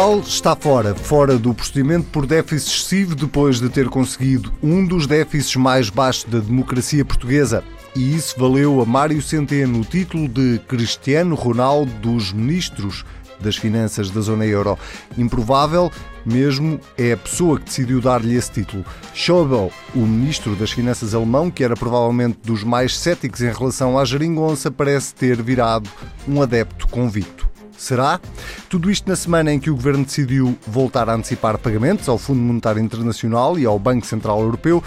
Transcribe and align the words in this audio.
Portugal 0.00 0.20
está 0.20 0.56
fora, 0.56 0.94
fora 0.94 1.36
do 1.36 1.52
procedimento 1.52 2.06
por 2.10 2.24
déficit 2.24 2.70
excessivo 2.70 3.14
depois 3.14 3.60
de 3.60 3.68
ter 3.68 3.86
conseguido 3.90 4.50
um 4.62 4.82
dos 4.86 5.06
déficits 5.06 5.56
mais 5.56 5.90
baixos 5.90 6.24
da 6.24 6.38
democracia 6.38 7.04
portuguesa. 7.04 7.62
E 7.94 8.16
isso 8.16 8.34
valeu 8.40 8.80
a 8.80 8.86
Mário 8.86 9.20
Centeno 9.20 9.80
o 9.80 9.84
título 9.84 10.26
de 10.26 10.58
Cristiano 10.66 11.34
Ronaldo 11.34 11.92
dos 12.00 12.32
Ministros 12.32 13.04
das 13.40 13.56
Finanças 13.56 14.08
da 14.08 14.22
Zona 14.22 14.46
Euro. 14.46 14.78
Improvável, 15.18 15.92
mesmo, 16.24 16.80
é 16.96 17.12
a 17.12 17.16
pessoa 17.18 17.58
que 17.58 17.66
decidiu 17.66 18.00
dar-lhe 18.00 18.34
esse 18.34 18.52
título. 18.52 18.86
Schäuble, 19.12 19.70
o 19.94 19.98
ministro 19.98 20.56
das 20.56 20.70
Finanças 20.70 21.14
alemão, 21.14 21.50
que 21.50 21.62
era 21.62 21.76
provavelmente 21.76 22.38
dos 22.42 22.64
mais 22.64 22.96
céticos 22.98 23.42
em 23.42 23.52
relação 23.52 23.98
à 23.98 24.04
geringonça, 24.06 24.70
parece 24.70 25.14
ter 25.14 25.42
virado 25.42 25.90
um 26.26 26.40
adepto 26.40 26.88
convicto. 26.88 27.49
Será? 27.80 28.20
Tudo 28.68 28.90
isto 28.90 29.08
na 29.08 29.16
semana 29.16 29.50
em 29.50 29.58
que 29.58 29.70
o 29.70 29.74
Governo 29.74 30.04
decidiu 30.04 30.54
voltar 30.66 31.08
a 31.08 31.14
antecipar 31.14 31.56
pagamentos 31.56 32.10
ao 32.10 32.18
Fundo 32.18 32.38
Monetário 32.38 32.82
Internacional 32.82 33.58
e 33.58 33.64
ao 33.64 33.78
Banco 33.78 34.04
Central 34.04 34.38
Europeu 34.42 34.84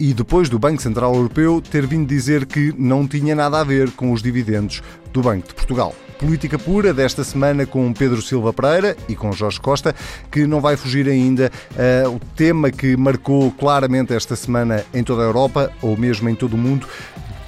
e 0.00 0.12
depois 0.12 0.48
do 0.48 0.58
Banco 0.58 0.82
Central 0.82 1.14
Europeu 1.14 1.62
ter 1.62 1.86
vindo 1.86 2.08
dizer 2.08 2.44
que 2.44 2.74
não 2.76 3.06
tinha 3.06 3.36
nada 3.36 3.60
a 3.60 3.64
ver 3.64 3.92
com 3.92 4.12
os 4.12 4.20
dividendos 4.20 4.82
do 5.12 5.22
Banco 5.22 5.46
de 5.46 5.54
Portugal. 5.54 5.94
Política 6.18 6.58
pura 6.58 6.92
desta 6.92 7.22
semana 7.22 7.64
com 7.64 7.92
Pedro 7.92 8.20
Silva 8.20 8.52
Pereira 8.52 8.96
e 9.08 9.14
com 9.14 9.30
Jorge 9.30 9.60
Costa, 9.60 9.94
que 10.28 10.44
não 10.44 10.60
vai 10.60 10.76
fugir 10.76 11.08
ainda 11.08 11.52
uh, 11.72 12.10
o 12.10 12.18
tema 12.34 12.72
que 12.72 12.96
marcou 12.96 13.52
claramente 13.52 14.12
esta 14.12 14.34
semana 14.34 14.84
em 14.92 15.04
toda 15.04 15.22
a 15.22 15.26
Europa 15.26 15.72
ou 15.80 15.96
mesmo 15.96 16.28
em 16.28 16.34
todo 16.34 16.54
o 16.54 16.58
mundo, 16.58 16.88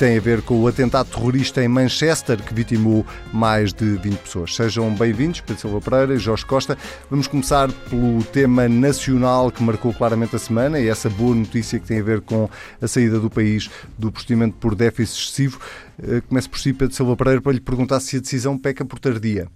tem 0.01 0.17
a 0.17 0.21
ver 0.21 0.41
com 0.41 0.59
o 0.59 0.67
atentado 0.67 1.11
terrorista 1.11 1.63
em 1.63 1.69
Manchester 1.69 2.43
que 2.43 2.55
vitimou 2.55 3.05
mais 3.31 3.71
de 3.71 3.99
20 3.99 4.17
pessoas. 4.17 4.57
Sejam 4.57 4.95
bem-vindos, 4.95 5.43
Pedro 5.43 5.61
Silva 5.61 5.79
Pereira 5.83 6.15
e 6.15 6.19
Jorge 6.19 6.47
Costa. 6.47 6.79
Vamos 7.11 7.27
começar 7.27 7.71
pelo 7.71 8.25
tema 8.25 8.67
nacional 8.67 9.51
que 9.51 9.63
marcou 9.63 9.93
claramente 9.93 10.35
a 10.35 10.39
semana 10.39 10.81
e 10.81 10.89
essa 10.89 11.11
boa 11.11 11.35
notícia 11.35 11.79
que 11.79 11.87
tem 11.87 12.01
a 12.01 12.03
ver 12.03 12.23
com 12.23 12.49
a 12.81 12.89
saída 12.89 13.21
do 13.21 13.29
país 13.29 13.69
do 13.99 14.11
procedimento 14.11 14.57
por 14.57 14.75
déficit 14.75 15.19
excessivo. 15.19 15.61
Eh, 16.03 16.23
começo 16.27 16.49
por 16.49 16.59
si, 16.59 16.73
Pedro 16.73 16.95
Silva 16.97 17.15
Pereira, 17.15 17.43
para 17.43 17.53
lhe 17.53 17.61
perguntar 17.61 18.01
se 18.01 18.17
a 18.17 18.21
decisão 18.21 18.57
peca 18.57 18.87
por 18.87 18.99
tardia. 18.99 19.49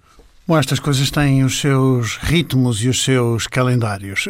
Bom, 0.46 0.58
estas 0.58 0.78
coisas 0.78 1.10
têm 1.10 1.42
os 1.42 1.58
seus 1.58 2.18
ritmos 2.18 2.84
e 2.84 2.90
os 2.90 3.02
seus 3.02 3.46
calendários. 3.46 4.28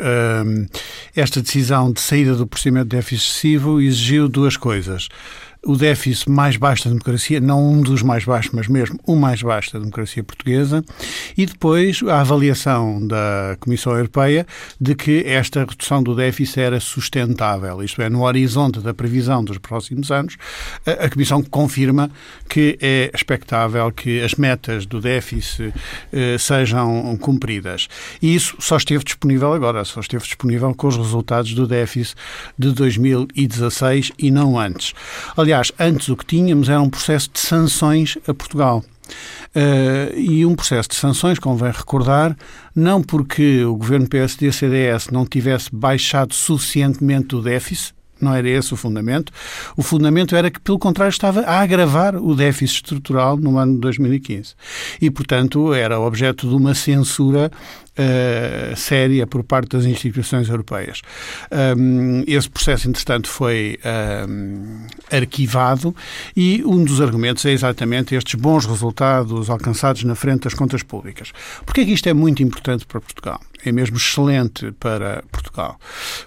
Esta 1.17 1.43
decisão 1.43 1.91
de 1.91 2.01
saída 2.01 2.37
do 2.37 2.47
procedimento 2.47 2.91
de 2.91 2.97
déficit 2.99 3.31
excessivo 3.31 3.81
exigiu 3.81 4.29
duas 4.29 4.57
coisas 4.57 5.09
o 5.67 5.77
déficit 5.77 6.31
mais 6.31 6.57
baixo 6.57 6.85
da 6.85 6.91
democracia, 6.91 7.41
não 7.41 7.73
um 7.73 7.81
dos 7.81 8.03
mais 8.03 8.25
baixos, 8.25 8.53
mas 8.53 8.69
mesmo 8.69 8.99
o 9.07 9.17
mais 9.17 9.43
baixo 9.43 9.73
da 9.73 9.79
democracia 9.79 10.23
portuguesa, 10.23 10.85
e 11.37 11.47
depois 11.47 12.01
a 12.07 12.21
avaliação 12.21 13.07
da 13.07 13.57
Comissão 13.61 13.97
Europeia 13.97 14.47
de 14.81 14.95
que 14.95 15.25
esta 15.27 15.61
redução 15.61 16.03
do 16.03 16.15
déficit 16.15 16.61
era 16.61 16.81
sustentável, 16.81 17.83
isto 17.83 18.01
é, 18.03 18.09
no 18.09 18.23
horizonte 18.25 18.81
da 18.81 18.93
previsão 18.93 19.43
dos 19.43 19.59
próximos 19.59 20.11
anos, 20.11 20.37
a, 20.87 21.09
Comissão 21.09 21.43
confirma 21.43 22.11
que 22.49 22.79
é 22.81 23.11
expectável 23.15 23.91
que 23.93 24.21
as 24.21 24.35
metas 24.35 24.87
do 24.87 25.01
déficit 25.01 25.73
eh, 26.13 26.37
sejam 26.39 27.17
cumpridas. 27.21 27.89
E 28.21 28.35
isso 28.35 28.57
só 28.59 28.77
esteve 28.77 29.05
disponível 29.05 29.53
agora, 29.53 29.85
só 29.85 30.01
esteve 30.01 30.25
disponível 30.25 30.75
com 30.75 30.89
os 30.89 30.97
resultados 30.97 31.55
do 31.55 31.67
déficit 31.67 32.17
de 32.59 32.73
2016 32.73 34.13
e 34.19 34.31
não 34.31 34.59
antes. 34.59 34.93
Aliás, 35.37 35.54
Aliás, 35.55 35.71
antes 35.79 36.09
o 36.09 36.17
que 36.17 36.27
tínhamos 36.27 36.69
era 36.69 36.83
um 36.83 36.91
processo 36.91 37.31
de 37.33 37.39
sanções 37.39 38.19
a 38.27 38.35
Portugal. 38.35 38.83
Uh, 39.55 40.19
e 40.19 40.45
um 40.45 40.53
processo 40.53 40.89
de 40.89 40.97
sanções, 40.97 41.39
convém 41.39 41.71
recordar, 41.71 42.37
não 42.75 43.01
porque 43.01 43.65
o 43.65 43.77
governo 43.77 44.09
PSD-CDS 44.09 45.11
não 45.13 45.25
tivesse 45.25 45.69
baixado 45.73 46.35
suficientemente 46.35 47.37
o 47.37 47.41
déficit, 47.41 47.95
não 48.21 48.35
era 48.35 48.49
esse 48.49 48.75
o 48.75 48.77
fundamento. 48.77 49.33
O 49.77 49.83
fundamento 49.85 50.35
era 50.35 50.51
que, 50.51 50.59
pelo 50.59 50.77
contrário, 50.77 51.13
estava 51.13 51.43
a 51.43 51.61
agravar 51.61 52.17
o 52.17 52.35
déficit 52.35 52.79
estrutural 52.79 53.37
no 53.37 53.57
ano 53.57 53.75
de 53.75 53.81
2015. 53.81 54.57
E, 55.01 55.09
portanto, 55.09 55.73
era 55.73 56.01
objeto 56.01 56.49
de 56.49 56.55
uma 56.57 56.75
censura 56.75 57.49
uh, 57.99 58.77
séria 58.77 59.27
por 59.27 59.43
parte 59.45 59.77
das 59.77 59.85
instituições 59.85 60.49
europeias. 60.49 61.03
Um, 61.77 62.25
esse 62.27 62.49
processo, 62.49 62.89
entretanto, 62.89 63.29
foi 63.29 63.79
um, 64.29 64.87
arquivado 65.11 65.95
e 66.37 66.63
um 66.65 66.85
dos 66.85 67.01
argumentos 67.01 67.45
é 67.45 67.51
exatamente 67.51 68.15
estes 68.15 68.35
bons 68.35 68.67
resultados 68.67 69.51
alcançados 69.51 70.05
na 70.05 70.15
frente 70.15 70.45
das 70.45 70.55
contas 70.55 70.83
públicas. 70.83 71.33
Porquê 71.65 71.83
é 71.83 71.85
que 71.85 71.93
isto 71.93 72.09
é 72.09 72.15
muito 72.15 72.43
importante 72.43 72.87
para 72.87 73.01
Portugal? 73.01 73.41
É 73.65 73.73
mesmo 73.73 73.97
excelente 73.97 74.73
para 74.73 75.25
Portugal. 75.33 75.79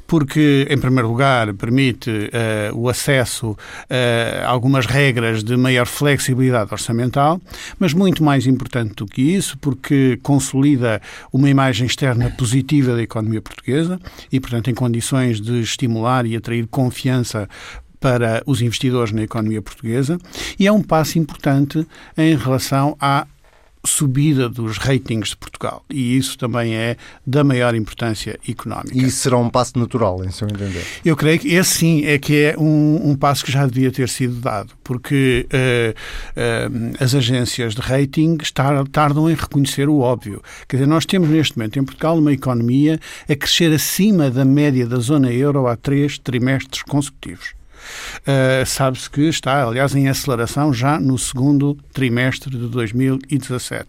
Porque, 0.08 0.66
em 0.70 0.78
primeiro 0.78 1.08
lugar, 1.08 1.54
permite 1.54 2.10
uh, 2.10 2.76
o 2.76 2.90
acesso 2.90 3.56
a 3.90 4.48
algumas 4.48 4.86
regras 4.86 5.44
de 5.44 5.56
maior 5.56 5.86
flexibilidade 5.86 6.72
orçamental, 6.72 7.40
mas 7.80 7.94
muito 7.94 8.24
mais 8.24 8.48
importante 8.48 8.96
do 8.96 9.06
que 9.06 9.22
isso, 9.22 9.58
porque 9.60 10.20
consolida 10.24 11.02
uma 11.32 11.50
imagem 11.58 11.88
externa 11.88 12.30
positiva 12.30 12.96
da 12.96 13.02
economia 13.02 13.42
portuguesa 13.42 14.00
e, 14.32 14.40
portanto, 14.40 14.70
em 14.70 14.76
condições 14.76 15.42
de 15.42 15.60
estimular 15.60 16.24
e 16.28 16.36
atrair 16.36 16.68
confiança 16.68 17.50
para 18.00 18.44
os 18.46 18.62
investidores 18.62 19.12
na 19.12 19.24
economia 19.24 19.60
portuguesa. 19.60 20.20
E 20.60 20.68
é 20.68 20.72
um 20.72 20.84
passo 20.84 21.18
importante 21.18 21.84
em 22.16 22.36
relação 22.36 22.96
à 23.02 23.26
subida 23.88 24.50
dos 24.50 24.78
ratings 24.78 25.30
de 25.30 25.38
Portugal. 25.38 25.84
E 25.90 26.18
isso 26.18 26.38
também 26.38 26.76
é 26.76 26.98
da 27.26 27.44
maior 27.44 27.76
importância 27.76 28.40
económica. 28.48 28.96
E 28.98 29.06
isso 29.06 29.18
será 29.20 29.38
um 29.38 29.50
passo 29.50 29.78
natural, 29.78 30.24
em 30.24 30.32
seu 30.32 30.48
entender? 30.48 30.84
Eu 31.04 31.16
creio 31.16 31.40
que 31.40 31.50
esse 31.50 31.78
sim 31.78 32.06
é 32.06 32.18
que 32.18 32.36
é 32.36 32.56
um, 32.58 33.12
um 33.12 33.16
passo 33.16 33.44
que 33.44 33.52
já 33.52 33.66
devia 33.66 33.92
ter 33.92 34.10
sido 34.10 34.36
dado, 34.36 34.74
porque 34.84 35.48
uh, 35.52 35.92
uh, 36.40 37.04
as 37.04 37.16
agências 37.16 37.74
de 37.74 37.82
rating 37.82 38.38
tardam 38.92 39.30
em 39.30 39.36
reconhecer 39.36 39.90
o 39.90 40.00
óbvio. 40.00 40.42
Quer 40.68 40.78
dizer, 40.78 40.88
nós 40.88 41.06
temos 41.06 41.30
neste 41.30 41.58
momento 41.58 41.80
em 41.80 41.84
Portugal 41.84 42.18
uma 42.18 42.34
economia 42.34 43.00
a 43.30 43.36
crescer 43.36 43.74
acima 43.74 44.30
da 44.30 44.46
média 44.46 44.86
da 44.86 44.98
zona 44.98 45.32
euro 45.32 45.68
há 45.68 45.76
três 45.76 46.18
trimestres 46.18 46.84
consecutivos. 46.84 47.57
Uh, 48.20 48.66
Sabe-se 48.66 49.10
que 49.10 49.22
está, 49.22 49.64
aliás, 49.64 49.96
em 49.96 50.08
aceleração 50.08 50.74
já 50.74 51.00
no 51.00 51.18
segundo 51.18 51.78
trimestre 51.94 52.52
de 52.52 52.68
2017. 52.68 53.88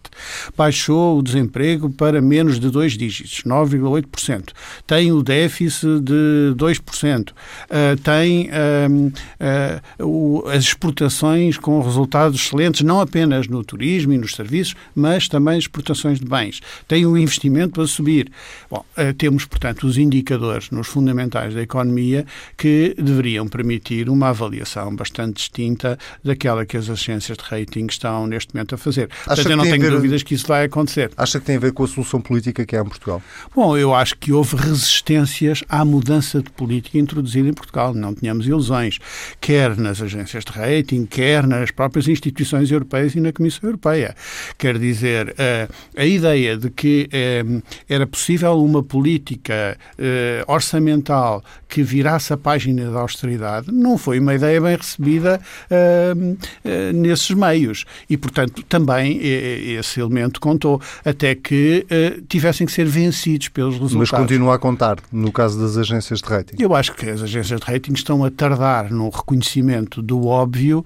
Baixou 0.55 1.19
o 1.19 1.21
desemprego 1.21 1.89
para 1.89 2.21
menos 2.21 2.59
de 2.59 2.69
dois 2.69 2.93
dígitos, 2.93 3.43
9,8%. 3.45 4.49
Tem 4.87 5.11
o 5.11 5.21
déficit 5.21 5.99
de 6.01 6.53
2%. 6.55 7.29
Uh, 7.29 7.33
eh, 7.69 7.95
tem 8.03 8.49
uh, 8.49 10.05
o, 10.05 10.47
as 10.47 10.63
exportações 10.63 11.57
com 11.57 11.81
resultados 11.81 12.39
excelentes, 12.39 12.81
não 12.81 12.99
apenas 12.99 13.47
no 13.47 13.63
turismo 13.63 14.13
e 14.13 14.17
nos 14.17 14.35
serviços, 14.35 14.75
mas 14.95 15.27
também 15.27 15.57
exportações 15.57 16.19
de 16.19 16.25
bens. 16.25 16.61
Tem 16.87 17.05
o 17.05 17.17
investimento 17.17 17.81
a 17.81 17.87
subir. 17.87 18.31
Bom, 18.69 18.83
temos, 19.17 19.45
portanto, 19.45 19.85
os 19.85 19.97
indicadores 19.97 20.69
nos 20.71 20.87
fundamentais 20.87 21.53
da 21.53 21.61
economia 21.61 22.25
que 22.57 22.95
deveriam 22.97 23.47
permitir 23.47 23.88
permitir 23.89 24.09
uma 24.09 24.29
avaliação 24.29 24.95
bastante 24.95 25.37
distinta 25.37 25.97
daquela 26.23 26.65
que 26.65 26.77
as 26.77 26.89
agências 26.89 27.37
de 27.37 27.43
rating 27.43 27.87
estão 27.87 28.27
neste 28.27 28.53
momento 28.53 28.75
a 28.75 28.77
fazer. 28.77 29.09
Acha 29.21 29.27
Portanto, 29.27 29.49
eu 29.49 29.57
não 29.57 29.63
tenho 29.63 29.81
ver... 29.81 29.91
dúvidas 29.91 30.23
que 30.23 30.35
isso 30.35 30.47
vai 30.47 30.65
acontecer. 30.65 31.11
Acha 31.17 31.39
que 31.39 31.45
tem 31.45 31.55
a 31.55 31.59
ver 31.59 31.73
com 31.73 31.83
a 31.83 31.87
solução 31.87 32.21
política 32.21 32.65
que 32.65 32.75
há 32.75 32.81
em 32.81 32.85
Portugal? 32.85 33.21
Bom, 33.55 33.75
eu 33.77 33.93
acho 33.93 34.15
que 34.17 34.31
houve 34.31 34.55
resistências 34.55 35.63
à 35.67 35.83
mudança 35.83 36.41
de 36.41 36.49
política 36.51 36.97
introduzida 36.97 37.49
em 37.49 37.53
Portugal. 37.53 37.93
Não 37.93 38.13
tínhamos 38.13 38.45
ilusões, 38.45 38.99
quer 39.41 39.75
nas 39.77 40.01
agências 40.01 40.45
de 40.45 40.51
rating, 40.51 41.05
quer 41.05 41.47
nas 41.47 41.71
próprias 41.71 42.07
instituições 42.07 42.71
europeias 42.71 43.15
e 43.15 43.19
na 43.19 43.33
Comissão 43.33 43.67
Europeia. 43.67 44.15
Quer 44.57 44.77
dizer, 44.77 45.33
eh, 45.37 45.67
a 45.97 46.05
ideia 46.05 46.57
de 46.57 46.69
que 46.69 47.09
eh, 47.11 47.43
era 47.87 48.05
possível 48.05 48.63
uma 48.63 48.83
política 48.83 49.77
eh, 49.97 50.43
orçamental 50.47 51.43
que 51.67 51.81
virasse 51.81 52.33
a 52.33 52.37
página 52.37 52.89
da 52.91 52.99
austeridade 52.99 53.71
não 53.79 53.97
foi 53.97 54.19
uma 54.19 54.35
ideia 54.35 54.59
bem 54.61 54.75
recebida 54.75 55.39
uh, 55.71 56.19
uh, 56.31 56.93
nesses 56.93 57.31
meios. 57.31 57.85
E, 58.09 58.17
portanto, 58.17 58.63
também 58.63 59.19
esse 59.21 59.99
elemento 59.99 60.39
contou, 60.39 60.81
até 61.03 61.35
que 61.35 61.85
uh, 61.85 62.21
tivessem 62.27 62.65
que 62.67 62.73
ser 62.73 62.85
vencidos 62.85 63.49
pelos 63.49 63.75
resultados. 63.75 64.11
Mas 64.11 64.19
continua 64.21 64.55
a 64.55 64.59
contar, 64.59 64.97
no 65.11 65.31
caso 65.31 65.59
das 65.59 65.77
agências 65.77 66.19
de 66.19 66.29
rating? 66.29 66.55
Eu 66.59 66.75
acho 66.75 66.93
que 66.93 67.09
as 67.09 67.21
agências 67.21 67.59
de 67.59 67.65
rating 67.65 67.93
estão 67.93 68.23
a 68.23 68.29
tardar 68.29 68.91
no 68.91 69.09
reconhecimento 69.09 70.01
do 70.01 70.27
óbvio, 70.27 70.85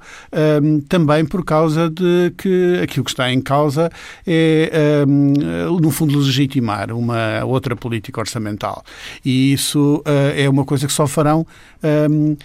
um, 0.62 0.80
também 0.82 1.26
por 1.26 1.44
causa 1.44 1.90
de 1.90 2.34
que 2.38 2.80
aquilo 2.84 3.04
que 3.04 3.12
está 3.12 3.32
em 3.32 3.42
causa 3.42 3.92
é, 4.26 5.04
um, 5.08 5.34
no 5.80 5.92
fundo, 5.92 6.18
legitimar 6.18 6.92
uma 6.92 7.44
outra 7.46 7.76
política 7.76 8.20
orçamental. 8.20 8.84
E 9.24 9.54
isso 9.54 10.04
é 10.36 10.50
uma 10.50 10.66
coisa 10.66 10.88
que 10.88 10.94
só 10.94 11.08
farão 11.08 11.46
um, 11.84 12.32
uh, 12.32 12.38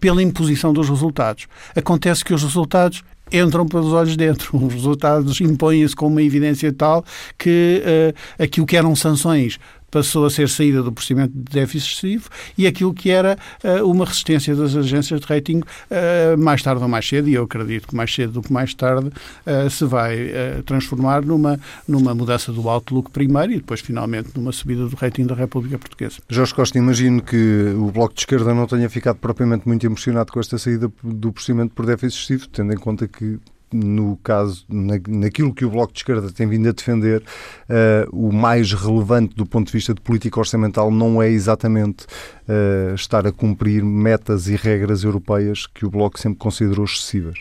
pela 0.00 0.22
imposição 0.22 0.72
dos 0.72 0.88
resultados. 0.88 1.46
Acontece 1.74 2.24
que 2.24 2.34
os 2.34 2.42
resultados 2.42 3.02
entram 3.32 3.66
pelos 3.66 3.92
olhos 3.92 4.16
dentro. 4.16 4.56
Os 4.64 4.72
resultados 4.72 5.40
impõem-se 5.40 5.96
com 5.96 6.06
uma 6.06 6.22
evidência 6.22 6.72
tal 6.72 7.04
que 7.36 7.82
uh, 7.84 8.42
aquilo 8.42 8.66
que 8.66 8.76
eram 8.76 8.94
sanções 8.94 9.58
passou 9.90 10.26
a 10.26 10.30
ser 10.30 10.48
saída 10.48 10.82
do 10.82 10.92
procedimento 10.92 11.32
de 11.34 11.44
déficit 11.52 11.92
excessivo 11.92 12.28
e 12.56 12.66
aquilo 12.66 12.92
que 12.92 13.10
era 13.10 13.38
uh, 13.64 13.88
uma 13.88 14.04
resistência 14.04 14.54
das 14.54 14.74
agências 14.74 15.20
de 15.20 15.26
rating 15.26 15.58
uh, 15.60 16.38
mais 16.38 16.62
tarde 16.62 16.82
ou 16.82 16.88
mais 16.88 17.06
cedo, 17.06 17.28
e 17.28 17.34
eu 17.34 17.44
acredito 17.44 17.88
que 17.88 17.94
mais 17.94 18.12
cedo 18.12 18.32
do 18.32 18.42
que 18.42 18.52
mais 18.52 18.74
tarde 18.74 19.08
uh, 19.08 19.70
se 19.70 19.84
vai 19.84 20.16
transformar 20.64 21.24
numa, 21.24 21.58
numa 21.86 22.14
mudança 22.14 22.52
do 22.52 22.68
outlook 22.68 23.10
primeiro 23.10 23.52
e 23.52 23.56
depois 23.56 23.80
finalmente 23.80 24.30
numa 24.34 24.52
subida 24.52 24.86
do 24.86 24.96
rating 24.96 25.26
da 25.26 25.34
República 25.34 25.78
Portuguesa. 25.78 26.18
Jorge 26.28 26.54
Costa, 26.54 26.78
imagino 26.78 27.22
que 27.22 27.74
o 27.76 27.90
Bloco 27.90 28.14
de 28.14 28.20
Esquerda 28.20 28.54
não 28.54 28.66
tenha 28.66 28.88
ficado 28.88 29.16
propriamente 29.16 29.66
muito 29.66 29.84
emocionado 29.86 30.32
com 30.32 30.40
esta 30.40 30.58
saída 30.58 30.90
do 31.02 31.32
procedimento 31.32 31.74
por 31.74 31.86
déficit 31.86 32.16
excessivo, 32.16 32.48
tendo 32.48 32.72
em 32.72 32.76
conta 32.76 33.06
que 33.06 33.38
no 33.72 34.16
caso, 34.22 34.64
na, 34.68 34.94
naquilo 35.08 35.54
que 35.54 35.64
o 35.64 35.70
Bloco 35.70 35.92
de 35.92 36.00
Esquerda 36.00 36.30
tem 36.30 36.46
vindo 36.46 36.68
a 36.68 36.72
defender, 36.72 37.20
uh, 37.20 38.08
o 38.16 38.32
mais 38.32 38.72
relevante 38.72 39.34
do 39.34 39.44
ponto 39.44 39.66
de 39.66 39.72
vista 39.72 39.92
de 39.92 40.00
política 40.00 40.38
orçamental 40.38 40.90
não 40.90 41.20
é 41.20 41.28
exatamente 41.28 42.04
uh, 42.04 42.94
estar 42.94 43.26
a 43.26 43.32
cumprir 43.32 43.84
metas 43.84 44.48
e 44.48 44.56
regras 44.56 45.04
europeias 45.04 45.66
que 45.66 45.84
o 45.84 45.90
Bloco 45.90 46.18
sempre 46.18 46.38
considerou 46.38 46.84
excessivas. 46.84 47.38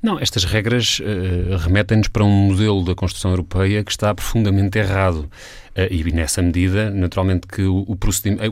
Não, 0.00 0.18
estas 0.20 0.44
regras 0.44 1.00
uh, 1.00 1.56
remetem-nos 1.56 2.06
para 2.06 2.22
um 2.22 2.30
modelo 2.30 2.84
da 2.84 2.94
construção 2.94 3.32
europeia 3.32 3.82
que 3.82 3.90
está 3.90 4.14
profundamente 4.14 4.78
errado. 4.78 5.28
Uh, 5.76 5.92
e 5.92 6.12
nessa 6.12 6.40
medida, 6.40 6.88
naturalmente, 6.90 7.48
que 7.48 7.62
o, 7.62 7.78
o 7.78 7.98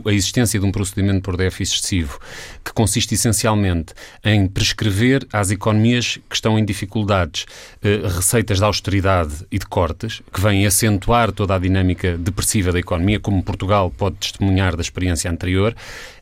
a 0.05 0.13
existência 0.13 0.59
de 0.59 0.65
um 0.65 0.71
procedimento 0.71 1.21
por 1.21 1.37
déficit 1.37 1.77
excessivo, 1.77 2.19
que 2.63 2.73
consiste 2.73 3.13
essencialmente 3.13 3.93
em 4.23 4.45
prescrever 4.45 5.25
às 5.31 5.49
economias 5.49 6.19
que 6.29 6.35
estão 6.35 6.59
em 6.59 6.65
dificuldades 6.65 7.43
uh, 7.43 8.07
receitas 8.07 8.57
de 8.57 8.65
austeridade 8.65 9.45
e 9.49 9.57
de 9.57 9.65
cortes, 9.65 10.21
que 10.33 10.41
vêm 10.41 10.65
acentuar 10.65 11.31
toda 11.31 11.55
a 11.55 11.59
dinâmica 11.59 12.17
depressiva 12.17 12.73
da 12.73 12.79
economia, 12.79 13.21
como 13.21 13.41
Portugal 13.41 13.89
pode 13.89 14.17
testemunhar 14.17 14.75
da 14.75 14.81
experiência 14.81 15.31
anterior, 15.31 15.73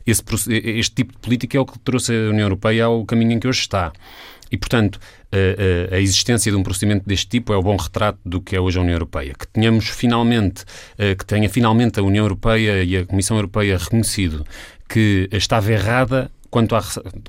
esse, 0.06 0.22
este 0.48 0.94
tipo 0.94 1.12
de 1.12 1.18
política 1.18 1.58
é 1.58 1.60
o 1.60 1.66
que 1.66 1.78
trouxe 1.80 2.12
a 2.12 2.30
União 2.30 2.46
Europeia 2.46 2.84
ao 2.84 3.04
caminho 3.04 3.32
em 3.32 3.40
que 3.40 3.48
hoje 3.48 3.60
está. 3.60 3.92
E, 4.50 4.56
portanto, 4.56 4.98
a, 5.92 5.98
existência 5.98 6.50
de 6.50 6.56
um 6.56 6.62
procedimento 6.62 7.06
deste 7.06 7.28
tipo 7.28 7.52
é 7.52 7.56
o 7.56 7.62
bom 7.62 7.76
retrato 7.76 8.18
do 8.24 8.40
que 8.40 8.54
é 8.56 8.60
hoje 8.60 8.78
a 8.78 8.80
União 8.80 8.94
Europeia. 8.94 9.34
Que 9.38 9.46
tenhamos 9.48 9.88
finalmente, 9.88 10.64
que 11.18 11.26
tenha 11.26 11.48
finalmente 11.48 11.98
a 11.98 12.02
União 12.02 12.24
Europeia 12.24 12.82
e 12.82 12.96
a 12.96 13.06
Comissão 13.06 13.36
Europeia 13.36 13.76
reconhecido 13.76 14.46
que 14.88 15.28
estava 15.32 15.72
errada 15.72 16.30
Quanto 16.56 16.74
à, 16.74 16.82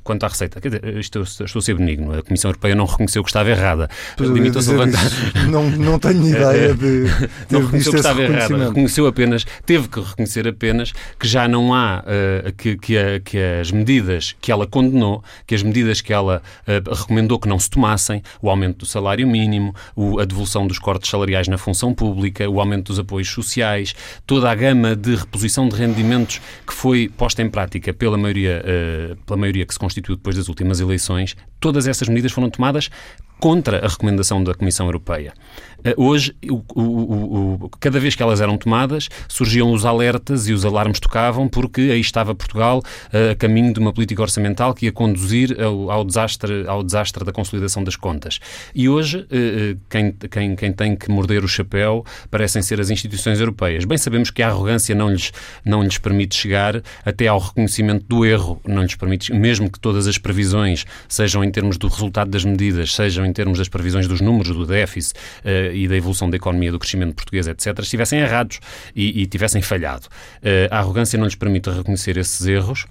quanto 0.06 0.24
à 0.24 0.30
receita, 0.30 0.62
quer 0.62 0.70
dizer, 0.70 0.98
estou, 1.00 1.24
estou 1.24 1.60
a 1.60 1.62
ser 1.62 1.76
benigno, 1.76 2.18
a 2.18 2.24
Comissão 2.24 2.50
Europeia 2.50 2.74
não 2.74 2.86
reconheceu 2.86 3.22
que 3.22 3.30
estava 3.30 3.50
errada. 3.50 3.90
Limitou-se 4.18 4.70
a 4.70 4.72
levantar. 4.72 5.04
Não, 5.50 5.70
não 5.70 6.00
tenho 6.00 6.24
ideia 6.34 6.74
de 6.74 7.04
não 7.52 7.60
reconheceu 7.66 7.92
que 7.92 7.98
estava 7.98 8.22
errada. 8.22 8.68
Reconheceu 8.70 9.06
apenas, 9.06 9.46
teve 9.66 9.90
que 9.90 10.00
reconhecer 10.00 10.48
apenas 10.48 10.94
que 11.20 11.28
já 11.28 11.46
não 11.46 11.74
há, 11.74 12.06
uh, 12.06 12.54
que, 12.54 12.78
que, 12.78 12.98
a, 12.98 13.20
que, 13.20 13.38
as 13.38 13.70
medidas 13.70 14.34
que 14.40 14.50
ela 14.50 14.66
condenou, 14.66 15.22
que 15.46 15.54
as 15.54 15.62
medidas 15.62 16.00
que 16.00 16.14
ela 16.14 16.42
uh, 16.66 16.96
recomendou 16.96 17.38
que 17.38 17.50
não 17.50 17.60
se 17.60 17.70
tomassem, 17.70 18.24
o 18.42 18.50
aumento 18.50 18.78
do 18.78 18.86
salário 18.86 19.28
mínimo, 19.28 19.76
o, 19.94 20.22
a 20.22 20.24
devolução 20.24 20.66
dos 20.66 20.80
cortes 20.80 21.12
salariais 21.12 21.50
na 21.50 21.58
função 21.58 21.94
pública, 21.94 22.50
o 22.50 22.62
aumento 22.62 22.94
dos 22.94 23.00
apoios 23.00 23.28
sociais, 23.28 23.94
toda 24.26 24.50
a 24.50 24.56
gama 24.56 24.96
de 24.96 25.16
reposição 25.16 25.68
de 25.68 25.76
rendimentos 25.76 26.40
que 26.66 26.74
foi 26.74 27.10
posta 27.10 27.42
em 27.42 27.50
prática 27.50 27.94
pela 27.94 28.18
maioria 28.18 28.64
uh, 28.64 29.17
pela 29.26 29.38
maioria 29.38 29.66
que 29.66 29.74
se 29.74 29.80
constituiu 29.80 30.16
depois 30.16 30.36
das 30.36 30.48
últimas 30.48 30.80
eleições, 30.80 31.36
todas 31.60 31.88
essas 31.88 32.08
medidas 32.08 32.32
foram 32.32 32.50
tomadas 32.50 32.90
contra 33.40 33.86
a 33.86 33.88
recomendação 33.88 34.44
da 34.44 34.54
Comissão 34.54 34.86
Europeia. 34.88 35.34
Eh, 35.84 35.94
hoje, 35.96 36.36
o, 36.50 36.64
o, 36.76 37.64
o, 37.66 37.70
cada 37.80 38.00
vez 38.00 38.16
que 38.16 38.24
elas 38.24 38.42
eram 38.42 38.58
tomadas, 38.58 39.10
surgiam 39.28 39.72
os 39.72 39.86
alertas 39.86 40.48
e 40.48 40.54
os 40.54 40.66
alarmes 40.66 41.00
tocavam, 41.00 41.48
porque 41.48 41.82
aí 41.82 42.00
estava 42.00 42.34
Portugal 42.34 42.80
uh, 42.80 43.32
a 43.32 43.36
caminho 43.36 43.74
de 43.74 43.80
uma 43.80 43.94
política 43.94 44.22
orçamental 44.22 44.74
que 44.74 44.86
ia 44.86 44.92
conduzir 44.92 45.56
ao, 45.62 45.92
ao, 45.92 46.04
desastre, 46.04 46.66
ao 46.68 46.84
desastre 46.84 47.24
da 47.24 47.32
consolidação 47.32 47.84
das 47.84 47.96
contas. 47.96 48.40
E 48.74 48.90
hoje, 48.90 49.20
uh, 49.20 49.80
quem, 49.90 50.12
quem, 50.12 50.56
quem 50.56 50.74
tem 50.74 50.96
que 50.96 51.10
morder 51.12 51.44
o 51.44 51.48
chapéu 51.48 52.04
parecem 52.32 52.62
ser 52.62 52.80
as 52.82 52.90
instituições 52.90 53.40
europeias. 53.40 53.86
Bem 53.86 53.98
sabemos 53.98 54.32
que 54.32 54.42
a 54.42 54.48
arrogância 54.48 54.96
não 54.96 55.10
lhes, 55.10 55.32
não 55.64 55.84
lhes 55.84 55.98
permite 55.98 56.36
chegar 56.36 56.82
até 57.06 57.28
ao 57.28 57.40
reconhecimento 57.40 58.06
do 58.08 58.26
erro, 58.26 58.60
não 58.68 58.82
lhes 58.82 58.96
permite, 58.96 59.32
mesmo 59.32 59.70
que 59.70 59.80
todas 59.80 60.08
as 60.08 60.18
previsões, 60.18 60.86
sejam 61.08 61.44
em 61.44 61.52
termos 61.52 61.78
do 61.78 61.88
resultado 61.88 62.32
das 62.32 62.44
medidas, 62.44 62.94
sejam 62.94 63.27
em 63.28 63.34
termos 63.34 63.58
das 63.58 63.68
previsões 63.68 64.08
dos 64.08 64.22
números 64.22 64.56
do 64.56 64.66
déficit 64.66 65.18
uh, 65.44 65.74
e 65.74 65.88
da 65.88 65.96
evolução 65.96 66.30
da 66.30 66.38
economia, 66.38 66.72
do 66.72 66.80
crescimento 66.80 67.14
português, 67.14 67.48
etc., 67.48 67.80
estivessem 67.80 68.20
errados 68.20 68.60
e, 68.96 69.22
e 69.22 69.26
tivessem 69.26 69.62
falhado. 69.62 70.08
Uh, 70.38 70.72
a 70.72 70.80
arrogância 70.80 71.18
não 71.18 71.26
lhes 71.26 71.36
permite 71.36 71.70
reconhecer 71.70 72.18
esses 72.18 72.46
erros 72.48 72.86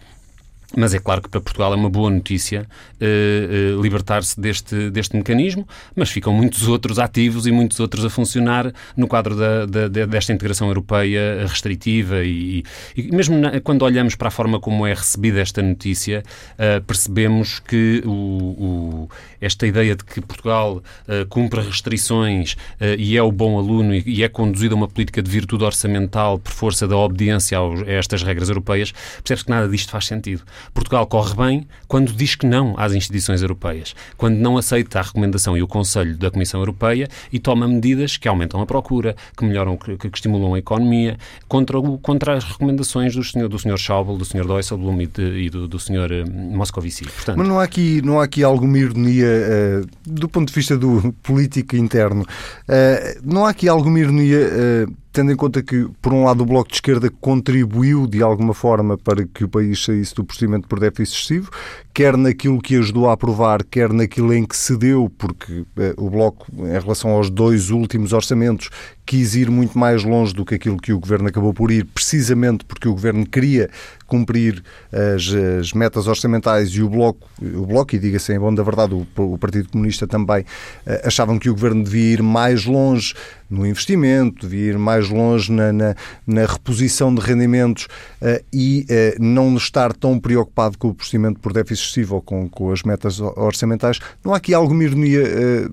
mas 0.76 0.93
é 0.93 0.99
claro 0.99 1.23
que 1.23 1.28
para 1.31 1.40
Portugal 1.40 1.73
é 1.73 1.76
uma 1.76 1.88
boa 1.88 2.11
notícia 2.11 2.67
uh, 3.00 3.78
uh, 3.78 3.82
libertar-se 3.82 4.38
deste, 4.38 4.90
deste 4.90 5.17
mecanismo, 5.17 5.67
mas 5.94 6.11
ficam 6.11 6.32
muitos 6.32 6.69
outros 6.69 6.99
ativos 6.99 7.46
e 7.46 7.50
muitos 7.50 7.81
outros 7.81 8.05
a 8.05 8.11
funcionar 8.11 8.70
no 8.94 9.08
quadro 9.08 9.34
da, 9.34 9.64
da, 9.64 10.06
desta 10.06 10.32
integração 10.32 10.69
europeia 10.69 11.46
restritiva 11.46 12.23
e, 12.23 12.62
e 12.94 13.11
mesmo 13.11 13.38
na, 13.38 13.58
quando 13.61 13.82
olhamos 13.82 14.14
para 14.14 14.28
a 14.28 14.31
forma 14.31 14.61
como 14.61 14.87
é 14.87 14.93
recebida 14.93 15.40
esta 15.40 15.62
notícia, 15.62 16.23
uh, 16.52 16.84
percebemos 16.84 17.58
que 17.58 18.02
o, 18.05 18.11
o, 18.11 19.11
esta 19.40 19.67
ideia 19.67 19.96
de 19.96 20.05
que 20.05 20.20
Portugal 20.20 20.82
cumpre 21.29 21.61
restrições 21.61 22.56
e 22.99 23.17
é 23.17 23.22
o 23.22 23.32
bom 23.32 23.58
aluno 23.58 23.94
e, 23.94 24.02
e, 24.05 24.22
é 24.22 24.29
conduzido 24.29 24.75
a 24.75 24.76
uma 24.76 24.88
política 24.88 25.22
de 25.22 25.31
virtude 25.31 25.64
orçamental 25.64 26.38
por 26.38 26.52
força 26.52 26.87
da 26.87 26.96
obediência 26.96 27.58
a 27.58 27.90
estas 27.90 28.22
regras 28.22 28.49
europeias, 28.49 28.93
percebe-se 28.93 29.44
que 29.44 29.50
nada 29.50 29.69
disto 29.69 29.90
faz 29.90 30.06
sentido. 30.06 30.43
Portugal 30.73 31.07
corre 31.07 31.35
bem 31.35 31.67
quando 31.89 32.13
diz 32.13 32.35
que 32.35 32.47
não 32.47 32.75
às 32.77 32.93
instituições 32.93 33.43
europeias, 33.43 33.95
quando 34.17 34.37
não 34.37 34.57
aceita 34.57 34.99
a 34.99 35.03
recomendação 35.03 35.57
e 35.57 35.63
o 35.63 35.69
conselho 35.69 36.17
da 36.17 36.31
Comissão 36.31 36.61
Europeia 36.61 37.09
e 37.33 37.39
toma 37.39 37.67
medidas 37.69 38.17
que 38.17 38.29
aumentam 38.29 38.61
a 38.61 38.67
procura, 38.67 39.17
que 39.37 39.45
melhoram, 39.45 39.77
que, 39.77 39.97
que 39.97 40.07
estimulam 40.09 40.55
a 40.55 40.59
economia, 40.59 41.17
contra, 41.49 41.79
o, 41.79 41.99
contra 41.99 42.35
as 42.35 42.45
recomendações 42.45 43.15
do 43.15 43.25
senhor, 43.25 43.49
do 43.49 43.59
senhor 43.59 43.79
Schauble, 43.79 44.17
do 44.17 44.25
senhor 44.25 44.47
Dijsselbloem 44.47 45.03
e, 45.03 45.07
de, 45.07 45.23
e 45.45 45.51
do, 45.51 45.69
do 45.69 45.79
senhor 45.79 46.11
uh, 46.11 46.31
Moscovici. 46.31 47.05
Portanto, 47.05 47.39
Mas 47.39 47.49
não 47.49 47.58
há 47.58 47.65
aqui, 47.65 48.03
não 48.03 48.20
há 48.20 48.25
aqui 48.25 48.43
alguma 48.43 48.79
ironia 48.79 49.27
uh, 49.27 49.87
do 50.05 50.29
ponto 50.29 50.49
de 50.49 50.55
vista 50.55 50.77
do 50.77 51.15
político 51.23 51.77
interno? 51.77 52.23
Uh, 52.23 53.20
não 53.23 53.46
há 53.46 53.51
aqui 53.51 53.69
alguma 53.69 53.99
ironia 53.99 54.87
tendo 55.17 55.32
em 55.32 55.37
conta 55.37 55.63
que, 55.63 55.89
por 56.03 56.13
um 56.13 56.25
lado, 56.25 56.43
o 56.43 56.46
Bloco 56.46 56.69
de 56.69 56.75
Esquerda 56.75 57.11
contribuiu 57.11 58.06
de 58.06 58.23
alguma 58.23 58.53
forma 58.53 58.99
para 58.99 59.27
que 59.27 59.44
o 59.44 59.49
país 59.49 59.82
saísse 59.82 60.15
do 60.15 60.23
procedimento 60.23 60.69
por 60.69 60.79
déficit 60.79 61.17
excessivo, 61.17 61.51
quer 61.94 62.19
naquilo 62.19 62.61
que 62.61 62.77
ajudou 62.77 63.08
a 63.08 63.15
aprovar, 63.15 63.65
quer 63.65 63.94
naquilo 63.94 64.35
em 64.35 64.44
que 64.44 64.55
cedeu, 64.55 65.11
porque 65.17 65.65
eh, 65.79 65.94
o 65.96 66.11
Bloco, 66.11 66.44
em 66.53 66.79
relação 66.79 67.13
aos 67.13 67.31
dois 67.31 67.70
últimos 67.70 68.13
orçamentos, 68.13 68.69
quis 69.06 69.36
ir 69.36 69.51
muito 69.51 69.79
mais 69.79 70.03
longe 70.03 70.34
do 70.34 70.44
que 70.44 70.56
aquilo 70.56 70.77
que 70.77 70.93
o 70.93 70.98
Governo 70.98 71.29
acabou 71.29 71.55
por 71.55 71.70
ir, 71.70 71.84
precisamente 71.84 72.65
porque 72.65 72.89
o 72.89 72.93
Governo 72.93 73.25
queria 73.25 73.70
cumprir 74.06 74.63
as, 74.93 75.32
as 75.60 75.72
metas 75.72 76.06
orçamentais 76.06 76.70
e 76.70 76.82
o 76.82 76.89
Bloco, 76.89 77.29
o 77.41 77.67
Bloco 77.67 77.94
e 77.94 77.98
diga-se 77.98 78.32
em 78.32 78.39
bom 78.39 78.53
da 78.53 78.63
verdade, 78.63 78.94
o, 78.94 79.06
o, 79.17 79.39
Partido 79.39 79.69
Comunista 79.69 80.06
também, 80.06 80.44
eh, 80.84 81.03
achavam 81.05 81.39
que 81.39 81.48
o 81.48 81.55
Governo 81.55 81.84
devia 81.84 82.15
ir 82.15 82.22
mais 82.22 82.65
longe 82.65 83.15
no 83.48 83.67
investimento, 83.67 84.48
devia 84.48 84.72
ir 84.72 84.79
mais 84.79 85.08
longe 85.08 85.53
na, 85.53 85.72
na, 85.72 85.94
na 86.27 86.46
reposição 86.46 87.15
de 87.15 87.20
rendimentos 87.20 87.84
uh, 88.20 88.44
e 88.53 88.84
uh, 88.91 89.22
não 89.22 89.56
estar 89.56 89.93
tão 89.93 90.19
preocupado 90.19 90.77
com 90.77 90.89
o 90.89 90.94
procedimento 90.94 91.39
por 91.39 91.53
déficit 91.53 91.84
excessivo 91.84 92.17
ou 92.17 92.22
com, 92.22 92.48
com 92.48 92.72
as 92.72 92.82
metas 92.82 93.20
orçamentais. 93.20 94.01
Não 94.25 94.34
há 94.34 94.39
aqui 94.39 94.53
alguma 94.53 94.82
ironia 94.82 95.70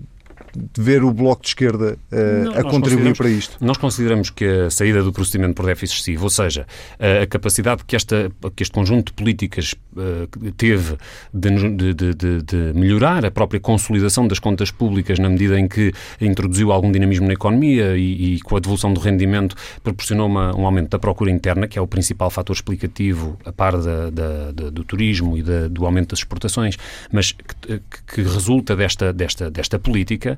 ver 0.77 1.03
o 1.03 1.11
Bloco 1.11 1.41
de 1.41 1.49
Esquerda 1.49 1.97
uh, 2.11 2.43
não, 2.45 2.51
a 2.53 2.63
contribuir 2.63 3.15
para 3.15 3.29
isto? 3.29 3.57
Nós 3.59 3.77
consideramos 3.77 4.29
que 4.29 4.45
a 4.45 4.69
saída 4.69 5.01
do 5.01 5.11
procedimento 5.11 5.55
por 5.55 5.65
déficit 5.65 5.95
excessivo, 5.95 6.23
ou 6.23 6.29
seja, 6.29 6.65
a, 6.99 7.23
a 7.23 7.27
capacidade 7.27 7.83
que, 7.85 7.95
esta, 7.95 8.31
que 8.55 8.63
este 8.63 8.73
conjunto 8.73 9.07
de 9.07 9.13
políticas 9.13 9.73
uh, 9.95 10.51
teve 10.53 10.97
de, 11.33 11.93
de, 11.93 11.93
de, 11.93 12.41
de, 12.41 12.73
melhorar 12.73 13.25
a 13.25 13.31
própria 13.31 13.59
consolidação 13.59 14.27
das 14.27 14.39
contas 14.39 14.71
públicas 14.71 15.19
na 15.19 15.29
medida 15.29 15.59
em 15.59 15.67
que 15.67 15.91
introduziu 16.21 16.71
algum 16.71 16.91
dinamismo 16.91 17.27
na 17.27 17.33
economia 17.33 17.97
e, 17.97 18.35
e 18.35 18.41
com 18.41 18.55
a 18.55 18.59
devolução 18.59 18.93
do 18.93 18.99
rendimento 18.99 19.55
proporcionou 19.83 20.27
uma, 20.27 20.55
um 20.55 20.65
aumento 20.65 20.89
da 20.89 20.99
procura 20.99 21.31
interna, 21.31 21.67
que 21.67 21.77
é 21.77 21.81
o 21.81 21.87
principal 21.87 22.29
fator 22.29 22.55
explicativo, 22.55 23.37
a 23.45 23.51
par 23.51 23.77
da, 23.77 24.09
da, 24.09 24.51
da, 24.51 24.69
do 24.69 24.83
turismo 24.83 25.37
e 25.37 25.43
do 25.43 25.85
aumento 25.85 26.09
das 26.09 26.19
exportações, 26.19 26.77
mas 27.11 27.31
que, 27.31 27.81
que 28.07 28.21
resulta 28.21 28.75
desta, 28.75 29.11
desta, 29.11 29.49
desta 29.49 29.79
política 29.79 30.37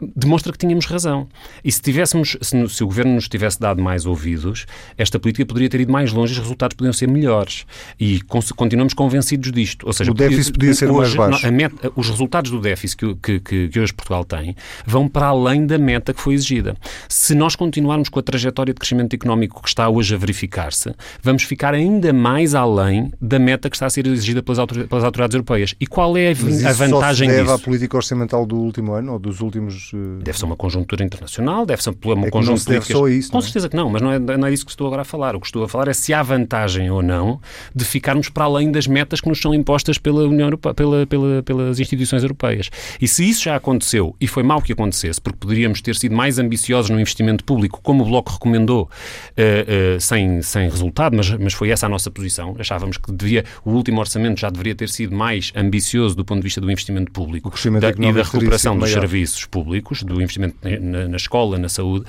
demonstra 0.00 0.52
que 0.52 0.58
tínhamos 0.58 0.86
razão. 0.86 1.28
E 1.64 1.70
se 1.72 1.80
tivéssemos, 1.80 2.36
se, 2.40 2.68
se, 2.68 2.84
o 2.84 2.86
governo 2.86 3.14
nos 3.14 3.28
tivesse 3.28 3.60
dado 3.60 3.82
mais 3.82 4.06
ouvidos, 4.06 4.66
esta 4.96 5.18
política 5.18 5.44
poderia 5.46 5.68
ter 5.68 5.80
ido 5.80 5.92
mais 5.92 6.12
longe 6.12 6.32
e 6.32 6.36
os 6.36 6.42
resultados 6.42 6.74
poderiam 6.76 6.92
ser 6.92 7.08
melhores. 7.08 7.66
E 7.98 8.20
continuamos 8.56 8.94
convencidos 8.94 9.50
disto. 9.52 9.86
Ou 9.86 9.92
seja, 9.92 10.10
o 10.10 10.14
déficit 10.14 10.52
podia 10.52 10.74
ser 10.74 10.90
hoje, 10.90 11.16
mais 11.16 11.32
baixo. 11.32 11.52
Meta, 11.52 11.92
os 11.96 12.08
resultados 12.08 12.50
do 12.50 12.60
déficit 12.60 13.16
que, 13.22 13.40
que, 13.40 13.68
que, 13.68 13.80
hoje 13.80 13.92
Portugal 13.92 14.24
tem 14.24 14.54
vão 14.86 15.08
para 15.08 15.26
além 15.26 15.66
da 15.66 15.78
meta 15.78 16.14
que 16.14 16.20
foi 16.20 16.34
exigida. 16.34 16.76
Se 17.08 17.34
nós 17.34 17.56
continuarmos 17.56 18.08
com 18.08 18.18
a 18.18 18.22
trajetória 18.22 18.72
de 18.72 18.78
crescimento 18.78 19.14
económico 19.14 19.62
que 19.62 19.68
está 19.68 19.88
hoje 19.88 20.14
a 20.14 20.18
verificar-se, 20.18 20.94
vamos 21.22 21.42
ficar 21.42 21.74
ainda 21.74 22.12
mais 22.12 22.54
além 22.54 23.12
da 23.20 23.38
meta 23.38 23.68
que 23.68 23.76
está 23.76 23.86
a 23.86 23.90
ser 23.90 24.06
exigida 24.06 24.42
pelas, 24.42 24.64
pelas 24.86 25.04
autoridades 25.04 25.34
europeias. 25.34 25.74
E 25.80 25.86
qual 25.86 26.16
é 26.16 26.28
a, 26.28 26.30
a 26.30 26.72
vantagem 26.72 26.90
só 26.90 27.12
se 27.12 27.26
deve 27.26 27.42
disso? 27.42 27.52
à 27.52 27.58
política 27.58 27.96
orçamental 27.96 28.46
do 28.46 28.56
último 28.56 28.92
ano 28.92 29.14
ou 29.14 29.18
dos 29.18 29.40
últimos 29.40 29.87
eh, 29.94 30.22
deve 30.22 30.38
ser 30.38 30.44
uma 30.44 30.56
conjuntura 30.56 31.04
internacional, 31.04 31.66
deve 31.66 31.82
ser 31.82 31.90
uma 32.04 32.26
é 32.26 32.30
conjuntura 32.30 32.58
de 32.58 32.86
políticas. 32.86 32.96
Só 32.96 33.08
isso, 33.08 33.30
Com 33.30 33.38
é? 33.38 33.42
certeza 33.42 33.68
que 33.68 33.76
não, 33.76 33.90
mas 33.90 34.02
não 34.02 34.12
é, 34.12 34.18
não 34.18 34.46
é 34.46 34.50
disso 34.50 34.64
que 34.64 34.70
estou 34.70 34.86
agora 34.86 35.02
a 35.02 35.04
falar. 35.04 35.36
O 35.36 35.40
que 35.40 35.46
estou 35.46 35.64
a 35.64 35.68
falar 35.68 35.88
é 35.88 35.92
se 35.92 36.12
há 36.12 36.22
vantagem 36.22 36.90
ou 36.90 37.02
não 37.02 37.40
de 37.74 37.84
ficarmos 37.84 38.28
para 38.28 38.44
além 38.44 38.70
das 38.70 38.86
metas 38.86 39.20
que 39.20 39.28
nos 39.28 39.40
são 39.40 39.54
impostas 39.54 39.98
pela 39.98 40.24
União 40.24 40.46
Europeia, 40.46 40.74
pela, 40.74 41.06
pela, 41.06 41.42
pelas 41.42 41.80
instituições 41.80 42.22
europeias. 42.22 42.70
E 43.00 43.08
se 43.08 43.28
isso 43.28 43.44
já 43.44 43.56
aconteceu, 43.56 44.14
e 44.20 44.26
foi 44.26 44.42
mal 44.42 44.60
que 44.60 44.72
acontecesse, 44.72 45.20
porque 45.20 45.38
poderíamos 45.38 45.80
ter 45.80 45.96
sido 45.96 46.14
mais 46.14 46.38
ambiciosos 46.38 46.90
no 46.90 47.00
investimento 47.00 47.44
público, 47.44 47.80
como 47.82 48.04
o 48.04 48.06
Bloco 48.06 48.32
recomendou, 48.32 48.82
uh, 48.82 49.96
uh, 49.96 50.00
sem, 50.00 50.42
sem 50.42 50.68
resultado, 50.68 51.16
mas, 51.16 51.30
mas 51.30 51.52
foi 51.52 51.70
essa 51.70 51.86
a 51.86 51.88
nossa 51.88 52.10
posição. 52.10 52.54
Achávamos 52.58 52.96
que 52.96 53.12
devia, 53.12 53.44
o 53.64 53.70
último 53.70 54.00
orçamento 54.00 54.40
já 54.40 54.50
deveria 54.50 54.74
ter 54.74 54.88
sido 54.88 55.14
mais 55.14 55.52
ambicioso 55.54 56.16
do 56.16 56.24
ponto 56.24 56.38
de 56.38 56.44
vista 56.44 56.60
do 56.60 56.70
investimento 56.70 57.10
público 57.12 57.50
da, 57.80 57.90
e 57.90 58.12
da 58.12 58.22
recuperação 58.22 58.78
dos 58.78 58.90
serviços 58.90 59.44
públicos, 59.46 59.77
do 60.04 60.20
investimento 60.20 60.56
na, 60.62 61.08
na 61.08 61.16
escola, 61.16 61.58
na 61.58 61.68
saúde, 61.68 62.06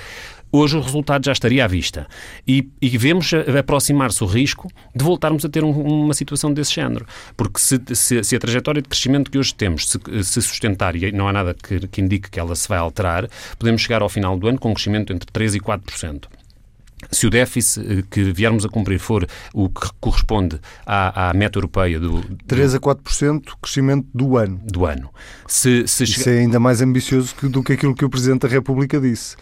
hoje 0.52 0.78
o 0.78 0.82
resultado 0.82 1.26
já 1.26 1.32
estaria 1.32 1.64
à 1.64 1.68
vista. 1.68 2.08
E, 2.48 2.68
e 2.82 2.98
vemos 2.98 3.32
aproximar-se 3.34 4.24
o 4.24 4.28
risco 4.28 4.68
de 4.96 5.04
voltarmos 5.04 5.46
a 5.46 5.50
ter 5.50 5.64
um, 5.64 5.72
uma 5.72 6.14
situação 6.14 6.54
desse 6.54 6.74
género. 6.74 7.06
Porque 7.36 7.60
se, 7.60 7.80
se, 7.94 8.24
se, 8.24 8.36
a 8.36 8.40
trajetória 8.40 8.82
de 8.82 8.90
crescimento 8.90 9.30
que 9.32 9.38
hoje 9.38 9.54
temos 9.54 9.90
se, 9.90 10.00
se, 10.24 10.42
sustentar, 10.42 10.96
e 10.96 11.12
não 11.12 11.28
há 11.28 11.34
nada 11.34 11.54
que, 11.54 11.88
que 11.88 12.02
indique 12.02 12.30
que 12.30 12.40
ela 12.40 12.56
se 12.56 12.68
vai 12.68 12.78
alterar, 12.78 13.30
podemos 13.58 13.82
chegar 13.82 14.02
ao 14.02 14.10
final 14.10 14.38
do 14.38 14.48
ano 14.48 14.60
com 14.60 14.72
um 14.72 14.74
crescimento 14.74 15.14
entre 15.14 15.30
3% 15.32 15.56
e 15.56 15.60
4% 15.60 16.39
se 17.12 17.28
o 17.28 17.30
déficit 17.30 17.86
eh, 17.86 18.04
que 18.10 18.32
viermos 18.32 18.66
a 18.66 18.70
cumprir 18.70 19.00
for 19.00 19.26
o 19.54 19.70
que 19.70 19.90
corresponde 20.00 20.60
à, 20.86 21.30
à 21.30 21.34
meta 21.34 21.58
europeia 21.58 22.00
do, 22.00 22.22
do 22.22 22.38
3 22.48 22.76
a 22.76 22.80
4% 22.80 23.44
crescimento 23.62 24.08
do 24.14 24.38
ano. 24.38 24.60
Do 24.64 24.86
ano. 24.86 25.10
Se, 25.48 25.88
se 25.88 26.04
Isso 26.04 26.24
chega... 26.24 26.32
é 26.32 26.40
ainda 26.40 26.60
mais 26.60 26.82
ambicioso 26.82 27.36
do 27.44 27.64
que 27.64 27.74
aquilo 27.74 27.96
que 27.96 28.06
o 28.06 28.10
Presidente 28.10 28.42
da 28.42 28.48
República 28.48 29.00
disse 29.00 29.36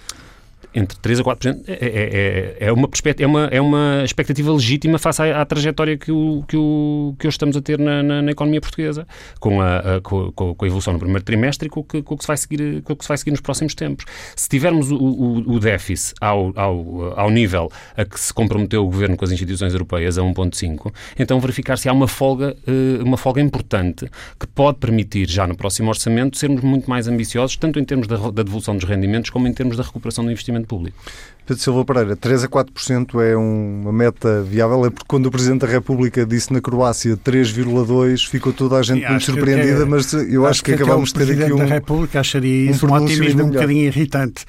entre 0.74 0.98
3% 0.98 1.20
a 1.20 1.24
4% 1.24 1.64
é, 1.68 1.74
é, 1.74 2.58
é, 2.60 2.68
é, 2.68 2.72
uma, 2.72 2.90
é, 3.18 3.26
uma, 3.26 3.46
é 3.46 3.62
uma 3.62 4.02
expectativa 4.04 4.52
legítima 4.52 4.98
face 5.00 5.22
à, 5.22 5.42
à 5.42 5.46
trajetória 5.46 5.98
que, 5.98 6.12
o, 6.12 6.44
que, 6.48 6.58
o, 6.58 7.16
que 7.18 7.28
hoje 7.28 7.36
estamos 7.36 7.56
a 7.58 7.62
ter 7.62 7.80
na, 7.80 8.04
na, 8.04 8.22
na 8.22 8.32
economia 8.32 8.62
portuguesa, 8.62 9.08
com 9.40 9.62
a, 9.62 9.78
a, 9.78 10.02
com, 10.02 10.32
com, 10.32 10.66
a 10.66 10.68
evolução 10.68 10.94
no 10.94 11.00
primeiro 11.00 11.24
trimestre 11.24 11.68
e 11.68 11.70
com, 11.70 11.84
com, 11.84 11.98
o 11.98 12.18
que 12.18 12.24
se 12.24 12.28
vai 12.28 12.38
seguir, 12.38 12.82
com 12.84 12.94
o 12.94 12.96
que 12.96 13.04
se 13.04 13.08
vai 13.08 13.18
seguir 13.18 13.32
nos 13.32 13.42
próximos 13.42 13.74
tempos. 13.74 14.06
Se 14.36 14.48
tivermos 14.50 14.92
o, 14.92 14.98
o, 14.98 15.56
o 15.56 15.60
déficit 15.60 16.14
ao, 16.22 16.52
ao, 16.56 17.20
ao 17.20 17.30
nível 17.30 17.72
a 17.96 18.06
que 18.06 18.20
se 18.20 18.34
comprometeu 18.34 18.84
o 18.84 18.86
Governo 18.86 19.18
com 19.18 19.26
as 19.26 19.32
instituições 19.32 19.74
europeias, 19.74 20.18
a 20.18 20.22
1,5, 20.22 20.94
então 21.18 21.40
verificar 21.40 21.78
se 21.78 21.90
há 21.90 21.94
uma 21.94 22.08
folga, 22.08 22.56
eh, 22.68 23.04
uma 23.04 23.18
folga 23.18 23.42
importante 23.42 24.10
que 24.40 24.48
pode 24.48 24.78
permitir, 24.78 25.30
já 25.30 25.48
no 25.48 25.56
próximo 25.56 25.90
orçamento, 25.90 26.38
sermos 26.38 26.62
muito 26.62 26.90
mais 26.90 27.08
ambiciosos, 27.08 27.58
tanto 27.58 27.80
em 27.80 27.84
termos 27.84 28.08
da, 28.08 28.18
da 28.18 28.44
devolução 28.44 28.76
dos 28.76 28.84
rendimentos 28.84 29.30
como 29.30 29.48
em 29.48 29.54
termos 29.54 29.78
da 29.78 29.84
recuperação 29.84 30.24
do 30.24 30.32
investimento 30.32 30.57
público. 30.66 30.98
Pedro 31.46 31.64
Silva 31.64 31.86
Pereira, 31.86 32.16
3 32.18 32.44
a 32.44 32.48
4% 32.50 33.22
é 33.22 33.38
uma 33.38 33.94
meta 33.94 34.44
viável? 34.44 34.86
É 34.86 34.90
porque 34.90 35.06
quando 35.08 35.28
o 35.28 35.32
Presidente 35.32 35.62
da 35.62 35.68
República 35.68 36.26
disse 36.26 36.52
na 36.52 36.60
Croácia 36.60 37.16
3,2% 37.16 38.28
ficou 38.28 38.52
toda 38.52 38.78
a 38.78 38.84
gente 38.84 39.08
muito 39.08 39.24
surpreendida, 39.24 39.86
mas 39.86 40.12
eu 40.12 40.44
acho, 40.44 40.52
acho 40.52 40.64
que, 40.64 40.76
que 40.76 40.84
acabamos 40.84 41.14
de 41.14 41.16
ter 41.16 41.24
aqui 41.24 41.32
um... 41.32 41.36
O 41.36 41.38
Presidente 41.38 41.70
da 41.70 41.74
República 41.74 42.20
acharia 42.20 42.72
isso 42.72 42.86
um, 42.86 42.90
um 42.90 42.94
otimismo 42.96 43.44
um 43.46 43.50
bocadinho 43.50 43.86
irritante. 43.86 44.46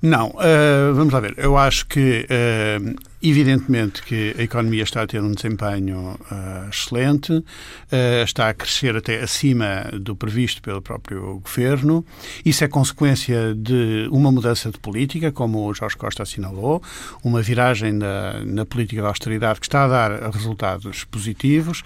Não, 0.00 0.28
uh, 0.28 0.94
vamos 0.94 1.12
lá 1.12 1.20
ver. 1.20 1.34
Eu 1.36 1.58
acho 1.58 1.86
que 1.86 2.26
uh, 2.26 2.94
Evidentemente 3.26 4.02
que 4.02 4.34
a 4.38 4.42
economia 4.42 4.82
está 4.82 5.00
a 5.00 5.06
ter 5.06 5.18
um 5.22 5.32
desempenho 5.32 6.14
uh, 6.30 6.68
excelente, 6.68 7.32
uh, 7.32 7.44
está 8.22 8.50
a 8.50 8.54
crescer 8.54 8.94
até 8.94 9.22
acima 9.22 9.88
do 9.98 10.14
previsto 10.14 10.60
pelo 10.60 10.82
próprio 10.82 11.40
governo. 11.42 12.04
Isso 12.44 12.62
é 12.64 12.68
consequência 12.68 13.54
de 13.54 14.06
uma 14.12 14.30
mudança 14.30 14.70
de 14.70 14.78
política, 14.78 15.32
como 15.32 15.66
o 15.66 15.72
Jorge 15.72 15.96
Costa 15.96 16.22
assinalou, 16.22 16.82
uma 17.24 17.40
viragem 17.40 17.92
na, 17.92 18.44
na 18.44 18.66
política 18.66 19.00
de 19.00 19.08
austeridade 19.08 19.58
que 19.58 19.64
está 19.64 19.84
a 19.84 19.88
dar 19.88 20.30
resultados 20.30 21.04
positivos. 21.04 21.82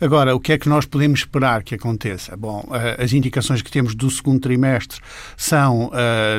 Agora, 0.00 0.34
o 0.34 0.40
que 0.40 0.54
é 0.54 0.58
que 0.58 0.70
nós 0.70 0.86
podemos 0.86 1.20
esperar 1.20 1.64
que 1.64 1.74
aconteça? 1.74 2.34
Bom, 2.34 2.66
uh, 2.66 3.02
as 3.02 3.12
indicações 3.12 3.60
que 3.60 3.70
temos 3.70 3.94
do 3.94 4.10
segundo 4.10 4.40
trimestre 4.40 5.00
são 5.36 5.90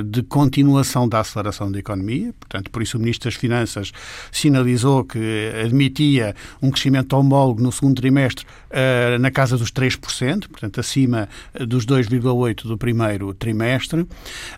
de 0.05 0.23
continuação 0.23 1.07
da 1.07 1.19
aceleração 1.19 1.71
da 1.71 1.77
economia, 1.77 2.33
portanto, 2.39 2.71
por 2.71 2.81
isso 2.81 2.97
o 2.97 2.99
Ministro 2.99 3.29
das 3.29 3.35
Finanças 3.37 3.91
sinalizou 4.39 5.03
que 5.03 5.51
admitia 5.63 6.35
um 6.61 6.71
crescimento 6.71 7.13
homólogo 7.13 7.61
no 7.61 7.71
segundo 7.71 7.95
trimestre 7.95 8.45
uh, 8.69 9.19
na 9.19 9.31
casa 9.31 9.57
dos 9.57 9.71
3%, 9.71 10.47
portanto, 10.47 10.79
acima 10.79 11.27
dos 11.67 11.85
2,8% 11.85 12.67
do 12.67 12.77
primeiro 12.77 13.33
trimestre. 13.33 14.05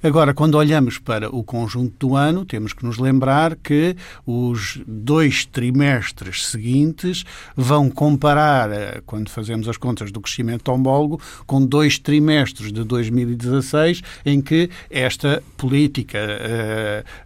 Agora, 0.03 0.33
quando 0.33 0.55
olhamos 0.55 0.97
para 0.97 1.33
o 1.33 1.43
conjunto 1.43 2.07
do 2.07 2.15
ano, 2.15 2.45
temos 2.45 2.73
que 2.73 2.85
nos 2.85 2.97
lembrar 2.97 3.55
que 3.55 3.95
os 4.25 4.79
dois 4.87 5.45
trimestres 5.45 6.47
seguintes 6.47 7.23
vão 7.55 7.89
comparar, 7.89 8.69
uh, 8.69 9.01
quando 9.05 9.29
fazemos 9.29 9.67
as 9.67 9.77
contas 9.77 10.11
do 10.11 10.21
crescimento 10.21 10.71
homólogo, 10.71 11.19
com 11.45 11.65
dois 11.65 11.97
trimestres 11.97 12.71
de 12.71 12.83
2016, 12.83 14.01
em 14.25 14.41
que 14.41 14.69
esta 14.89 15.41
política 15.57 16.19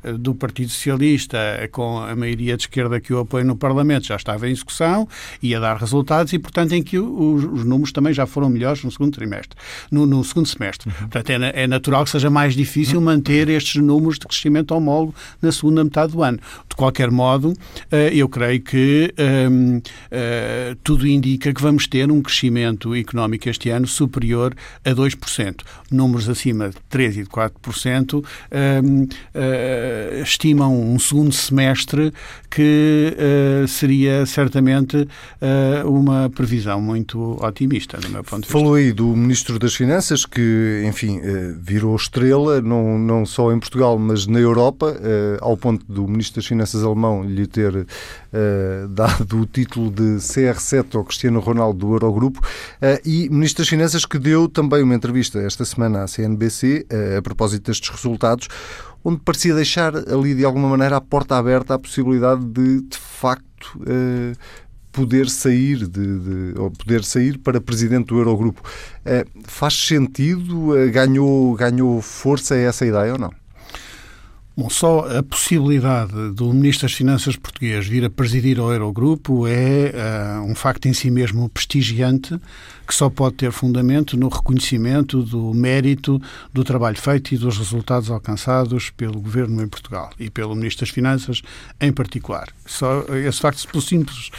uh, 0.03 0.17
do 0.17 0.33
Partido 0.35 0.69
Socialista, 0.69 1.37
com 1.71 1.99
a 1.99 2.15
maioria 2.15 2.44
maioria 2.45 2.57
de 2.57 2.63
esquerda 2.63 2.99
que 2.99 3.13
o 3.13 3.19
apoia 3.19 3.43
no 3.43 3.55
Parlamento 3.55 4.05
já 4.05 4.15
estava 4.15 4.47
em 4.47 4.51
execução, 4.51 5.07
ia 5.41 5.59
dar 5.59 5.77
resultados 5.77 6.31
e, 6.33 6.39
portanto, 6.39 6.73
em 6.73 6.83
que 6.83 6.99
os, 6.99 7.43
os 7.43 7.65
números 7.65 7.91
também 7.91 8.13
já 8.13 8.25
foram 8.25 8.49
melhores 8.49 8.83
no 8.83 8.91
segundo 8.91 9.13
trimestre, 9.13 9.57
no, 9.91 10.05
no 10.05 10.23
segundo 10.23 10.47
semestre. 10.47 10.89
Uhum. 10.89 11.07
Portanto, 11.09 11.29
é, 11.29 11.63
é, 11.63 11.67
natural 11.67 12.03
que 12.03 12.11
seja 12.11 12.29
mais 12.29 12.53
difícil 12.53 12.99
uhum. 12.99 13.05
manter 13.05 13.49
estes 13.49 13.81
números 13.81 14.19
de 14.19 14.27
crescimento 14.27 14.73
homólogo 14.73 15.15
na 15.41 15.51
segunda 15.51 15.83
metade 15.83 16.13
do 16.13 16.21
ano. 16.21 16.39
De 16.69 16.75
qualquer 16.75 17.09
modo, 17.09 17.53
eh, 17.91 18.11
eu 18.13 18.27
creio 18.27 18.61
que 18.61 19.13
um, 19.49 19.77
uh, 19.77 19.81
tudo 20.83 21.07
indica 21.07 21.53
que 21.53 21.61
vamos 21.61 21.87
ter 21.87 22.11
um 22.11 22.21
crescimento 22.21 22.93
económico 22.93 23.47
este 23.49 23.69
ano 23.69 23.87
superior 23.87 24.53
a 24.83 24.89
2%. 24.89 25.61
Números 25.89 26.27
acima 26.27 26.69
de 26.69 26.75
3% 26.91 27.15
e 27.15 27.23
de 27.23 27.29
4% 27.29 28.15
um, 28.15 29.03
uh, 29.03 30.21
estimam 30.21 30.77
um 30.77 30.99
segundo 30.99 31.33
semestre 31.33 32.13
que 32.49 33.15
uh, 33.17 33.67
seria 33.67 34.25
certamente 34.25 34.95
uh, 34.95 35.89
uma 35.89 36.29
previsão 36.29 36.81
muito 36.81 37.37
otimista, 37.43 37.97
do 37.97 38.09
meu 38.09 38.23
ponto 38.23 38.41
de 38.41 38.47
vista. 38.47 38.53
Falou 38.53 38.75
aí 38.75 38.93
do 38.93 39.07
Ministro 39.07 39.59
das 39.59 39.75
Finanças, 39.75 40.25
que, 40.25 40.83
enfim, 40.87 41.19
uh, 41.19 41.57
virou 41.59 41.95
estrela, 41.95 42.61
não, 42.61 42.97
não 42.97 43.25
só 43.25 43.51
em 43.51 43.59
Portugal, 43.59 43.99
mas 43.99 44.25
na 44.25 44.39
Europa, 44.39 44.95
ao 45.41 45.57
ponto 45.57 45.85
do 45.91 46.07
Ministro 46.07 46.41
das 46.41 46.45
Finanças 46.45 46.83
alemão 46.83 47.23
lhe 47.23 47.45
ter 47.47 47.85
dado 48.89 49.41
o 49.41 49.45
título 49.45 49.89
de 49.89 50.17
CR7 50.17 50.95
ao 50.95 51.03
Cristiano 51.03 51.39
Ronaldo 51.39 51.79
do 51.79 51.93
Eurogrupo, 51.93 52.41
e 53.03 53.29
Ministro 53.29 53.63
das 53.63 53.69
Finanças 53.69 54.05
que 54.05 54.19
deu 54.19 54.47
também 54.47 54.83
uma 54.83 54.95
entrevista 54.95 55.39
esta 55.39 55.65
semana 55.65 56.03
à 56.03 56.07
CNBC 56.07 56.85
a 57.17 57.21
propósito 57.21 57.67
destes 57.67 57.89
resultados, 57.89 58.47
onde 59.05 59.21
parecia 59.21 59.53
deixar 59.53 59.95
ali 59.95 60.33
de 60.33 60.43
alguma 60.43 60.67
maneira 60.67 60.97
a 60.97 61.01
porta 61.01 61.37
aberta 61.37 61.75
à 61.75 61.79
possibilidade 61.79 62.43
de, 62.43 62.81
de 62.81 62.97
facto, 62.97 63.77
uh, 63.81 64.35
poder 64.91 65.29
sair 65.29 65.87
de, 65.87 66.19
de, 66.19 66.59
ou 66.59 66.71
poder 66.71 67.03
sair 67.03 67.37
para 67.37 67.61
presidente 67.61 68.07
do 68.07 68.17
Eurogrupo. 68.17 68.61
Uh, 69.05 69.43
faz 69.43 69.75
sentido? 69.75 70.71
Uh, 70.71 70.91
ganhou, 70.91 71.53
ganhou 71.53 72.01
força 72.01 72.55
essa 72.55 72.83
ideia 72.83 73.13
ou 73.13 73.19
não? 73.19 73.44
Bom, 74.57 74.69
só 74.69 75.17
a 75.17 75.21
possibilidade 75.21 76.31
do 76.31 76.53
Ministro 76.53 76.87
das 76.87 76.93
Finanças 76.93 77.35
português 77.35 77.85
vir 77.87 78.05
a 78.05 78.09
presidir 78.09 78.57
o 78.57 78.71
Eurogrupo 78.71 79.45
é 79.45 79.91
uh, 80.39 80.49
um 80.49 80.55
facto 80.55 80.85
em 80.85 80.93
si 80.93 81.11
mesmo 81.11 81.49
prestigiante 81.49 82.39
que 82.87 82.95
só 82.95 83.09
pode 83.09 83.35
ter 83.35 83.51
fundamento 83.51 84.15
no 84.15 84.29
reconhecimento 84.29 85.23
do 85.23 85.53
mérito 85.53 86.21
do 86.53 86.63
trabalho 86.63 86.97
feito 86.97 87.33
e 87.33 87.37
dos 87.37 87.57
resultados 87.57 88.09
alcançados 88.09 88.89
pelo 88.91 89.19
Governo 89.19 89.61
em 89.61 89.67
Portugal 89.67 90.11
e 90.17 90.29
pelo 90.29 90.55
Ministro 90.55 90.85
das 90.85 90.93
Finanças 90.93 91.41
em 91.81 91.91
particular. 91.91 92.47
Só 92.65 93.01
esse 93.09 93.41
facto, 93.41 93.67
pelo 93.67 93.81
simples 93.81 94.31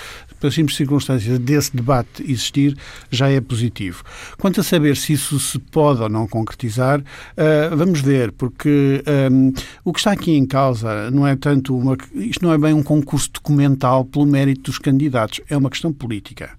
simples 0.50 0.76
circunstâncias 0.76 1.38
desse 1.38 1.74
debate 1.74 2.22
existir, 2.22 2.76
já 3.10 3.28
é 3.28 3.40
positivo. 3.40 4.04
Quanto 4.38 4.60
a 4.60 4.64
saber 4.64 4.96
se 4.96 5.14
isso 5.14 5.40
se 5.40 5.58
pode 5.58 6.00
ou 6.02 6.08
não 6.08 6.28
concretizar, 6.28 7.00
uh, 7.00 7.76
vamos 7.76 8.00
ver, 8.00 8.32
porque 8.32 9.02
um, 9.30 9.52
o 9.84 9.92
que 9.92 10.00
está 10.06 10.12
aqui 10.12 10.36
em 10.36 10.46
causa 10.46 11.10
não 11.10 11.26
é 11.26 11.34
tanto 11.34 11.76
uma. 11.76 11.96
Isto 12.14 12.44
não 12.44 12.52
é 12.52 12.58
bem 12.58 12.72
um 12.72 12.82
concurso 12.82 13.28
documental 13.32 14.04
pelo 14.04 14.24
mérito 14.24 14.70
dos 14.70 14.78
candidatos, 14.78 15.40
é 15.50 15.56
uma 15.56 15.68
questão 15.68 15.92
política. 15.92 16.50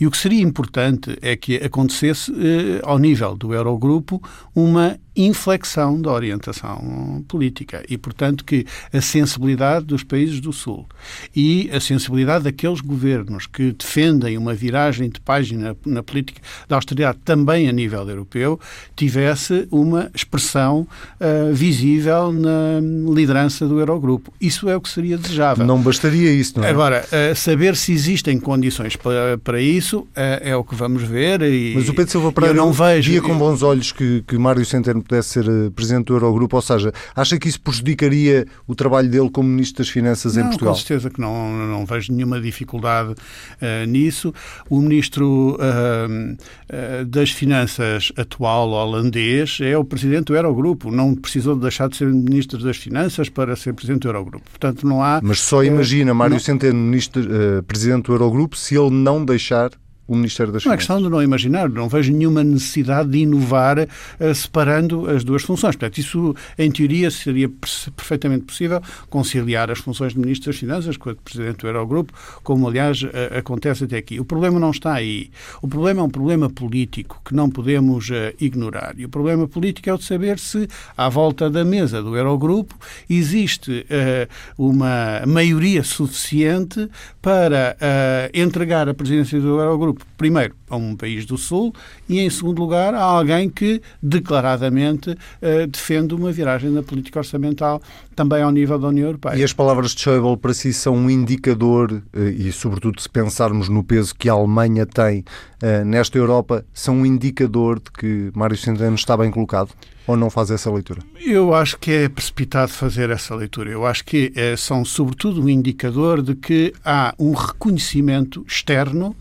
E 0.00 0.06
o 0.06 0.10
que 0.10 0.16
seria 0.16 0.40
importante 0.40 1.16
é 1.20 1.36
que 1.36 1.56
acontecesse, 1.56 2.32
eh, 2.32 2.80
ao 2.82 2.98
nível 2.98 3.36
do 3.36 3.52
Eurogrupo, 3.52 4.22
uma 4.56 4.98
inflexão 5.14 6.00
da 6.00 6.10
orientação 6.10 7.24
política 7.28 7.82
e, 7.88 7.98
portanto, 7.98 8.44
que 8.44 8.66
a 8.92 9.00
sensibilidade 9.00 9.86
dos 9.86 10.02
países 10.02 10.40
do 10.40 10.52
Sul 10.52 10.86
e 11.34 11.70
a 11.72 11.80
sensibilidade 11.80 12.44
daqueles 12.44 12.80
governos 12.80 13.46
que 13.46 13.72
defendem 13.72 14.38
uma 14.38 14.54
viragem 14.54 15.08
de 15.08 15.20
página 15.20 15.76
na 15.84 16.02
política 16.02 16.40
da 16.68 16.76
austeridade 16.76 17.18
também 17.24 17.68
a 17.68 17.72
nível 17.72 18.08
europeu 18.08 18.58
tivesse 18.96 19.66
uma 19.70 20.10
expressão 20.14 20.86
uh, 21.20 21.54
visível 21.54 22.32
na 22.32 22.80
liderança 23.12 23.66
do 23.66 23.78
Eurogrupo. 23.78 24.32
Isso 24.40 24.68
é 24.68 24.76
o 24.76 24.80
que 24.80 24.88
seria 24.88 25.18
desejável. 25.18 25.66
Não 25.66 25.80
bastaria 25.80 26.32
isso, 26.32 26.58
não 26.58 26.64
é? 26.64 26.70
Agora, 26.70 27.04
uh, 27.04 27.34
saber 27.34 27.76
se 27.76 27.92
existem 27.92 28.38
condições 28.38 28.96
para, 28.96 29.38
para 29.38 29.60
isso 29.60 30.00
uh, 30.00 30.08
é 30.40 30.56
o 30.56 30.64
que 30.64 30.74
vamos 30.74 31.02
ver. 31.02 31.42
E, 31.42 31.74
Mas 31.74 31.88
o 31.88 31.94
Pedro 31.94 32.10
Silva 32.10 32.32
Pereira 32.32 32.54
não 32.54 32.72
vejo, 32.72 33.10
via 33.10 33.20
com 33.20 33.36
bons 33.36 33.62
olhos 33.62 33.92
que, 33.92 34.22
que 34.26 34.38
Mário 34.38 34.64
Centeno 34.64 35.01
pudesse 35.02 35.28
ser 35.30 35.48
eh, 35.48 35.70
presidente 35.70 36.06
do 36.06 36.14
Eurogrupo, 36.14 36.56
ou 36.56 36.62
seja, 36.62 36.92
acha 37.14 37.38
que 37.38 37.48
isso 37.48 37.60
prejudicaria 37.60 38.46
o 38.66 38.74
trabalho 38.74 39.08
dele 39.08 39.30
como 39.30 39.48
Ministro 39.48 39.82
das 39.82 39.88
Finanças 39.88 40.36
não, 40.36 40.44
em 40.44 40.48
Portugal? 40.48 40.74
Com 40.74 40.78
certeza 40.80 41.10
que 41.10 41.20
não, 41.20 41.52
não 41.66 41.86
vejo 41.86 42.12
nenhuma 42.12 42.40
dificuldade 42.40 43.12
uh, 43.12 43.86
nisso. 43.86 44.32
O 44.68 44.80
Ministro 44.80 45.56
uh, 45.56 45.60
uh, 45.60 47.04
das 47.06 47.30
Finanças 47.30 48.12
atual 48.16 48.70
holandês 48.70 49.58
é 49.60 49.76
o 49.76 49.84
Presidente 49.84 50.26
do 50.26 50.36
Eurogrupo, 50.36 50.90
não 50.90 51.14
precisou 51.14 51.56
deixar 51.56 51.88
de 51.88 51.96
ser 51.96 52.06
Ministro 52.06 52.58
das 52.58 52.76
Finanças 52.76 53.28
para 53.28 53.56
ser 53.56 53.74
Presidente 53.74 54.02
do 54.02 54.08
Eurogrupo. 54.08 54.48
Portanto, 54.50 54.86
não 54.86 55.02
há... 55.02 55.20
Mas 55.22 55.40
só 55.40 55.62
imagina 55.62 56.14
Mário 56.14 56.34
não... 56.34 56.40
Centeno, 56.40 56.78
ministro, 56.78 57.22
Presidente 57.66 58.06
do 58.06 58.12
Eurogrupo, 58.12 58.56
se 58.56 58.76
ele 58.76 58.90
não 58.90 59.24
deixar 59.24 59.70
o 60.06 60.16
Ministério 60.16 60.52
das 60.52 60.62
Finanças. 60.62 60.66
Não 60.66 60.74
é 60.74 60.76
questão 60.76 61.02
de 61.02 61.08
não 61.08 61.22
imaginar, 61.22 61.68
não 61.68 61.88
vejo 61.88 62.12
nenhuma 62.12 62.42
necessidade 62.42 63.08
de 63.10 63.18
inovar 63.18 63.78
uh, 63.78 64.34
separando 64.34 65.08
as 65.08 65.24
duas 65.24 65.42
funções. 65.42 65.76
Portanto, 65.76 65.98
isso, 65.98 66.34
em 66.58 66.70
teoria, 66.70 67.10
seria 67.10 67.48
perfeitamente 67.96 68.44
possível 68.44 68.80
conciliar 69.08 69.70
as 69.70 69.78
funções 69.78 70.12
de 70.12 70.18
Ministro 70.18 70.50
das 70.50 70.58
Finanças 70.58 70.96
com 70.96 71.10
a 71.10 71.12
de 71.12 71.20
Presidente 71.20 71.58
do 71.58 71.68
Eurogrupo, 71.68 72.12
como, 72.42 72.68
aliás, 72.68 73.02
uh, 73.02 73.08
acontece 73.38 73.84
até 73.84 73.96
aqui. 73.96 74.18
O 74.18 74.24
problema 74.24 74.58
não 74.58 74.70
está 74.70 74.94
aí. 74.94 75.30
O 75.60 75.68
problema 75.68 76.00
é 76.00 76.04
um 76.04 76.10
problema 76.10 76.50
político 76.50 77.20
que 77.24 77.34
não 77.34 77.48
podemos 77.48 78.10
uh, 78.10 78.34
ignorar. 78.40 78.94
E 78.98 79.04
o 79.04 79.08
problema 79.08 79.46
político 79.46 79.88
é 79.88 79.94
o 79.94 79.98
de 79.98 80.04
saber 80.04 80.38
se, 80.38 80.68
à 80.96 81.08
volta 81.08 81.48
da 81.48 81.64
mesa 81.64 82.02
do 82.02 82.16
Eurogrupo, 82.16 82.74
existe 83.08 83.86
uma 84.58 85.22
maioria 85.26 85.82
suficiente 85.84 86.88
para 87.20 87.76
entregar 88.32 88.88
a 88.88 88.94
presidência 88.94 89.40
do 89.40 89.60
Eurogrupo 89.60 89.91
primeiro, 90.16 90.54
a 90.68 90.76
um 90.76 90.96
país 90.96 91.26
do 91.26 91.36
Sul 91.36 91.74
e, 92.08 92.20
em 92.20 92.30
segundo 92.30 92.60
lugar, 92.60 92.94
a 92.94 93.02
alguém 93.02 93.50
que 93.50 93.82
declaradamente 94.02 95.10
uh, 95.10 95.66
defende 95.70 96.14
uma 96.14 96.32
viragem 96.32 96.70
na 96.70 96.82
política 96.82 97.18
orçamental 97.18 97.80
também 98.16 98.42
ao 98.42 98.50
nível 98.50 98.78
da 98.78 98.88
União 98.88 99.06
Europeia. 99.06 99.36
E 99.36 99.44
as 99.44 99.52
palavras 99.52 99.94
de 99.94 100.00
Schäuble 100.00 100.36
para 100.36 100.54
si 100.54 100.72
são 100.72 100.94
um 100.94 101.10
indicador, 101.10 101.92
uh, 101.92 102.20
e 102.20 102.50
sobretudo 102.52 103.00
se 103.00 103.08
pensarmos 103.08 103.68
no 103.68 103.84
peso 103.84 104.14
que 104.14 104.28
a 104.28 104.32
Alemanha 104.32 104.86
tem 104.86 105.20
uh, 105.62 105.84
nesta 105.84 106.16
Europa, 106.16 106.64
são 106.72 106.96
um 106.96 107.06
indicador 107.06 107.78
de 107.78 107.90
que 107.90 108.30
Mário 108.34 108.56
Centeno 108.56 108.94
está 108.94 109.16
bem 109.16 109.30
colocado? 109.30 109.70
Ou 110.04 110.16
não 110.16 110.28
faz 110.28 110.50
essa 110.50 110.68
leitura? 110.68 111.00
Eu 111.24 111.54
acho 111.54 111.78
que 111.78 111.92
é 111.92 112.08
precipitado 112.08 112.72
fazer 112.72 113.08
essa 113.10 113.36
leitura. 113.36 113.70
Eu 113.70 113.86
acho 113.86 114.04
que 114.04 114.32
são, 114.58 114.84
sobretudo, 114.84 115.40
um 115.40 115.48
indicador 115.48 116.20
de 116.20 116.34
que 116.34 116.74
há 116.84 117.14
um 117.20 117.32
reconhecimento 117.32 118.44
externo 118.44 119.14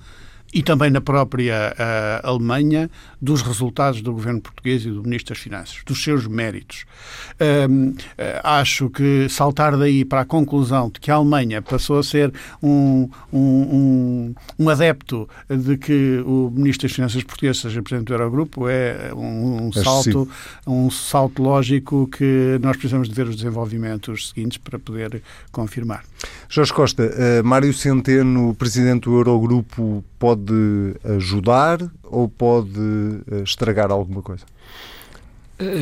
e 0.53 0.62
também 0.62 0.89
na 0.89 1.01
própria 1.01 1.74
uh, 1.74 2.27
Alemanha 2.27 2.89
dos 3.22 3.42
resultados 3.42 4.01
do 4.01 4.12
governo 4.12 4.42
português 4.42 4.84
e 4.86 4.90
do 4.90 5.03
Ministro 5.03 5.36
das 5.36 5.44
Finanças, 5.44 5.81
dos 5.86 6.03
seus 6.03 6.25
méritos. 6.25 6.86
uh, 7.40 7.96
acho 8.44 8.90
que 8.90 9.27
saltar 9.29 9.77
daí 9.77 10.03
para 10.03 10.22
a 10.22 10.25
conclusão 10.25 10.90
de 10.90 11.00
que 11.00 11.12
a 11.12 11.16
Alemanha 11.16 11.62
passou 11.62 12.00
a 12.00 12.03
ser 12.03 12.34
um, 12.64 13.10
um, 13.31 13.40
um, 13.40 14.36
um 14.57 14.70
adepto 14.70 15.29
de 15.50 15.77
que 15.77 16.24
o 16.25 16.51
Ministro 16.53 16.88
das 16.88 16.96
Finanças 16.96 17.24
português 17.24 17.60
seja 17.60 17.81
Presidente 17.81 18.07
do 18.07 18.14
Eurogrupo 18.14 18.68
é 18.68 19.14
um, 19.14 19.68
um 19.68 19.74
salto, 19.74 20.27
um 20.66 20.90
salto 20.90 21.44
lógico 21.44 22.07
que 22.07 22.57
nós 22.62 22.75
precisamos 22.75 23.07
de 23.07 23.14
ver 23.14 23.27
os 23.27 23.36
desenvolvimentos 23.36 24.29
seguintes 24.29 24.57
para 24.57 24.79
poder 24.79 25.22
confirmar. 25.51 26.03
Jorge 26.50 26.74
Costa, 26.74 27.03
uh, 27.03 27.46
Mário 27.46 27.74
Centeno, 27.74 28.55
Presidente 28.55 29.03
do 29.03 29.16
Eurogrupo, 29.18 30.03
pode 30.18 30.96
ajudar 31.18 31.79
ou 32.12 32.28
pode 32.28 32.80
eh, 33.32 33.44
estragar 33.44 33.92
alguma 33.92 34.22
coisa? 34.22 34.46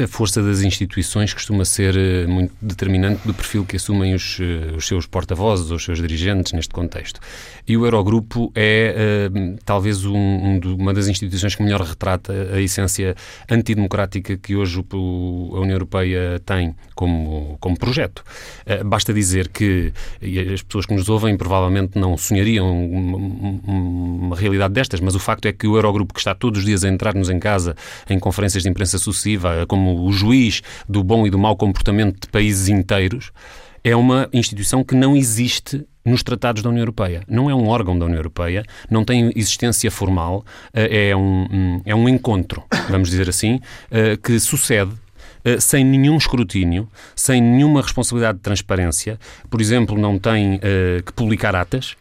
A 0.03 0.07
força 0.07 0.43
das 0.43 0.61
instituições 0.61 1.33
costuma 1.33 1.63
ser 1.63 1.95
eh, 1.95 2.27
muito 2.27 2.53
determinante 2.61 3.25
do 3.25 3.33
perfil 3.33 3.63
que 3.63 3.77
assumem 3.77 4.13
os, 4.13 4.37
eh, 4.41 4.75
os 4.75 4.85
seus 4.85 5.05
porta-vozes, 5.05 5.71
os 5.71 5.85
seus 5.85 5.99
dirigentes 5.99 6.51
neste 6.51 6.73
contexto. 6.73 7.21
E 7.65 7.77
o 7.77 7.85
Eurogrupo 7.85 8.51
é 8.55 9.29
uh, 9.29 9.59
talvez 9.63 10.03
um, 10.03 10.17
um, 10.17 10.59
uma 10.75 10.91
das 10.91 11.07
instituições 11.07 11.53
que 11.53 11.61
melhor 11.61 11.81
retrata 11.81 12.33
a 12.51 12.59
essência 12.59 13.15
antidemocrática 13.47 14.35
que 14.35 14.55
hoje 14.55 14.83
o, 14.91 15.51
a 15.53 15.59
União 15.59 15.75
Europeia 15.75 16.41
tem 16.43 16.75
como, 16.95 17.57
como 17.59 17.77
projeto. 17.77 18.23
Uh, 18.65 18.83
basta 18.83 19.13
dizer 19.13 19.49
que 19.49 19.93
as 20.51 20.63
pessoas 20.63 20.87
que 20.87 20.95
nos 20.95 21.07
ouvem 21.09 21.37
provavelmente 21.37 21.97
não 21.97 22.17
sonhariam 22.17 22.67
uma, 22.67 23.17
uma, 23.17 24.35
realidade 24.35 24.73
destas, 24.73 24.99
mas 24.99 25.13
o 25.13 25.19
facto 25.19 25.45
é 25.45 25.53
que 25.53 25.67
o 25.67 25.75
Eurogrupo, 25.75 26.11
que 26.11 26.19
está 26.19 26.33
todos 26.33 26.59
os 26.59 26.65
dias 26.65 26.83
a 26.83 26.89
entrar-nos 26.89 27.29
em 27.29 27.39
casa 27.39 27.75
em 28.09 28.17
conferências 28.17 28.63
de 28.63 28.69
imprensa 28.69 28.97
sucessiva, 28.97 29.61
como 29.69 30.05
o 30.05 30.11
juiz 30.11 30.61
do 30.89 31.01
bom 31.01 31.25
e 31.25 31.29
do 31.29 31.39
mau 31.39 31.55
comportamento 31.55 32.19
de 32.19 32.27
países 32.27 32.67
inteiros, 32.67 33.31
é 33.83 33.95
uma 33.95 34.27
instituição 34.33 34.83
que 34.83 34.95
não 34.95 35.15
existe 35.15 35.85
nos 36.03 36.23
tratados 36.23 36.61
da 36.61 36.69
União 36.69 36.81
Europeia. 36.81 37.23
Não 37.27 37.49
é 37.49 37.55
um 37.55 37.67
órgão 37.67 37.97
da 37.97 38.05
União 38.05 38.17
Europeia, 38.17 38.63
não 38.89 39.05
tem 39.05 39.31
existência 39.35 39.91
formal, 39.91 40.43
eh, 40.73 41.09
é 41.09 41.15
um, 41.15 41.81
é 41.85 41.93
um 41.93 42.09
encontro, 42.09 42.63
vamos 42.89 43.09
dizer 43.09 43.29
assim, 43.29 43.59
eh, 43.91 44.17
que 44.17 44.39
sucede 44.39 44.91
eh, 45.45 45.59
sem 45.59 45.85
nenhum 45.85 46.17
escrutínio, 46.17 46.89
sem 47.15 47.41
nenhuma 47.41 47.81
responsabilidade 47.81 48.39
de 48.39 48.43
transparência. 48.43 49.19
Por 49.49 49.61
exemplo, 49.61 49.97
não 49.97 50.17
tem 50.17 50.59
que 51.05 51.13
publicar 51.13 51.55
atas, 51.55 51.95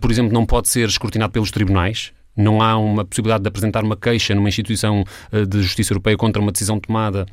por 0.00 0.10
exemplo, 0.10 0.32
não 0.32 0.46
pode 0.46 0.68
ser 0.68 0.88
escrutinado 0.88 1.32
pelos 1.32 1.50
tribunais. 1.50 2.12
Não 2.36 2.60
há 2.60 2.76
uma 2.76 3.04
possibilidade 3.04 3.42
de 3.42 3.48
apresentar 3.48 3.84
uma 3.84 3.96
queixa 3.96 4.34
numa 4.34 4.48
instituição 4.48 5.04
eh, 5.30 5.44
de 5.44 5.62
justiça 5.62 5.92
europeia 5.92 6.16
contra 6.16 6.40
uma 6.40 6.52
decisão 6.52 6.80
tomada 6.80 7.26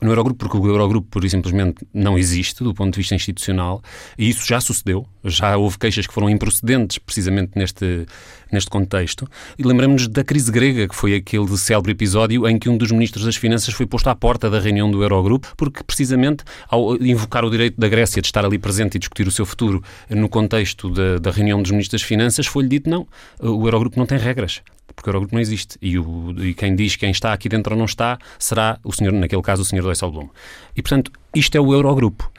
no 0.00 0.10
Eurogrupo, 0.10 0.38
porque 0.38 0.56
o 0.56 0.66
Eurogrupo, 0.66 1.08
por 1.08 1.28
simplesmente, 1.28 1.84
não 1.92 2.16
existe 2.16 2.62
do 2.62 2.72
ponto 2.72 2.92
de 2.92 2.98
vista 2.98 3.14
institucional, 3.14 3.82
e 4.16 4.28
isso 4.28 4.46
já 4.46 4.60
sucedeu, 4.60 5.06
já 5.24 5.56
houve 5.56 5.76
queixas 5.78 6.06
que 6.06 6.14
foram 6.14 6.30
improcedentes 6.30 6.98
precisamente 6.98 7.52
neste, 7.56 8.06
neste 8.52 8.70
contexto. 8.70 9.28
E 9.58 9.62
lembramos-nos 9.62 10.08
da 10.08 10.24
crise 10.24 10.50
grega, 10.50 10.88
que 10.88 10.94
foi 10.94 11.14
aquele 11.14 11.56
célebre 11.56 11.92
episódio 11.92 12.48
em 12.48 12.58
que 12.58 12.68
um 12.68 12.76
dos 12.76 12.90
ministros 12.92 13.24
das 13.24 13.36
Finanças 13.36 13.74
foi 13.74 13.86
posto 13.86 14.08
à 14.08 14.14
porta 14.14 14.50
da 14.50 14.58
reunião 14.58 14.90
do 14.90 15.02
Eurogrupo, 15.02 15.52
porque 15.56 15.82
precisamente 15.82 16.44
ao 16.68 16.96
invocar 16.96 17.44
o 17.44 17.50
direito 17.50 17.78
da 17.80 17.88
Grécia 17.88 18.20
de 18.22 18.28
estar 18.28 18.44
ali 18.44 18.58
presente 18.58 18.96
e 18.96 18.98
discutir 18.98 19.26
o 19.26 19.30
seu 19.30 19.46
futuro 19.46 19.82
no 20.08 20.28
contexto 20.28 20.90
da, 20.90 21.18
da 21.18 21.30
reunião 21.30 21.60
dos 21.62 21.70
ministros 21.70 22.00
das 22.00 22.06
Finanças, 22.06 22.46
foi-lhe 22.46 22.68
dito 22.68 22.88
não, 22.88 23.06
o 23.40 23.66
Eurogrupo 23.66 23.98
não 23.98 24.06
tem 24.06 24.18
regras 24.18 24.62
porque 24.98 25.08
o 25.08 25.10
Eurogrupo 25.10 25.34
não 25.34 25.40
existe. 25.40 25.78
E, 25.80 25.96
o, 25.96 26.34
e, 26.38 26.54
quem 26.54 26.74
diz 26.74 26.96
quem 26.96 27.10
está 27.10 27.32
aqui 27.32 27.48
dentro 27.48 27.72
ou 27.72 27.78
não 27.78 27.84
está 27.84 28.18
será 28.36 28.80
o 28.82 28.92
senhor, 28.92 29.12
naquele 29.12 29.42
caso, 29.42 29.62
o 29.62 29.64
senhor 29.64 29.88
Dijsselbloem. 29.88 30.28
E, 30.76 30.82
portanto, 30.82 31.12
Isto 31.34 31.56
é 31.56 31.60
o 31.60 31.72
Eurogrupo. 31.72 32.30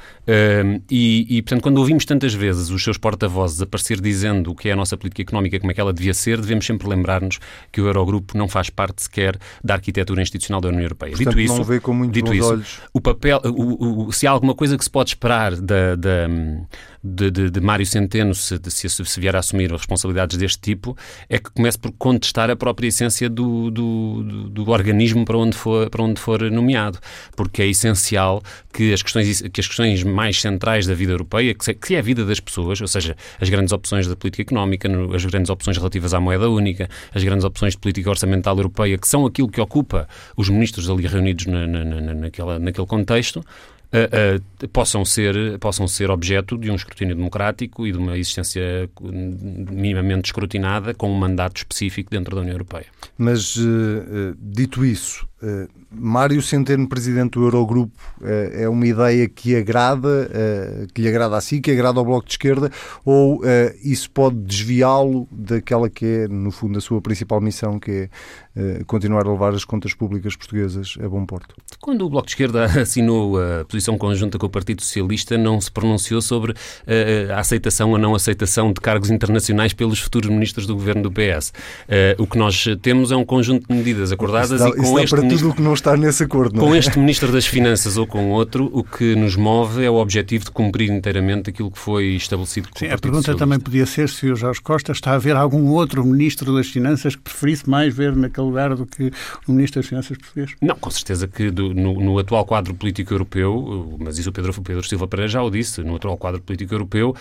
E, 0.89 1.25
e, 1.37 1.41
portanto, 1.41 1.63
quando 1.63 1.77
ouvimos 1.77 2.05
tantas 2.05 2.33
vezes 2.33 2.69
os 2.69 2.83
seus 2.83 2.97
porta-vozes 2.97 3.61
aparecer 3.61 3.99
dizendo 3.99 4.51
o 4.51 4.55
que 4.55 4.69
é 4.69 4.73
a 4.73 4.75
nossa 4.75 4.95
política 4.95 5.23
económica, 5.23 5.59
como 5.59 5.71
é 5.71 5.73
que 5.73 5.81
ela 5.81 5.91
devia 5.91 6.13
ser, 6.13 6.39
devemos 6.39 6.65
sempre 6.65 6.87
lembrar-nos 6.87 7.39
que 7.71 7.81
o 7.81 7.87
Eurogrupo 7.87 8.37
não 8.37 8.47
faz 8.47 8.69
parte 8.69 9.01
sequer 9.01 9.37
da 9.63 9.75
arquitetura 9.75 10.21
institucional 10.21 10.61
da 10.61 10.69
União 10.69 10.83
Europeia. 10.83 11.11
Portanto, 11.11 11.35
dito 11.35 11.39
isso, 11.39 11.57
não 11.57 11.63
vê 11.63 11.79
com 11.79 11.93
muitos 11.93 12.13
dito 12.13 12.33
isso, 12.33 12.47
olhos. 12.47 12.79
o 12.93 13.01
papel, 13.01 13.41
o, 13.45 14.07
o, 14.07 14.11
se 14.11 14.27
há 14.27 14.31
alguma 14.31 14.53
coisa 14.53 14.77
que 14.77 14.83
se 14.83 14.89
pode 14.89 15.09
esperar 15.09 15.55
da, 15.55 15.95
da 15.95 16.27
de, 17.03 17.31
de, 17.31 17.49
de, 17.49 17.61
Mário 17.61 17.85
Centeno, 17.85 18.33
se, 18.35 18.59
se, 18.69 18.89
se, 18.89 19.19
vier 19.19 19.35
a 19.35 19.39
assumir 19.39 19.71
responsabilidades 19.71 20.37
deste 20.37 20.59
tipo, 20.59 20.97
é 21.29 21.37
que 21.37 21.49
comece 21.51 21.77
por 21.77 21.91
contestar 21.93 22.49
a 22.49 22.55
própria 22.55 22.87
essência 22.87 23.29
do, 23.29 23.71
do, 23.71 24.23
do, 24.23 24.49
do 24.49 24.71
organismo 24.71 25.23
para 25.25 25.37
onde, 25.37 25.55
for, 25.55 25.89
para 25.89 26.03
onde 26.03 26.19
for 26.19 26.41
nomeado, 26.51 26.99
porque 27.35 27.61
é 27.61 27.67
essencial 27.67 28.41
que 28.73 28.93
as 28.93 29.01
questões, 29.01 29.41
que 29.41 29.61
as 29.61 29.67
questões 29.67 30.03
mais 30.03 30.39
centrais 30.41 30.85
da 30.85 30.93
vida 30.93 31.13
europeia, 31.13 31.53
que, 31.53 31.73
que 31.73 31.95
é 31.95 31.99
a 31.99 32.01
vida 32.01 32.25
das 32.25 32.39
pessoas, 32.39 32.81
ou 32.81 32.87
seja, 32.87 33.15
as 33.39 33.49
grandes 33.49 33.71
opções 33.71 34.07
da 34.07 34.15
política 34.15 34.41
económica, 34.41 34.89
as 35.15 35.25
grandes 35.25 35.49
opções 35.49 35.77
relativas 35.77 36.13
à 36.13 36.19
moeda 36.19 36.49
única, 36.49 36.89
as 37.13 37.23
grandes 37.23 37.45
opções 37.45 37.73
de 37.73 37.79
política 37.79 38.09
orçamental 38.09 38.57
europeia, 38.57 38.97
que 38.97 39.07
são 39.07 39.25
aquilo 39.25 39.49
que 39.49 39.61
ocupa 39.61 40.07
os 40.35 40.49
ministros 40.49 40.89
ali 40.89 41.07
reunidos 41.07 41.45
na, 41.45 41.65
na, 41.65 41.83
na, 41.85 42.13
naquela, 42.13 42.59
naquele 42.59 42.87
contexto, 42.87 43.43
Uh, 43.91 44.37
uh, 44.63 44.67
possam, 44.69 45.03
ser, 45.03 45.57
possam 45.57 45.87
ser 45.87 46.11
objeto 46.11 46.57
de 46.59 46.69
um 46.69 46.75
escrutínio 46.75 47.15
democrático 47.15 47.87
e 47.87 47.91
de 47.91 47.97
uma 47.97 48.15
existência 48.17 48.87
minimamente 49.01 50.27
escrutinada 50.27 50.93
com 50.93 51.09
um 51.11 51.17
mandato 51.17 51.57
específico 51.57 52.11
dentro 52.11 52.35
da 52.35 52.41
União 52.41 52.53
Europeia. 52.53 52.85
Mas, 53.17 53.55
uh, 53.57 54.35
dito 54.39 54.85
isso, 54.85 55.27
Mário 55.91 56.41
Centeno, 56.41 56.87
presidente 56.87 57.33
do 57.33 57.45
Eurogrupo, 57.45 57.93
é 58.21 58.67
uma 58.67 58.85
ideia 58.85 59.27
que 59.27 59.55
agrada, 59.55 60.29
que 60.93 61.01
lhe 61.01 61.07
agrada 61.07 61.37
a 61.37 61.41
si, 61.41 61.61
que 61.61 61.71
agrada 61.71 61.99
ao 61.99 62.05
Bloco 62.05 62.25
de 62.25 62.33
Esquerda, 62.33 62.71
ou 63.05 63.41
isso 63.83 64.09
pode 64.11 64.35
desviá-lo 64.37 65.27
daquela 65.31 65.89
que 65.89 66.05
é, 66.05 66.27
no 66.27 66.51
fundo, 66.51 66.77
a 66.77 66.81
sua 66.81 67.01
principal 67.01 67.41
missão, 67.41 67.79
que 67.79 68.09
é 68.55 68.83
continuar 68.85 69.25
a 69.25 69.31
levar 69.31 69.53
as 69.53 69.63
contas 69.63 69.93
públicas 69.93 70.35
portuguesas 70.35 70.97
a 71.01 71.07
bom 71.07 71.25
porto? 71.25 71.55
Quando 71.79 72.05
o 72.05 72.09
Bloco 72.09 72.27
de 72.27 72.33
Esquerda 72.33 72.65
assinou 72.81 73.39
a 73.39 73.63
posição 73.65 73.97
conjunta 73.97 74.37
com 74.37 74.45
o 74.45 74.49
Partido 74.49 74.81
Socialista, 74.81 75.37
não 75.37 75.61
se 75.61 75.71
pronunciou 75.71 76.21
sobre 76.21 76.53
a 77.33 77.39
aceitação 77.39 77.91
ou 77.91 77.97
não 77.97 78.13
aceitação 78.13 78.73
de 78.73 78.81
cargos 78.81 79.09
internacionais 79.09 79.73
pelos 79.73 79.99
futuros 79.99 80.29
ministros 80.29 80.67
do 80.67 80.75
governo 80.75 81.03
do 81.03 81.11
PS. 81.11 81.53
o 82.17 82.27
que 82.27 82.37
nós 82.37 82.65
temos 82.81 83.11
é 83.11 83.15
um 83.15 83.25
conjunto 83.25 83.67
de 83.67 83.73
medidas 83.73 84.11
acordadas 84.11 84.59
dá, 84.59 84.69
e 84.69 84.73
com 84.73 84.99
este 84.99 85.28
tudo 85.29 85.49
o 85.49 85.53
que 85.53 85.61
não 85.61 85.73
está 85.73 85.95
nesse 85.95 86.23
acordo. 86.23 86.55
Não 86.55 86.63
é? 86.63 86.67
Com 86.67 86.75
este 86.75 86.99
Ministro 86.99 87.31
das 87.31 87.45
Finanças 87.45 87.97
ou 87.97 88.05
com 88.05 88.31
outro, 88.31 88.69
o 88.73 88.83
que 88.83 89.15
nos 89.15 89.35
move 89.35 89.83
é 89.83 89.89
o 89.89 89.95
objetivo 89.95 90.45
de 90.45 90.51
cumprir 90.51 90.89
inteiramente 90.89 91.49
aquilo 91.49 91.71
que 91.71 91.79
foi 91.79 92.15
estabelecido 92.15 92.69
com 92.69 92.79
Sim, 92.79 92.87
o 92.87 92.93
A 92.93 92.97
pergunta 92.97 93.21
Socialista. 93.21 93.45
também 93.45 93.59
podia 93.59 93.85
ser 93.85 94.09
se 94.09 94.31
o 94.31 94.35
Jorge 94.35 94.61
Costa 94.61 94.91
está 94.91 95.13
a 95.13 95.17
ver 95.17 95.35
algum 95.35 95.69
outro 95.69 96.03
Ministro 96.05 96.53
das 96.53 96.67
Finanças 96.67 97.15
que 97.15 97.21
preferisse 97.21 97.69
mais 97.69 97.93
ver 97.93 98.15
naquele 98.15 98.47
lugar 98.47 98.75
do 98.75 98.85
que 98.85 99.11
o 99.47 99.51
Ministro 99.51 99.81
das 99.81 99.89
Finanças 99.89 100.17
português. 100.17 100.55
Não, 100.61 100.75
com 100.75 100.89
certeza 100.89 101.27
que 101.27 101.51
do, 101.51 101.73
no, 101.73 101.99
no, 101.99 102.19
atual 102.19 102.45
quadro 102.45 102.73
político 102.73 103.13
europeu, 103.13 103.97
mas 103.99 104.17
isso 104.17 104.29
o 104.29 104.33
Pedro, 104.33 104.51
o 104.51 104.61
Pedro 104.61 104.87
Silva 104.87 105.07
Pereira 105.07 105.29
já 105.29 105.41
o 105.41 105.49
disse, 105.49 105.81
no 105.81 105.95
atual 105.95 106.17
quadro 106.17 106.41
político 106.41 106.73
europeu, 106.73 107.15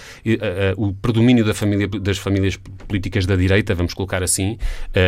o 0.77 0.93
predomínio 0.93 1.45
da 1.45 1.55
família, 1.55 1.89
das 1.89 2.19
famílias 2.19 2.57
políticas 2.87 3.27
da 3.27 3.37
direita, 3.37 3.75
vamos 3.75 3.95
colocar 3.95 4.23
assim, 4.23 4.59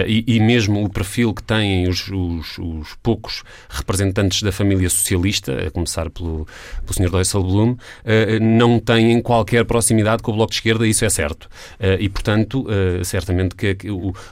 e, 0.07 0.25
e 0.27 0.41
mesmo 0.41 0.85
o 0.85 0.89
perfil 0.89 1.33
que 1.35 1.43
têm 1.43 1.89
os, 1.89 2.09
os, 2.09 2.59
os 2.59 2.90
poucos 3.03 3.43
representantes 3.69 4.43
da 4.43 4.53
família 4.53 4.89
socialista, 4.89 5.67
a 5.67 5.71
começar 5.71 6.11
pelo, 6.11 6.47
pelo 6.85 6.95
Sr. 6.95 7.11
Dijsselbloem, 7.11 7.77
eh, 8.05 8.39
não 8.41 8.79
têm 8.79 9.21
qualquer 9.23 9.65
proximidade 9.65 10.23
com 10.23 10.33
o 10.33 10.35
Bloco 10.35 10.51
de 10.51 10.57
Esquerda, 10.57 10.87
isso 10.87 11.05
é 11.05 11.11
certo. 11.11 11.49
Eh, 11.79 11.99
e, 12.01 12.09
portanto, 12.09 12.67
eh, 12.69 13.03
certamente 13.05 13.55
que 13.55 13.77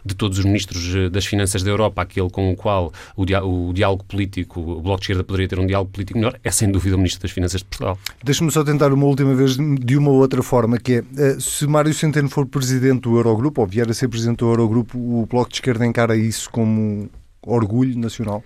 de 0.05 0.15
todos 0.15 0.39
os 0.39 0.45
ministros 0.45 1.11
das 1.11 1.27
Finanças 1.27 1.63
da 1.63 1.71
Europa, 1.71 2.03
aquele 2.03 2.31
com 2.31 2.53
o 2.53 2.57
qual 2.57 2.93
o, 3.17 3.25
diálogo 3.73 4.05
político, 4.05 4.61
o 4.61 4.81
Bloco 4.81 5.01
de 5.01 5.05
Esquerda 5.05 5.25
poderia 5.25 5.49
ter 5.49 5.59
um 5.59 5.67
diálogo 5.67 5.91
político 5.91 6.19
melhor, 6.19 6.39
é 6.43 6.51
sem 6.51 6.71
dúvida 6.71 6.97
o 6.97 6.99
Ministro 6.99 7.23
das 7.23 7.31
Finanças 7.31 7.61
de 7.61 7.67
Portugal. 7.67 7.99
Deixe-me 8.23 8.51
só 8.51 8.65
tentar 8.65 8.93
uma 8.93 9.07
última 9.07 9.35
vez 9.35 9.57
de 9.57 9.97
uma 9.97 10.11
outra 10.11 10.43
forma, 10.43 10.79
que 10.79 11.05
é, 11.17 11.37
se 11.41 11.67
Mário 11.67 11.93
Centeno 11.95 12.29
for 12.29 12.47
Presidente 12.47 13.03
do 13.03 13.17
Eurogrupo, 13.17 13.61
ou 13.61 13.67
vier 13.67 13.89
a 13.89 13.95
ser 13.95 14.09
Presidente 14.09 14.39
do 14.39 14.47
Eurogrupo, 14.47 14.99
o 14.99 15.27
Bloco 15.27 15.51
de 15.51 15.57
Esquerda 15.57 15.87
encara 15.87 16.17
isso 16.17 16.51
como 16.51 17.09
orgulho 17.49 17.99
nacional? 17.99 18.43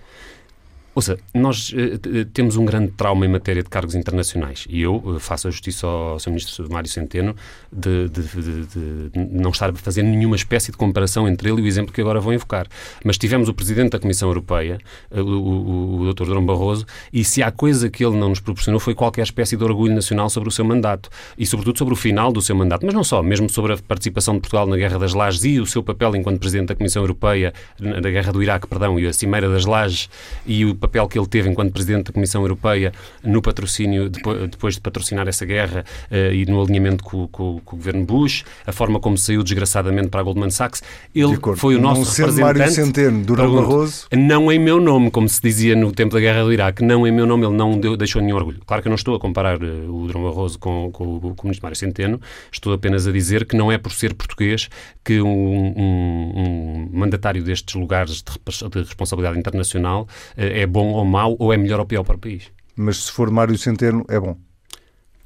Ouça, 0.95 1.17
nós 1.33 1.71
uh, 1.71 2.25
temos 2.33 2.55
um 2.55 2.65
grande 2.65 2.91
trauma 2.91 3.25
em 3.25 3.29
matéria 3.29 3.63
de 3.63 3.69
cargos 3.69 3.95
internacionais 3.95 4.67
e 4.69 4.83
eu 4.83 4.97
uh, 4.97 5.19
faço 5.19 5.47
a 5.47 5.51
justiça 5.51 5.87
ao 5.87 6.19
Sr. 6.19 6.29
Ministro 6.29 6.71
Mário 6.71 6.87
Centeno 6.87 7.35
de, 7.71 8.09
de, 8.09 8.21
de, 8.21 8.65
de, 8.67 9.19
não 9.31 9.49
estar 9.49 9.71
a 9.71 9.73
fazer 9.73 10.03
nenhuma 10.03 10.35
espécie 10.35 10.71
de 10.71 10.77
comparação 10.77 11.27
entre 11.27 11.49
ele 11.49 11.61
e 11.61 11.63
o 11.63 11.67
exemplo 11.67 11.91
que 11.91 11.99
agora 11.99 12.19
vou 12.19 12.31
invocar. 12.31 12.67
Mas 13.03 13.17
tivemos 13.17 13.49
o 13.49 13.55
Presidente 13.55 13.93
da 13.93 13.99
Comissão 13.99 14.29
Europeia, 14.29 14.77
uh, 15.09 15.19
o, 15.19 16.01
o, 16.01 16.01
o 16.01 16.13
Dr. 16.13 16.25
Durão 16.25 16.45
Barroso, 16.45 16.85
e 17.11 17.23
se 17.23 17.41
há 17.41 17.49
coisa 17.49 17.89
que 17.89 18.05
ele 18.05 18.15
não 18.15 18.29
nos 18.29 18.39
proporcionou 18.39 18.79
foi 18.79 18.93
qualquer 18.93 19.23
espécie 19.23 19.57
de 19.57 19.63
orgulho 19.63 19.95
nacional 19.95 20.29
sobre 20.29 20.49
o 20.49 20.51
seu 20.51 20.63
mandato 20.63 21.09
e, 21.35 21.45
sobretudo, 21.47 21.75
sobre 21.75 21.95
o 21.95 21.97
final 21.97 22.31
do 22.31 22.41
seu 22.41 22.55
mandato. 22.55 22.85
Mas 22.85 22.93
não 22.93 23.03
só, 23.03 23.23
mesmo 23.23 23.49
sobre 23.49 23.73
a 23.73 23.77
participação 23.77 24.35
de 24.35 24.41
Portugal 24.41 24.67
na 24.67 24.77
Guerra 24.77 24.99
das 24.99 25.15
Lajes 25.15 25.43
e 25.43 25.59
o 25.59 25.65
seu 25.65 25.81
papel 25.81 26.15
enquanto 26.15 26.39
Presidente 26.39 26.67
da 26.67 26.75
Comissão 26.75 27.01
Europeia, 27.01 27.51
na 27.79 27.99
Guerra 27.99 28.31
do 28.31 28.43
Iraque, 28.43 28.67
perdão, 28.67 28.99
e 28.99 29.07
a 29.07 29.13
Cimeira 29.13 29.49
das 29.49 29.65
Lajes 29.65 30.07
e 30.45 30.65
o 30.65 30.82
papel 30.83 31.07
que 31.07 31.17
ele 31.17 31.27
teve 31.27 31.49
enquanto 31.49 31.71
Presidente 31.71 32.07
da 32.07 32.11
Comissão 32.11 32.41
Europeia 32.41 32.91
no 33.23 33.41
patrocínio, 33.41 34.09
depois 34.09 34.75
de 34.75 34.81
patrocinar 34.81 35.27
essa 35.27 35.45
guerra 35.45 35.85
uh, 36.11 36.33
e 36.33 36.45
no 36.45 36.61
alinhamento 36.61 37.03
com, 37.03 37.27
com, 37.27 37.61
com, 37.63 37.75
o 37.75 37.79
governo 37.79 38.05
Bush, 38.05 38.43
a 38.67 38.71
forma 38.73 38.99
como 38.99 39.17
saiu 39.17 39.43
desgraçadamente 39.43 40.09
para 40.09 40.19
a 40.19 40.23
Goldman 40.23 40.49
Sachs. 40.49 40.83
Ele 41.15 41.37
foi 41.55 41.75
o 41.75 41.81
nosso 41.81 42.01
não 42.01 42.27
representante. 42.27 42.59
Mário 42.59 42.71
Centeno, 42.71 43.23
Durão 43.23 43.55
Barroso. 43.55 44.07
Não 44.11 44.51
em 44.51 44.59
meu 44.59 44.79
nome, 44.81 45.09
como 45.09 45.29
se 45.29 45.41
dizia 45.41 45.75
no 45.75 45.91
tempo 45.91 46.13
da 46.13 46.19
guerra 46.19 46.43
do 46.43 46.51
Iraque, 46.51 46.83
não 46.83 47.07
em 47.07 47.11
meu 47.11 47.25
nome, 47.25 47.45
ele 47.45 47.55
não 47.55 47.79
deu, 47.79 47.95
deixou 47.95 48.21
nenhum 48.21 48.35
orgulho. 48.35 48.61
Claro 48.65 48.81
que 48.81 48.87
eu 48.87 48.91
não 48.91 48.95
estou 48.95 49.15
a 49.15 49.19
comparar 49.19 49.61
uh, 49.63 49.95
o 49.95 50.07
Durão 50.07 50.23
Barroso 50.23 50.59
com, 50.59 50.91
com, 50.91 51.03
o 51.03 51.35
ministro 51.43 51.63
Mário 51.63 51.77
Centeno, 51.77 52.19
estou 52.51 52.73
apenas 52.73 53.07
a 53.07 53.11
dizer 53.11 53.45
que 53.45 53.55
não 53.55 53.71
é 53.71 53.77
por 53.77 53.93
ser 53.93 54.13
português 54.13 54.69
que 55.03 55.21
um, 55.21 55.27
um, 55.27 56.33
um 56.35 56.89
mandatário 56.91 57.43
destes 57.43 57.75
lugares 57.75 58.21
de, 58.21 58.69
de 58.69 58.79
responsabilidade 58.79 59.39
internacional 59.39 60.03
uh, 60.03 60.07
é 60.35 60.65
bom 60.73 60.87
ou 60.91 61.05
mau 61.05 61.35
ou 61.39 61.53
é 61.53 61.57
melhor 61.57 61.79
ou 61.79 61.85
pior 61.85 62.03
para 62.03 62.15
o 62.15 62.19
país. 62.19 62.51
Mas 62.75 63.05
se 63.05 63.11
for 63.11 63.29
Mário 63.29 63.57
Centeno, 63.57 64.03
é 64.09 64.19
bom 64.19 64.35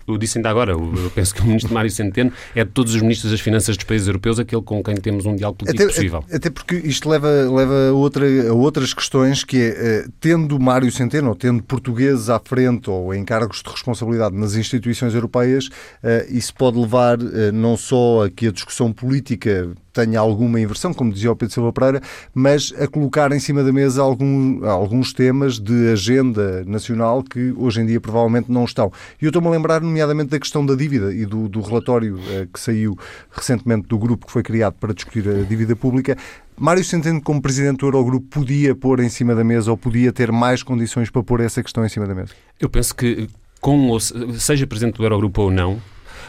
eu 0.08 0.18
disse 0.18 0.38
ainda 0.38 0.50
agora, 0.50 0.72
eu 0.72 1.12
penso 1.14 1.36
que 1.36 1.42
o 1.42 1.46
ministro 1.46 1.74
Mário 1.74 1.92
Centeno 1.92 2.32
é 2.56 2.64
de 2.64 2.72
todos 2.72 2.96
os 2.96 3.02
ministros 3.02 3.32
das 3.32 3.42
Finanças 3.42 3.76
dos 3.76 3.84
países 3.84 4.08
europeus 4.08 4.40
aquele 4.40 4.62
com 4.62 4.82
quem 4.82 4.96
temos 4.96 5.26
um 5.26 5.36
diálogo 5.36 5.60
político 5.60 5.84
até, 5.84 5.94
possível. 5.94 6.24
Até 6.32 6.50
porque 6.50 6.76
isto 6.76 7.10
leva, 7.10 7.28
leva 7.28 7.90
a, 7.90 7.94
outra, 7.94 8.26
a 8.50 8.54
outras 8.54 8.94
questões 8.94 9.44
que 9.44 9.58
é, 9.58 9.68
eh, 9.68 10.06
tendo 10.20 10.58
Mário 10.58 10.90
Centeno, 10.92 11.30
ou 11.30 11.36
tendo 11.36 11.62
portugueses 11.62 12.30
à 12.30 12.40
frente 12.40 12.90
ou 12.90 13.14
em 13.14 13.26
cargos 13.26 13.62
de 13.62 13.70
responsabilidade 13.70 14.36
nas 14.36 14.56
instituições 14.56 15.14
europeias, 15.14 15.70
eh, 16.02 16.26
isso 16.30 16.54
pode 16.54 16.80
levar 16.80 17.20
eh, 17.20 17.52
não 17.52 17.76
só 17.76 18.26
a 18.26 18.30
que 18.30 18.48
a 18.48 18.52
discussão 18.52 18.94
política 18.94 19.70
tenha 19.98 20.20
alguma 20.20 20.60
inversão, 20.60 20.94
como 20.94 21.12
dizia 21.12 21.32
o 21.32 21.36
Pedro 21.36 21.54
Silva 21.54 21.74
Pereira, 21.74 22.02
mas 22.34 22.72
a 22.80 22.88
colocar 22.88 23.32
em 23.32 23.40
cima 23.40 23.64
da 23.64 23.72
mesa 23.74 24.04
algum, 24.04 24.64
alguns 24.64 25.12
temas 25.12 25.60
de 25.60 25.90
agenda 25.90 26.64
nacional 26.66 27.24
que 27.24 27.52
hoje 27.58 27.82
em 27.82 27.86
dia 27.88 28.00
provavelmente 28.00 28.52
não 28.52 28.64
estão. 28.64 28.92
E 29.20 29.26
eu 29.26 29.30
estou-me 29.30 29.48
a 29.48 29.52
lembrar, 29.52 29.82
nomeadamente, 29.82 30.30
da 30.30 30.40
questão 30.40 30.64
da 30.64 30.76
dívida 30.76 31.12
e 31.12 31.26
do, 31.26 31.50
do 31.50 31.62
relatório 31.62 32.20
eh, 32.30 32.48
que 32.54 32.60
saiu 32.60 32.98
recentemente 33.32 33.88
do 33.88 33.98
grupo 33.98 34.28
que 34.28 34.32
foi 34.32 34.44
criado 34.44 34.76
para 34.80 34.94
discutir 34.94 35.28
a 35.28 35.42
dívida 35.44 35.76
pública. 35.76 36.16
Mário 36.56 36.84
Centeno, 36.84 37.22
como 37.22 37.42
presidente 37.42 37.80
do 37.80 37.88
Eurogrupo, 37.88 38.28
podia 38.28 38.76
pôr 38.76 39.00
em 39.00 39.10
cima 39.10 39.34
da 39.34 39.44
mesa 39.44 39.72
ou 39.72 39.78
podia 39.78 40.12
ter 40.14 40.32
mais 40.32 40.62
condições 40.62 41.10
para 41.10 41.24
pôr 41.24 41.40
essa 41.40 41.64
questão 41.64 41.84
em 41.86 41.90
cima 41.90 42.06
da 42.06 42.14
mesa? 42.14 42.34
Eu 42.60 42.70
penso 42.70 42.96
que, 42.96 43.28
com, 43.60 44.00
seja 44.00 44.68
presidente 44.68 44.98
do 44.98 45.04
Eurogrupo 45.04 45.42
ou 45.44 45.52
não, 45.52 45.82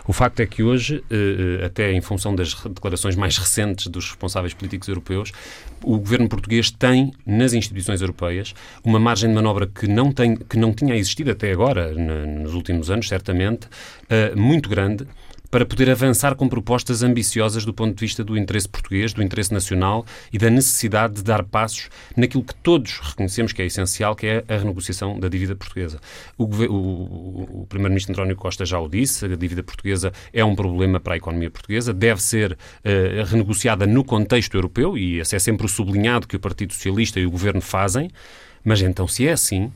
o 0.08 0.12
facto 0.14 0.40
é 0.40 0.46
que 0.46 0.62
hoje, 0.62 1.04
eh, 1.10 1.60
eh, 1.60 1.66
até 1.66 1.92
em 1.92 2.00
função 2.00 2.34
das 2.34 2.54
declarações 2.54 3.14
mais 3.14 3.36
recentes 3.36 3.88
dos 3.88 4.06
responsáveis 4.06 4.54
políticos 4.54 4.88
europeus, 4.88 5.32
o 5.82 5.98
governo 5.98 6.26
português 6.30 6.70
tem, 6.70 7.12
nas 7.26 7.52
instituições 7.52 8.00
europeias, 8.00 8.54
uma 8.82 8.98
margem 8.98 9.28
de 9.28 9.34
manobra 9.34 9.66
que 9.66 9.86
não, 9.86 10.10
tem, 10.10 10.34
que 10.34 10.56
não 10.56 10.72
tinha 10.72 10.96
existido 10.96 11.30
até 11.30 11.52
agora, 11.52 11.92
nos 11.92 12.54
últimos 12.54 12.90
anos, 12.90 13.06
certamente, 13.06 13.68
eh, 14.08 14.34
muito 14.34 14.70
grande 14.70 15.06
para 15.50 15.64
poder 15.64 15.90
avançar 15.90 16.34
com 16.34 16.48
propostas 16.48 17.02
ambiciosas 17.02 17.64
do 17.64 17.72
ponto 17.72 17.94
de 17.94 18.00
vista 18.00 18.22
do 18.22 18.36
interesse 18.36 18.68
português, 18.68 19.12
do 19.12 19.22
interesse 19.22 19.52
nacional 19.52 20.04
e 20.32 20.38
da 20.38 20.50
necessidade 20.50 21.14
de 21.14 21.22
dar 21.22 21.42
passos 21.42 21.88
naquilo 22.16 22.44
que 22.44 22.54
todos 22.54 22.98
reconhecemos 22.98 23.52
que 23.52 23.62
é 23.62 23.66
essencial, 23.66 24.14
que 24.14 24.26
é 24.26 24.44
a 24.48 24.56
renegociação 24.58 25.18
da 25.18 25.28
dívida 25.28 25.56
portuguesa. 25.56 26.00
O, 26.36 26.44
o, 26.44 27.62
o 27.62 27.66
Primeiro-Ministro 27.68 28.12
António 28.12 28.36
Costa 28.36 28.64
já 28.64 28.78
o 28.78 28.88
disse, 28.88 29.24
a 29.24 29.36
dívida 29.36 29.62
portuguesa 29.62 30.12
é 30.32 30.44
um 30.44 30.54
problema 30.54 31.00
para 31.00 31.14
a 31.14 31.16
economia 31.16 31.50
portuguesa, 31.50 31.92
deve 31.92 32.22
ser 32.22 32.52
uh, 32.52 33.24
renegociada 33.24 33.86
no 33.86 34.04
contexto 34.04 34.54
europeu 34.54 34.98
e 34.98 35.18
esse 35.20 35.34
é 35.34 35.38
sempre 35.38 35.64
o 35.64 35.68
sublinhado 35.68 36.26
que 36.26 36.36
o 36.36 36.40
Partido 36.40 36.72
Socialista 36.72 37.18
e 37.18 37.26
o 37.26 37.30
Governo 37.30 37.60
fazem, 37.60 38.10
mas 38.64 38.82
então 38.82 39.08
se 39.08 39.26
é 39.26 39.32
assim, 39.32 39.72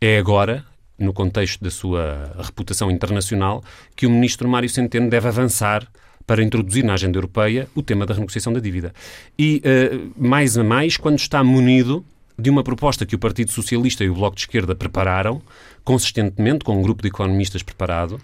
é 0.00 0.18
agora 0.18 0.64
no 1.02 1.12
contexto 1.12 1.62
da 1.62 1.70
sua 1.70 2.34
reputação 2.38 2.90
internacional, 2.90 3.62
que 3.94 4.06
o 4.06 4.10
ministro 4.10 4.48
Mário 4.48 4.68
Centeno 4.68 5.10
deve 5.10 5.28
avançar 5.28 5.86
para 6.26 6.42
introduzir 6.42 6.84
na 6.84 6.94
agenda 6.94 7.18
europeia 7.18 7.68
o 7.74 7.82
tema 7.82 8.06
da 8.06 8.14
renegociação 8.14 8.52
da 8.52 8.60
dívida. 8.60 8.92
E, 9.38 9.60
uh, 9.64 10.12
mais 10.16 10.56
a 10.56 10.64
mais, 10.64 10.96
quando 10.96 11.18
está 11.18 11.42
munido 11.42 12.04
de 12.38 12.48
uma 12.48 12.62
proposta 12.62 13.04
que 13.04 13.14
o 13.14 13.18
Partido 13.18 13.50
Socialista 13.50 14.04
e 14.04 14.08
o 14.08 14.14
Bloco 14.14 14.36
de 14.36 14.42
Esquerda 14.42 14.74
prepararam, 14.74 15.42
consistentemente, 15.84 16.64
com 16.64 16.78
um 16.78 16.82
grupo 16.82 17.02
de 17.02 17.08
economistas 17.08 17.62
preparado, 17.62 18.20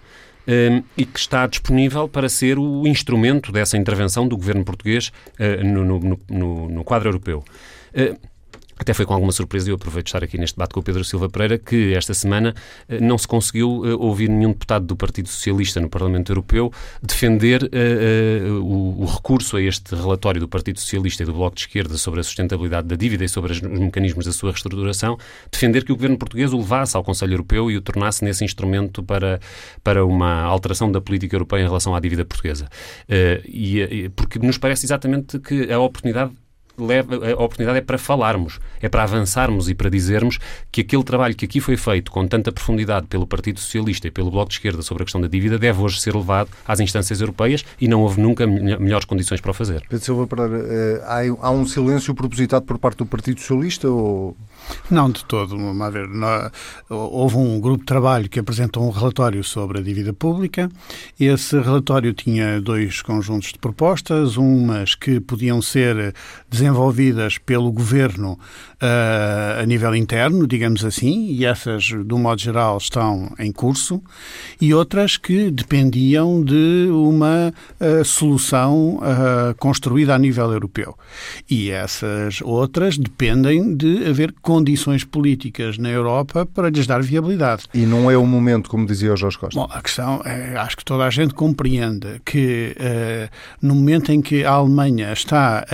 um, 0.47 0.83
e 0.97 1.05
que 1.05 1.19
está 1.19 1.45
disponível 1.45 2.07
para 2.07 2.27
ser 2.27 2.57
o 2.57 2.87
instrumento 2.87 3.51
dessa 3.51 3.77
intervenção 3.77 4.27
do 4.27 4.35
governo 4.35 4.65
português 4.65 5.11
uh, 5.39 5.63
no, 5.63 5.85
no, 5.85 6.19
no, 6.29 6.69
no, 6.69 6.83
quadro 6.83 7.09
europeu. 7.09 7.43
Uh, 7.93 8.17
até 8.79 8.93
foi 8.93 9.05
com 9.05 9.13
alguma 9.13 9.33
surpresa, 9.33 9.67
e 9.67 9.71
eu 9.71 9.75
aproveito 9.75 10.05
de 10.05 10.09
estar 10.09 10.23
aqui 10.23 10.37
neste 10.37 10.55
debate 10.55 10.73
com 10.73 10.79
o 10.79 10.83
Pedro 10.83 11.03
Silva 11.03 11.29
Pereira, 11.29 11.57
que 11.57 11.93
esta 11.93 12.13
semana 12.13 12.55
eh, 12.87 12.99
não 13.01 13.17
se 13.17 13.27
conseguiu 13.27 13.83
eh, 13.85 13.93
ouvir 13.93 14.29
nenhum 14.29 14.53
deputado 14.53 14.85
do 14.85 14.95
Partido 14.95 15.27
Socialista 15.27 15.81
no 15.81 15.89
Parlamento 15.89 16.31
Europeu 16.31 16.71
defender 17.03 17.63
uh, 17.63 18.53
uh, 18.53 18.63
o, 18.63 19.03
o, 19.03 19.05
recurso 19.05 19.57
a 19.57 19.61
este 19.61 19.93
relatório 19.93 20.39
do 20.39 20.47
Partido 20.47 20.79
Socialista 20.79 21.23
e 21.23 21.25
do 21.25 21.33
Bloco 21.33 21.55
de 21.55 21.61
Esquerda 21.61 21.97
sobre 21.97 22.21
a 22.21 22.23
sustentabilidade 22.23 22.87
da 22.87 22.95
dívida 22.95 23.25
e 23.25 23.29
sobre 23.29 23.51
os 23.51 23.59
mecanismos 23.59 24.25
da 24.25 24.31
sua 24.31 24.51
reestruturação, 24.51 25.17
defender 25.51 25.83
que 25.83 25.91
o 25.91 25.95
governo 25.95 26.17
português 26.17 26.53
o 26.53 26.57
levasse 26.57 26.95
ao 26.95 27.03
Conselho 27.03 27.33
Europeu 27.33 27.69
e 27.69 27.75
o 27.75 27.81
tornasse 27.81 28.23
nesse 28.23 28.45
instrumento 28.45 29.03
para, 29.03 29.41
para 29.83 30.05
uma 30.05 30.41
alteração 30.41 30.89
da 30.89 31.01
política 31.01 31.35
europeia 31.35 31.63
em 31.63 31.67
relação 31.67 31.93
à 31.93 31.99
dívida 31.99 32.23
portuguesa. 32.23 32.65
Uh, 33.09 33.43
e, 33.45 34.09
porque 34.15 34.39
nos 34.39 34.57
parece 34.57 34.85
exatamente 34.85 35.37
que 35.39 35.71
a 35.71 35.79
oportunidade 35.79 36.31
leva, 36.81 37.15
a 37.15 37.43
oportunidade 37.43 37.79
é 37.79 37.81
para 37.81 37.97
falarmos, 37.97 38.59
é 38.81 38.89
para 38.89 39.03
avançarmos 39.03 39.69
e 39.69 39.75
para 39.75 39.89
dizermos 39.89 40.39
que 40.71 40.81
aquele 40.81 41.03
trabalho 41.03 41.35
que 41.35 41.45
aqui 41.45 41.59
foi 41.59 41.77
feito 41.77 42.11
com 42.11 42.27
tanta 42.27 42.51
profundidade 42.51 43.07
pelo 43.07 43.27
Partido 43.27 43.59
Socialista 43.59 44.07
e 44.07 44.11
pelo 44.11 44.31
Bloco 44.31 44.49
de 44.49 44.55
Esquerda 44.55 44.81
sobre 44.81 45.03
a 45.03 45.05
questão 45.05 45.21
da 45.21 45.27
dívida 45.27 45.57
deve 45.57 45.81
hoje 45.81 45.99
ser 45.99 46.15
levado 46.15 46.49
às 46.67 46.79
instâncias 46.79 47.21
europeias 47.21 47.63
e 47.79 47.87
não 47.87 48.01
houve 48.01 48.21
nunca 48.21 48.45
melhores 48.47 49.05
condições 49.05 49.41
para 49.41 49.51
o 49.51 49.53
fazer. 49.53 49.81
Pedro 49.89 50.05
Silva 50.05 50.27
eh, 50.31 51.01
há 51.41 51.51
um 51.51 51.65
silêncio 51.65 52.13
propositado 52.13 52.65
por 52.65 52.77
parte 52.77 52.97
do 52.97 53.05
Partido 53.05 53.39
Socialista 53.39 53.89
ou 53.89 54.35
não, 54.89 55.09
de 55.09 55.23
todo. 55.25 55.57
Vamos 55.57 55.93
ver, 55.93 56.07
houve 56.89 57.37
um 57.37 57.59
grupo 57.59 57.79
de 57.79 57.85
trabalho 57.85 58.29
que 58.29 58.39
apresentou 58.39 58.87
um 58.87 58.91
relatório 58.91 59.43
sobre 59.43 59.79
a 59.79 59.81
dívida 59.81 60.13
pública. 60.13 60.69
Esse 61.19 61.59
relatório 61.59 62.13
tinha 62.13 62.61
dois 62.61 63.01
conjuntos 63.01 63.51
de 63.51 63.59
propostas, 63.59 64.37
umas 64.37 64.95
que 64.95 65.19
podiam 65.19 65.61
ser 65.61 66.13
desenvolvidas 66.49 67.37
pelo 67.37 67.71
governo 67.71 68.33
uh, 68.33 69.61
a 69.61 69.65
nível 69.65 69.95
interno, 69.95 70.47
digamos 70.47 70.83
assim, 70.83 71.27
e 71.31 71.45
essas, 71.45 71.83
de 71.83 72.13
um 72.13 72.19
modo 72.19 72.41
geral, 72.41 72.77
estão 72.77 73.33
em 73.37 73.51
curso, 73.51 74.01
e 74.59 74.73
outras 74.73 75.17
que 75.17 75.51
dependiam 75.51 76.43
de 76.43 76.87
uma 76.91 77.53
uh, 77.79 78.05
solução 78.05 78.97
uh, 78.97 79.55
construída 79.57 80.15
a 80.15 80.19
nível 80.19 80.51
europeu. 80.51 80.95
E 81.49 81.69
essas 81.69 82.41
outras 82.41 82.97
dependem 82.97 83.75
de 83.75 84.05
haver 84.07 84.33
condições 84.41 84.58
políticas 85.03 85.77
na 85.77 85.89
Europa 85.89 86.45
para 86.45 86.69
lhes 86.69 86.87
dar 86.87 87.01
viabilidade. 87.01 87.63
E 87.73 87.85
não 87.85 88.09
é 88.09 88.17
o 88.17 88.25
momento, 88.25 88.69
como 88.69 88.85
dizia 88.85 89.13
o 89.13 89.17
Jorge 89.17 89.37
Costa? 89.37 89.59
Bom, 89.59 89.67
a 89.71 89.81
questão 89.81 90.21
é, 90.25 90.55
acho 90.57 90.77
que 90.77 90.85
toda 90.85 91.05
a 91.05 91.09
gente 91.09 91.33
compreende 91.33 92.21
que 92.25 92.75
no 93.61 93.75
momento 93.75 94.11
em 94.11 94.21
que 94.21 94.43
a 94.43 94.51
Alemanha 94.51 95.11
está 95.13 95.65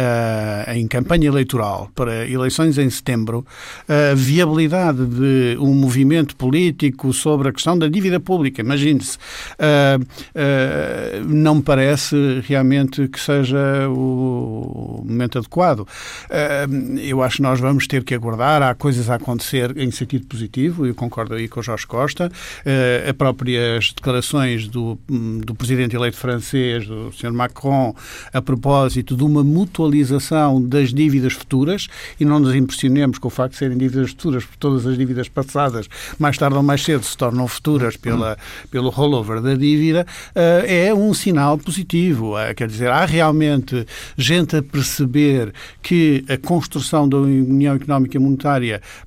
em 0.73 0.87
campanha 0.87 1.27
eleitoral 1.27 1.89
para 1.95 2.27
eleições 2.27 2.77
em 2.77 2.89
setembro, 2.89 3.45
a 3.87 4.15
viabilidade 4.15 5.05
de 5.05 5.57
um 5.59 5.73
movimento 5.73 6.35
político 6.35 7.13
sobre 7.13 7.49
a 7.49 7.51
questão 7.51 7.77
da 7.77 7.87
dívida 7.87 8.19
pública, 8.19 8.61
imagine-se, 8.61 9.17
uh, 9.17 10.01
uh, 10.01 11.25
não 11.27 11.55
me 11.55 11.61
parece 11.61 12.15
realmente 12.47 13.07
que 13.07 13.19
seja 13.19 13.89
o 13.89 15.03
momento 15.05 15.39
adequado. 15.39 15.79
Uh, 15.81 16.99
eu 16.99 17.21
acho 17.21 17.37
que 17.37 17.41
nós 17.43 17.59
vamos 17.59 17.87
ter 17.87 18.03
que 18.03 18.13
aguardar, 18.13 18.61
há 18.69 18.75
coisas 18.75 19.09
a 19.09 19.15
acontecer 19.15 19.77
em 19.77 19.91
sentido 19.91 20.25
positivo, 20.25 20.85
eu 20.85 20.95
concordo 20.95 21.35
aí 21.35 21.47
com 21.47 21.59
o 21.59 21.63
Jorge 21.63 21.85
Costa, 21.85 22.27
uh, 22.27 23.09
as 23.09 23.15
próprias 23.15 23.93
declarações 23.93 24.67
do, 24.67 24.97
do 25.43 25.53
presidente 25.53 25.95
eleito 25.95 26.17
francês, 26.17 26.87
do 26.87 27.11
Sr. 27.13 27.31
Macron, 27.31 27.95
a 28.33 28.41
propósito 28.41 29.15
de 29.15 29.23
uma 29.23 29.43
mutualização 29.43 30.61
das 30.61 30.93
dívidas 30.93 31.33
futuras, 31.33 31.87
e 32.19 32.25
não 32.25 32.39
nos 32.39 32.55
impressionamos 32.55 32.95
imaginemos 32.95 33.17
com 33.19 33.27
o 33.27 33.31
facto 33.31 33.53
de 33.53 33.57
serem 33.57 33.77
dívidas 33.77 34.09
futuras, 34.11 34.43
porque 34.43 34.57
todas 34.59 34.87
as 34.87 34.97
dívidas 34.97 35.27
passadas, 35.27 35.87
mais 36.17 36.37
tarde 36.37 36.55
ou 36.55 36.63
mais 36.63 36.83
cedo, 36.83 37.03
se 37.03 37.17
tornam 37.17 37.47
futuras 37.47 37.97
pela, 37.97 38.37
pelo 38.71 38.89
rollover 38.89 39.41
da 39.41 39.53
dívida, 39.53 40.05
uh, 40.35 40.65
é 40.65 40.93
um 40.93 41.13
sinal 41.13 41.57
positivo. 41.57 42.35
Uh, 42.35 42.55
quer 42.55 42.67
dizer, 42.67 42.89
há 42.89 43.05
realmente 43.05 43.85
gente 44.17 44.55
a 44.55 44.63
perceber 44.63 45.53
que 45.81 46.23
a 46.29 46.37
construção 46.37 47.07
da 47.07 47.17
União 47.17 47.75
Económica 47.75 48.17
e 48.17 48.19
Monetária 48.19 48.54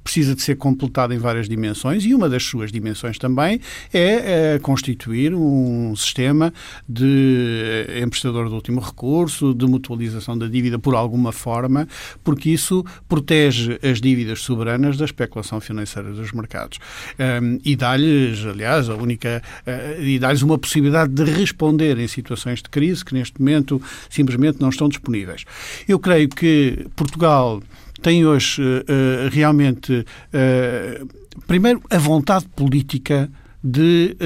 precisa 0.02 0.34
de 0.34 0.42
ser 0.42 0.56
completada 0.56 1.14
em 1.14 1.18
várias 1.18 1.48
dimensões 1.48 2.04
e 2.04 2.14
uma 2.14 2.28
das 2.28 2.44
suas 2.44 2.72
dimensões 2.72 3.18
também 3.18 3.60
é 3.92 4.56
uh, 4.56 4.60
constituir 4.60 5.34
um 5.34 5.94
sistema 5.96 6.52
de 6.88 7.86
emprestador 8.02 8.48
de 8.48 8.54
último 8.54 8.80
recurso, 8.80 9.54
de 9.54 9.66
mutualização 9.66 10.36
da 10.36 10.46
dívida 10.46 10.78
por 10.78 10.94
alguma 10.94 11.32
forma, 11.32 11.86
porque 12.22 12.50
isso 12.50 12.84
protege 13.08 13.78
as 13.82 14.00
dívidas 14.00 14.40
soberanas 14.40 14.96
da 14.96 15.04
especulação 15.04 15.60
financeira 15.60 16.12
dos 16.12 16.32
mercados. 16.32 16.78
Um, 17.18 17.58
e 17.64 17.76
dá-lhes, 17.76 18.44
aliás, 18.44 18.88
a 18.88 18.94
única. 18.94 19.42
Uh, 19.66 20.02
e 20.02 20.18
dá-lhes 20.18 20.42
uma 20.42 20.58
possibilidade 20.58 21.12
de 21.12 21.24
responder 21.24 21.98
em 21.98 22.08
situações 22.08 22.62
de 22.62 22.68
crise 22.68 23.04
que 23.04 23.14
neste 23.14 23.38
momento 23.40 23.80
simplesmente 24.08 24.60
não 24.60 24.68
estão 24.68 24.88
disponíveis. 24.88 25.44
Eu 25.86 25.98
creio 25.98 26.28
que 26.28 26.86
Portugal 26.96 27.62
tem 28.00 28.26
hoje 28.26 28.62
uh, 28.62 29.28
realmente, 29.30 29.92
uh, 29.92 31.08
primeiro, 31.46 31.82
a 31.90 31.98
vontade 31.98 32.46
política 32.48 33.30
de 33.62 34.16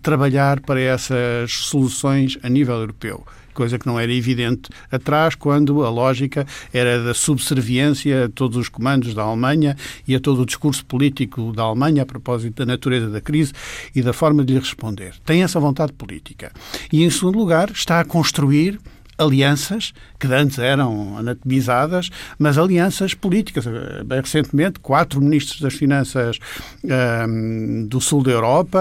trabalhar 0.00 0.60
para 0.60 0.80
essas 0.80 1.50
soluções 1.50 2.38
a 2.40 2.48
nível 2.48 2.76
europeu 2.76 3.24
coisa 3.56 3.78
que 3.78 3.86
não 3.86 3.98
era 3.98 4.12
evidente 4.12 4.68
atrás, 4.92 5.34
quando 5.34 5.82
a 5.82 5.88
lógica 5.88 6.46
era 6.72 7.02
da 7.02 7.14
subserviência 7.14 8.26
a 8.26 8.28
todos 8.28 8.58
os 8.58 8.68
comandos 8.68 9.14
da 9.14 9.22
Alemanha 9.22 9.74
e 10.06 10.14
a 10.14 10.20
todo 10.20 10.42
o 10.42 10.46
discurso 10.46 10.84
político 10.84 11.52
da 11.52 11.62
Alemanha 11.62 12.02
a 12.02 12.06
propósito 12.06 12.54
da 12.54 12.66
natureza 12.66 13.08
da 13.08 13.20
crise 13.20 13.52
e 13.94 14.02
da 14.02 14.12
forma 14.12 14.44
de 14.44 14.52
lhe 14.52 14.60
responder. 14.60 15.14
Tem 15.24 15.42
essa 15.42 15.58
vontade 15.58 15.94
política. 15.94 16.52
E, 16.92 17.02
em 17.02 17.10
segundo 17.10 17.38
lugar, 17.38 17.70
está 17.70 17.98
a 17.98 18.04
construir 18.04 18.78
alianças 19.18 19.94
que 20.18 20.26
antes 20.26 20.58
eram 20.58 21.16
anatomizadas, 21.18 22.10
mas 22.38 22.58
alianças 22.58 23.14
políticas. 23.14 23.64
Bem 24.04 24.20
recentemente, 24.20 24.80
quatro 24.80 25.20
ministros 25.20 25.60
das 25.60 25.74
Finanças 25.74 26.38
um, 26.84 27.86
do 27.86 28.00
sul 28.00 28.22
da 28.22 28.30
Europa, 28.30 28.80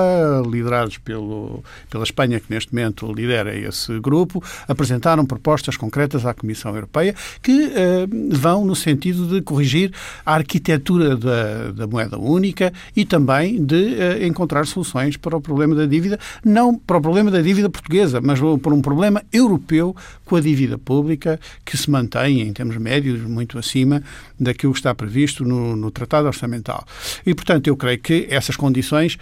liderados 0.50 0.98
pelo, 0.98 1.63
pela 1.89 2.04
Espanha, 2.04 2.39
que 2.39 2.54
neste 2.54 2.74
momento 2.74 3.12
lidera 3.12 3.56
esse 3.56 4.00
grupo, 4.00 4.43
apresentaram 4.67 5.26
propostas 5.26 5.78
concretas 5.78 6.26
à 6.26 6.34
Comissão 6.34 6.74
Europeia 6.74 7.15
que 7.41 7.67
uh, 7.67 8.36
vão 8.36 8.65
no 8.65 8.76
sentido 8.76 9.28
de 9.28 9.41
corrigir 9.41 9.91
a 10.26 10.36
arquitetura 10.36 11.15
da, 11.15 11.71
da 11.71 11.88
moeda 11.88 12.17
única 12.17 12.71
e 12.95 13.06
também 13.06 13.63
de 13.63 13.76
uh, 13.76 14.26
encontrar 14.26 14.65
soluções 14.65 15.17
para 15.17 15.36
o 15.36 15.41
problema 15.41 15.76
da 15.76 15.86
dívida, 15.86 16.19
não 16.43 16.76
para 16.76 16.98
o 16.98 17.02
problema 17.02 17.32
da 17.32 17.41
dívida 17.41 17.69
portuguesa, 17.69 18.21
mas 18.21 18.39
para 18.62 18.74
um 18.74 18.82
problema 18.82 19.24
europeu 19.32 19.95
com 20.24 20.36
a 20.36 20.41
dívida 20.41 20.78
pública, 20.78 21.25
que 21.64 21.78
se 21.78 21.90
mantém 21.90 22.42
em 22.42 22.54
termos 22.54 22.78
médios 22.78 23.22
muito 23.22 23.58
acima 23.58 24.02
daquilo 24.40 24.74
que 24.74 24.80
está 24.80 24.94
previsto 24.94 25.44
no, 25.44 25.76
no 25.76 25.92
Tratado 25.92 26.28
Orçamental. 26.28 26.86
E, 27.26 27.34
portanto, 27.34 27.68
eu 27.68 27.76
creio 27.78 28.00
que 28.00 28.28
essas 28.30 28.56
condições 28.56 29.18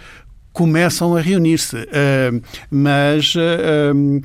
começam 0.54 1.16
a 1.16 1.20
reunir-se. 1.20 1.76
Uh, 1.76 2.40
mas 2.70 3.34
uh, 3.34 4.22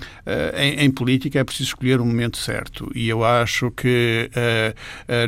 em, 0.55 0.85
em, 0.85 0.91
política 0.91 1.39
é 1.39 1.43
preciso 1.43 1.69
escolher 1.69 1.99
o 1.99 2.03
um 2.03 2.05
momento 2.05 2.37
certo. 2.37 2.89
E 2.93 3.09
eu 3.09 3.25
acho 3.25 3.71
que 3.71 4.29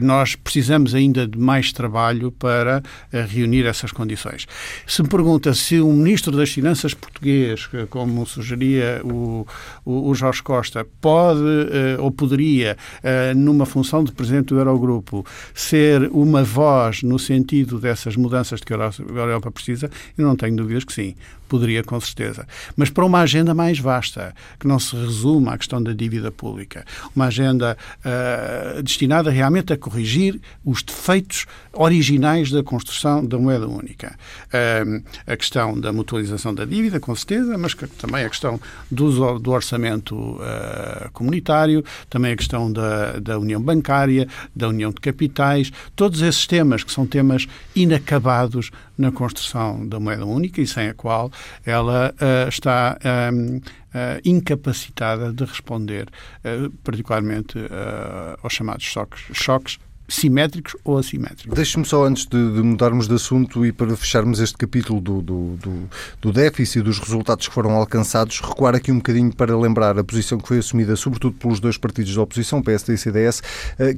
nós 0.01 0.35
precisamos 0.35 0.93
ainda 0.93 1.27
de 1.27 1.39
mais 1.39 1.73
trabalho 1.73 2.31
para 2.31 2.83
reunir 3.27 3.65
essas 3.65 3.91
condições. 3.91 4.45
Se 4.85 5.01
me 5.01 5.09
pergunta 5.09 5.53
se 5.53 5.79
o 5.79 5.91
Ministro 5.91 6.35
das 6.35 6.51
Finanças 6.51 6.93
português, 6.93 7.67
como 7.89 8.25
sugeria 8.27 9.01
o, 9.03 9.47
o, 9.83 10.09
o 10.09 10.15
Jorge 10.15 10.43
Costa, 10.43 10.85
pode 10.99 11.41
ou 11.99 12.11
poderia, 12.11 12.77
numa 13.35 13.65
função 13.65 14.03
de 14.03 14.11
Presidente 14.11 14.47
do 14.47 14.59
Eurogrupo, 14.59 15.25
ser 15.53 16.09
uma 16.11 16.43
voz 16.43 17.01
no 17.01 17.17
sentido 17.17 17.79
dessas 17.79 18.15
mudanças 18.15 18.59
de 18.59 18.65
que 18.65 18.73
a 18.73 18.91
Europa 19.07 19.51
precisa, 19.51 19.89
eu 20.17 20.25
não 20.25 20.35
tenho 20.35 20.55
dúvidas 20.55 20.83
que 20.83 20.90
que 20.91 21.01
sim, 21.01 21.15
poderia 21.51 21.83
com 21.83 21.99
certeza. 21.99 22.47
Mas 22.77 22.89
para 22.89 23.03
uma 23.03 23.19
agenda 23.19 23.53
mais 23.53 23.77
vasta, 23.77 24.33
que 24.57 24.65
não 24.65 24.79
se 24.79 24.95
resume 24.95 25.49
à 25.49 25.57
questão 25.57 25.83
da 25.83 25.91
dívida 25.91 26.31
pública, 26.31 26.85
uma 27.13 27.25
agenda 27.25 27.77
uh, 28.05 28.81
destinada 28.81 29.29
realmente 29.29 29.73
a 29.73 29.77
corrigir 29.77 30.39
os 30.63 30.81
defeitos 30.81 31.45
originais 31.73 32.49
da 32.51 32.63
construção 32.63 33.25
da 33.25 33.37
moeda 33.37 33.67
única. 33.67 34.17
Uh, 34.47 35.03
a 35.27 35.35
questão 35.35 35.77
da 35.77 35.91
mutualização 35.91 36.55
da 36.55 36.63
dívida, 36.63 37.01
com 37.01 37.13
certeza, 37.13 37.57
mas 37.57 37.75
também 37.97 38.23
a 38.23 38.29
questão 38.29 38.57
do, 38.89 39.37
do 39.37 39.51
orçamento 39.51 40.15
uh, 40.15 41.11
comunitário, 41.11 41.83
também 42.09 42.31
a 42.31 42.37
questão 42.37 42.71
da, 42.71 43.19
da 43.19 43.37
união 43.37 43.61
bancária, 43.61 44.25
da 44.55 44.69
união 44.69 44.91
de 44.91 45.01
capitais, 45.01 45.69
todos 45.97 46.21
esses 46.21 46.47
temas 46.47 46.81
que 46.81 46.93
são 46.93 47.05
temas 47.05 47.45
inacabados 47.75 48.71
na 48.97 49.11
construção 49.11 49.85
da 49.85 49.99
moeda 49.99 50.25
única 50.25 50.61
e 50.61 50.67
sem 50.67 50.87
a 50.87 50.93
qual 50.93 51.31
ela 51.65 52.13
uh, 52.13 52.49
está 52.49 52.97
um, 53.33 53.57
uh, 53.57 53.61
eh, 53.93 54.21
incapacitada 54.23 55.33
de 55.33 55.43
responder, 55.43 56.07
uh, 56.45 56.69
particularmente 56.83 57.57
aos 58.41 58.53
chamados 58.53 58.83
choques, 58.83 59.21
choques 59.33 59.79
simétricos 60.07 60.75
ou 60.83 60.97
assimétricos. 60.97 61.55
Deixe-me 61.55 61.85
só, 61.85 62.05
antes 62.05 62.25
de, 62.25 62.53
de, 62.53 62.61
mudarmos 62.61 63.07
de 63.07 63.15
assunto 63.15 63.65
e 63.65 63.71
para 63.71 63.95
fecharmos 63.95 64.39
este 64.39 64.57
capítulo 64.57 64.99
do, 64.99 65.21
do, 65.21 65.57
do, 65.57 65.89
do 66.21 66.33
déficit 66.33 66.79
e 66.79 66.81
dos 66.81 66.99
resultados 66.99 67.47
que 67.47 67.53
foram 67.53 67.71
alcançados, 67.71 68.41
recuar 68.41 68.75
aqui 68.75 68.91
um 68.91 68.97
bocadinho 68.97 69.33
para 69.33 69.57
lembrar 69.57 69.97
a 69.97 70.03
posição 70.03 70.37
que 70.37 70.47
foi 70.47 70.57
assumida, 70.57 70.95
sobretudo 70.97 71.35
pelos 71.37 71.59
dois 71.59 71.77
partidos 71.77 72.13
da 72.13 72.21
oposição, 72.21 72.61
PSD 72.61 72.93
e 72.93 72.97
CDS, 72.97 73.41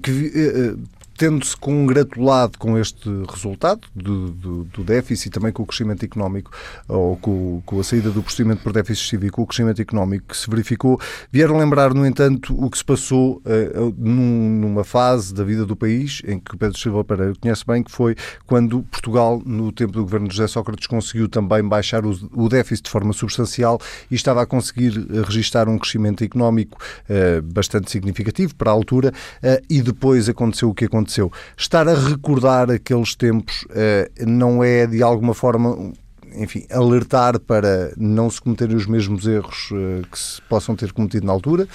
que 0.04 0.78
tendo-se 1.18 1.56
congratulado 1.56 2.58
com 2.58 2.78
este 2.78 3.10
resultado 3.30 3.88
do, 3.96 4.32
do, 4.32 4.64
do, 4.66 4.84
déficit 4.84 5.28
e 5.28 5.32
também 5.32 5.52
com 5.52 5.64
o 5.64 5.66
crescimento 5.66 6.04
económico, 6.04 6.52
ou 6.88 7.16
com, 7.18 7.62
com, 7.66 7.80
a 7.80 7.84
saída 7.84 8.10
do 8.10 8.24
procedimento 8.24 8.64
por 8.64 8.74
déficit 8.74 9.30
com 9.30 9.44
o 9.44 9.48
crescimento 9.48 9.82
económico 9.82 10.28
que 10.28 10.38
se 10.38 10.50
verificou, 10.50 11.00
vieram 11.32 11.58
lembrar, 11.58 11.94
no 11.94 12.06
entanto, 12.06 12.56
o 12.58 12.70
que 12.70 12.78
se 12.78 12.86
passou 12.86 13.42
uh, 13.46 13.94
num, 13.98 14.60
numa 14.60 14.84
fase 14.84 15.34
da 15.34 15.44
vida 15.44 15.66
do 15.66 15.76
país, 15.76 16.22
em 16.26 16.40
que 16.40 16.56
o 16.56 16.58
Pedro 16.58 16.78
Silva 16.78 17.04
Pereira 17.04 17.34
conhece 17.40 17.64
bem, 17.66 17.84
que 17.84 17.92
foi 17.92 18.16
quando 18.46 18.84
Portugal, 18.84 19.42
no 19.46 19.72
tempo 19.72 19.94
do 19.94 20.02
governo 20.02 20.28
de 20.28 20.36
José 20.36 20.48
Sócrates, 20.48 20.88
conseguiu 20.88 21.30
também 21.30 21.64
baixar 21.64 22.06
o, 22.06 22.18
o 22.34 22.50
déficit 22.50 22.86
de 22.86 22.92
forma 22.92 23.14
substancial 23.14 23.80
e 24.10 24.16
estava 24.16 24.42
a 24.42 24.46
conseguir 24.46 24.94
registrar 25.26 25.70
um 25.70 25.78
crescimento 25.78 26.24
económico 26.24 26.78
uh, 27.10 27.42
bastante 27.42 27.92
significativo 27.92 28.56
para 28.56 28.72
a 28.72 28.74
altura, 28.74 29.10
uh, 29.10 29.64
e 29.70 29.82
depois 29.82 30.28
aconteceu 30.28 30.70
o 30.70 30.74
que 30.74 30.86
aconteceu 30.86 31.03
aconteceu. 31.04 31.32
Estar 31.58 31.88
a 31.88 31.94
recordar 31.94 32.72
aqueles 32.72 33.16
tempos 33.16 33.66
eh, 33.72 34.10
não 34.26 34.64
é, 34.64 34.88
de 34.88 35.04
alguma 35.04 35.34
forma, 35.34 35.94
enfim, 36.36 36.66
alertar 36.72 37.40
para 37.40 37.94
não 37.98 38.30
se 38.30 38.42
cometerem 38.42 38.76
os 38.76 38.88
mesmos 38.88 39.28
erros 39.28 39.70
eh, 39.74 40.02
que 40.10 40.18
se 40.18 40.42
possam 40.44 40.76
ter 40.76 40.92
cometido 40.94 41.28
na 41.28 41.34
altura? 41.34 41.68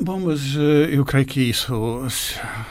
Bom, 0.00 0.20
mas 0.20 0.56
eh, 0.56 0.96
eu 0.96 1.04
creio 1.04 1.26
que 1.26 1.40
isso 1.40 2.06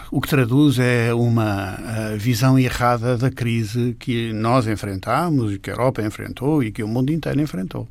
o 0.10 0.20
que 0.20 0.28
traduz 0.28 0.80
é 0.80 1.14
uma 1.14 1.78
visão 2.18 2.58
errada 2.58 3.18
da 3.18 3.30
crise 3.30 3.96
que 4.00 4.34
nós 4.34 4.68
enfrentamos, 4.68 5.58
que 5.58 5.70
a 5.70 5.74
Europa 5.74 6.02
enfrentou 6.02 6.64
e 6.64 6.72
que 6.72 6.84
o 6.84 6.88
mundo 6.88 7.12
inteiro 7.12 7.40
enfrentou. 7.42 7.88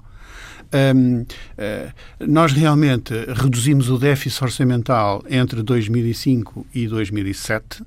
Um, 0.73 1.23
uh, 1.23 1.93
nós 2.29 2.53
realmente 2.53 3.13
reduzimos 3.13 3.91
o 3.91 3.99
déficit 3.99 4.45
orçamental 4.45 5.25
entre 5.29 5.65
2005 5.65 6.65
e 6.73 6.87
2007 6.87 7.83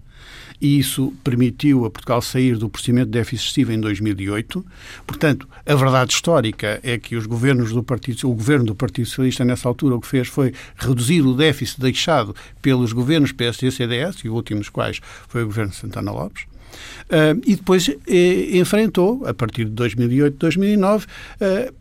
e 0.64 0.80
isso 0.80 1.14
permitiu 1.26 1.84
a 1.84 1.92
Portugal 1.92 2.22
sair 2.22 2.58
do 2.58 2.70
procedimento 2.70 3.08
de 3.08 3.12
déficit 3.12 3.44
excessivo 3.44 3.74
em 3.74 3.82
2008. 3.82 4.66
Portanto, 5.06 5.46
a 5.66 5.76
verdade 5.76 6.14
histórica 6.14 6.80
é 6.82 6.98
que 6.98 7.18
os 7.18 7.26
governos 7.26 7.74
do 7.74 7.84
Partido, 7.84 8.30
o 8.30 8.34
governo 8.34 8.68
do 8.68 8.74
Partido 8.74 9.06
Socialista 9.06 9.44
nessa 9.44 9.68
altura 9.68 9.96
o 9.96 10.00
que 10.00 10.08
fez 10.08 10.30
foi 10.30 10.54
reduzir 10.78 11.20
o 11.22 11.34
déficit 11.34 11.82
deixado 11.82 12.34
pelos 12.62 12.94
governos 12.94 13.34
PSD 13.34 13.68
e 13.68 13.72
CDS, 13.74 14.24
e 14.24 14.30
o 14.30 14.34
último 14.34 14.62
dos 14.62 14.70
quais 14.70 15.02
foi 15.28 15.44
o 15.44 15.48
governo 15.48 15.72
de 15.72 15.78
Santana 15.78 16.14
Lopes. 16.14 16.44
Uh, 16.44 17.40
e 17.46 17.58
depois 17.58 17.90
eh, 18.08 18.58
enfrentou, 18.58 19.28
a 19.28 19.34
partir 19.34 19.66
de 19.66 19.72
2008, 19.72 20.38
2009, 20.38 21.06
uh, 21.06 21.74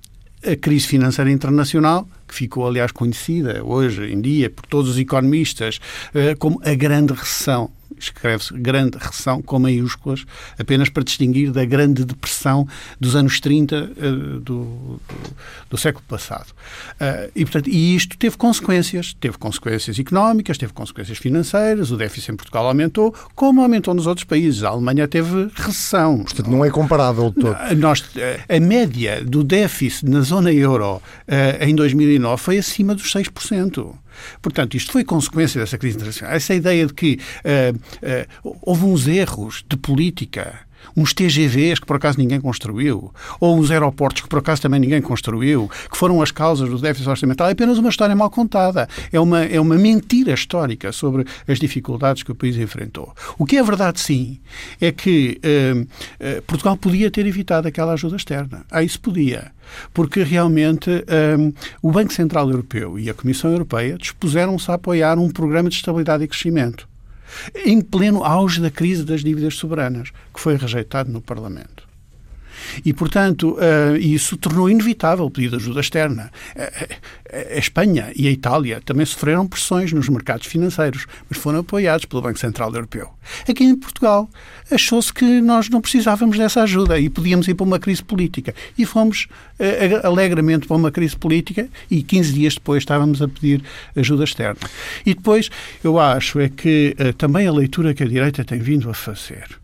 a 0.45 0.57
crise 0.57 0.89
financeira 0.89 1.31
internacional, 1.31 2.09
que 2.27 2.35
ficou, 2.35 2.67
aliás, 2.67 2.91
conhecida 2.91 3.63
hoje 3.65 4.13
em 4.13 4.21
dia 4.21 4.51
por 4.51 4.67
todos 4.67 4.91
os 4.91 4.99
economistas 4.99 5.79
uh, 6.09 6.37
como 6.37 6.61
a 6.65 6.75
grande 6.75 7.13
recessão 7.13 7.71
escreve-se 7.99 8.53
Grande 8.55 8.99
Recessão 8.99 9.43
com 9.43 9.59
maiúsculas, 9.59 10.25
apenas 10.59 10.89
para 10.89 11.03
distinguir 11.03 11.51
da 11.51 11.65
Grande 11.65 12.05
Depressão 12.05 12.67
dos 13.01 13.17
anos 13.17 13.41
30 13.41 13.77
uh, 13.77 13.79
eh, 13.81 14.11
do, 14.41 14.41
do, 14.41 15.01
do, 15.71 15.77
século 15.77 16.05
passado. 16.09 16.51
Uh, 17.01 17.31
e, 17.35 17.45
portanto, 17.45 17.69
e 17.69 17.97
isto 17.97 18.17
teve 18.17 18.37
consequências. 18.37 19.15
Teve 19.15 19.39
consequências 19.39 19.99
económicas, 19.99 20.59
teve 20.59 20.73
consequências 20.73 21.19
financeiras, 21.19 21.91
o 21.91 21.97
déficit 21.97 22.33
em 22.33 22.37
Portugal 22.37 22.67
aumentou, 22.67 23.15
como 23.35 23.63
aumentou 23.63 23.95
nos 23.95 24.07
outros 24.07 24.25
países. 24.25 24.65
A 24.65 24.69
Alemanha 24.69 25.07
teve 25.09 25.51
recessão. 25.55 26.23
Portanto, 26.23 26.51
não 26.51 26.65
é 26.65 26.71
comparável 26.71 27.33
todo. 27.33 27.57
Nós, 27.77 28.05
a 28.49 28.61
média 28.61 29.23
do 29.25 29.43
déficit 29.43 30.09
na 30.09 30.21
zona 30.21 30.53
euro 30.53 30.97
uh, 30.97 31.03
em 31.61 31.75
2009 31.75 32.43
foi 32.43 32.59
acima 32.59 32.95
dos 32.95 33.13
6%. 33.13 33.95
Portanto, 34.41 34.77
isto 34.77 34.93
foi 34.93 35.05
consequência 35.05 35.61
dessa 35.61 35.79
crise 35.79 35.97
internacional. 35.97 36.35
Essa 36.35 36.55
ideia 36.55 36.87
de 36.87 36.95
que 36.95 37.19
uh, 37.45 37.77
uh, 38.45 38.59
houve 38.63 38.85
uns 38.85 39.07
erros 39.07 39.65
de 39.69 39.77
política 39.77 40.61
uns 40.97 41.13
TGVs 41.13 41.81
que 41.81 41.87
por 41.87 41.97
acaso 41.97 42.19
ninguém 42.19 42.41
construiu, 42.41 43.13
ou 43.41 43.59
uns 43.59 43.71
aeroportos 43.71 44.23
que 44.23 44.29
por 44.29 44.39
acaso 44.39 44.63
também 44.63 44.81
ninguém 44.81 45.01
construiu, 45.01 45.71
que 45.91 45.97
foram 45.97 46.21
as 46.23 46.31
causas 46.31 46.69
do 46.69 46.79
déficit 46.79 47.09
orçamental, 47.09 47.49
é 47.49 47.53
apenas 47.53 47.79
uma 47.79 47.89
história 47.89 48.15
mal 48.15 48.31
contada. 48.31 48.89
É 49.13 49.21
uma, 49.21 49.45
é 49.45 49.61
uma 49.61 49.77
mentira 49.77 50.33
histórica 50.33 50.93
sobre 50.93 51.25
as 51.47 51.59
dificuldades 51.59 52.23
que 52.23 52.33
o 52.33 52.35
país 52.35 52.57
enfrentou. 52.57 53.15
O 53.39 53.45
que 53.45 53.57
é 53.57 53.63
verdade, 53.63 54.01
sim, 54.01 54.39
é 54.81 54.93
que 54.93 55.41
uh, 55.45 56.43
Portugal 56.43 56.77
podia 56.77 57.11
ter 57.11 57.27
evitado 57.27 57.69
aquela 57.69 57.93
ajuda 57.93 58.17
externa. 58.17 58.65
Ah, 58.71 58.83
isso 58.83 59.01
podia 59.01 59.53
porque 59.93 60.23
realmente 60.23 60.91
um, 60.91 61.53
o 61.81 61.91
Banco 61.91 62.13
Central 62.13 62.49
Europeu 62.51 62.99
e 62.99 63.09
a 63.09 63.15
Comissão 63.15 63.51
Europeia 63.51 63.97
dispuseram-se 63.97 64.71
a 64.71 64.75
apoiar 64.75 65.19
um 65.19 65.31
programa 65.31 65.69
de 65.69 65.77
estabilidade 65.77 66.25
e 66.25 66.29
crescimento 66.29 66.92
em 67.65 67.81
pleno 67.81 68.25
auge 68.25 68.61
da 68.61 68.71
crise 68.71 69.05
das 69.05 69.23
dívidas 69.23 69.55
soberanas, 69.55 70.11
que 70.33 70.41
foi 70.41 70.57
rejeitado 70.57 71.11
no 71.11 71.21
Parlamento. 71.21 71.72
E, 72.85 72.93
portanto, 72.93 73.57
uh, 73.57 73.97
isso 73.97 74.37
tornou 74.37 74.69
inevitável 74.69 75.25
o 75.25 75.31
pedido 75.31 75.57
de 75.57 75.63
ajuda 75.63 75.81
externa. 75.81 76.31
Uh, 76.57 77.13
a 77.55 77.59
Espanha 77.59 78.13
e 78.15 78.29
a 78.29 78.31
Itália 78.31 78.81
também 78.85 79.07
sofreram 79.07 79.47
pressões 79.47 79.93
nos 79.93 80.09
mercados 80.09 80.47
financeiros, 80.47 81.07
mas 81.29 81.39
foram 81.39 81.61
apoiados 81.61 82.05
pelo 82.05 82.21
Banco 82.21 82.39
Central 82.39 82.73
Europeu. 82.75 83.11
Aqui 83.49 83.65
em 83.65 83.75
Portugal, 83.75 84.29
achou-se 84.71 85.13
que 85.13 85.41
nós 85.41 85.71
não 85.71 85.81
precisávamos 85.81 86.37
dessa 86.37 86.63
ajuda 86.63 86.99
e 86.99 87.09
podíamos 87.09 87.49
ir 87.49 87.55
para 87.55 87.65
uma 87.65 87.79
crise 87.79 88.03
política. 88.03 88.55
E 88.77 88.85
fomos 88.85 89.29
alegremente 90.03 90.67
para 90.67 90.77
uma 90.77 90.91
crise 90.91 91.17
política 91.17 91.69
e 91.91 92.03
15 92.03 92.33
dias 92.33 92.55
depois 92.55 92.83
estávamos 92.83 93.23
a 93.23 93.29
pedir 93.29 93.63
ajuda 93.97 94.25
externa. 94.25 94.69
E 95.07 95.15
depois, 95.15 95.51
eu 95.83 95.99
acho 95.99 96.41
é 96.41 96.49
que 96.51 96.95
também 97.17 97.47
a 97.47 97.53
leitura 97.53 97.95
que 97.95 98.03
a 98.03 98.07
direita 98.07 98.45
tem 98.45 98.59
vindo 98.59 98.91
a 98.91 98.95
fazer 98.95 99.63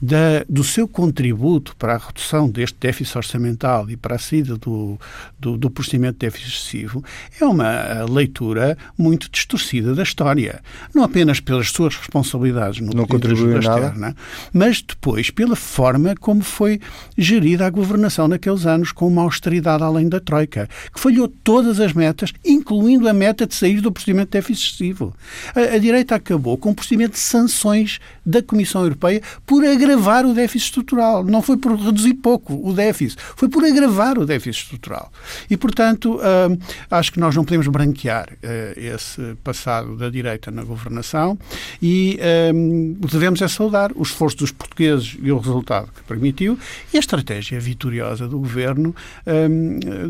da, 0.00 0.44
do 0.48 0.62
seu 0.62 0.86
contributo 0.86 1.74
para 1.76 1.94
a 1.94 1.98
redução 1.98 2.48
deste 2.48 2.76
déficit 2.78 3.16
orçamental 3.16 3.88
e 3.88 3.96
para 3.96 4.16
a 4.16 4.18
saída 4.18 4.56
do, 4.56 4.98
do, 5.38 5.56
do 5.56 5.70
procedimento 5.70 6.14
de 6.14 6.26
déficit 6.26 6.48
excessivo 6.48 7.04
é 7.40 7.44
uma 7.44 8.04
leitura 8.08 8.76
muito 8.96 9.30
distorcida 9.30 9.94
da 9.94 10.02
história. 10.02 10.60
Não 10.94 11.02
apenas 11.02 11.40
pelas 11.40 11.70
suas 11.70 11.96
responsabilidades 11.96 12.80
no 12.80 12.92
Não 12.92 13.06
contribuiu 13.06 13.58
externa, 13.58 14.14
mas 14.52 14.82
depois 14.82 15.30
pela 15.30 15.56
forma 15.56 16.14
como 16.20 16.42
foi 16.42 16.80
gerida 17.16 17.66
a 17.66 17.70
governação 17.70 18.28
naqueles 18.28 18.66
anos 18.66 18.92
com 18.92 19.06
uma 19.06 19.22
austeridade 19.22 19.82
além 19.82 20.08
da 20.08 20.20
Troika, 20.20 20.68
que 20.92 21.00
falhou 21.00 21.28
todas 21.28 21.80
as 21.80 21.92
metas, 21.92 22.32
incluindo 22.44 23.08
a 23.08 23.12
meta 23.12 23.46
de 23.46 23.54
sair 23.54 23.80
do 23.80 23.92
procedimento 23.92 24.28
de 24.28 24.32
déficit 24.32 24.66
excessivo. 24.66 25.14
A, 25.54 25.74
a 25.74 25.78
direita 25.78 26.14
acabou 26.14 26.56
com 26.56 26.70
o 26.70 26.74
procedimento 26.74 27.12
de 27.12 27.18
sanções 27.18 27.98
da 28.24 28.42
Comissão 28.42 28.82
Europeia 28.82 29.22
por 29.44 29.64
agravar 29.86 30.26
o 30.26 30.34
déficit 30.34 30.66
estrutural. 30.66 31.24
Não 31.24 31.40
foi 31.40 31.56
por 31.56 31.76
reduzir 31.78 32.14
pouco 32.14 32.54
o 32.68 32.72
déficit, 32.72 33.20
foi 33.36 33.48
por 33.48 33.64
agravar 33.64 34.18
o 34.18 34.26
déficit 34.26 34.64
estrutural. 34.64 35.12
E, 35.48 35.56
portanto, 35.56 36.16
uh, 36.16 36.58
acho 36.90 37.12
que 37.12 37.20
nós 37.20 37.34
não 37.34 37.44
podemos 37.44 37.68
branquear 37.68 38.28
uh, 38.32 38.78
esse 38.78 39.36
passado 39.44 39.96
da 39.96 40.10
direita 40.10 40.50
na 40.50 40.64
governação 40.64 41.38
e 41.80 42.18
uh, 42.20 43.06
devemos 43.06 43.40
é 43.40 43.48
saudar 43.48 43.92
o 43.94 44.02
esforço 44.02 44.38
dos 44.38 44.50
portugueses 44.50 45.16
e 45.22 45.30
o 45.30 45.38
resultado 45.38 45.88
que 45.94 46.02
permitiu 46.02 46.58
e 46.92 46.96
a 46.96 47.00
estratégia 47.00 47.60
vitoriosa 47.60 48.26
do 48.26 48.38
governo 48.38 48.94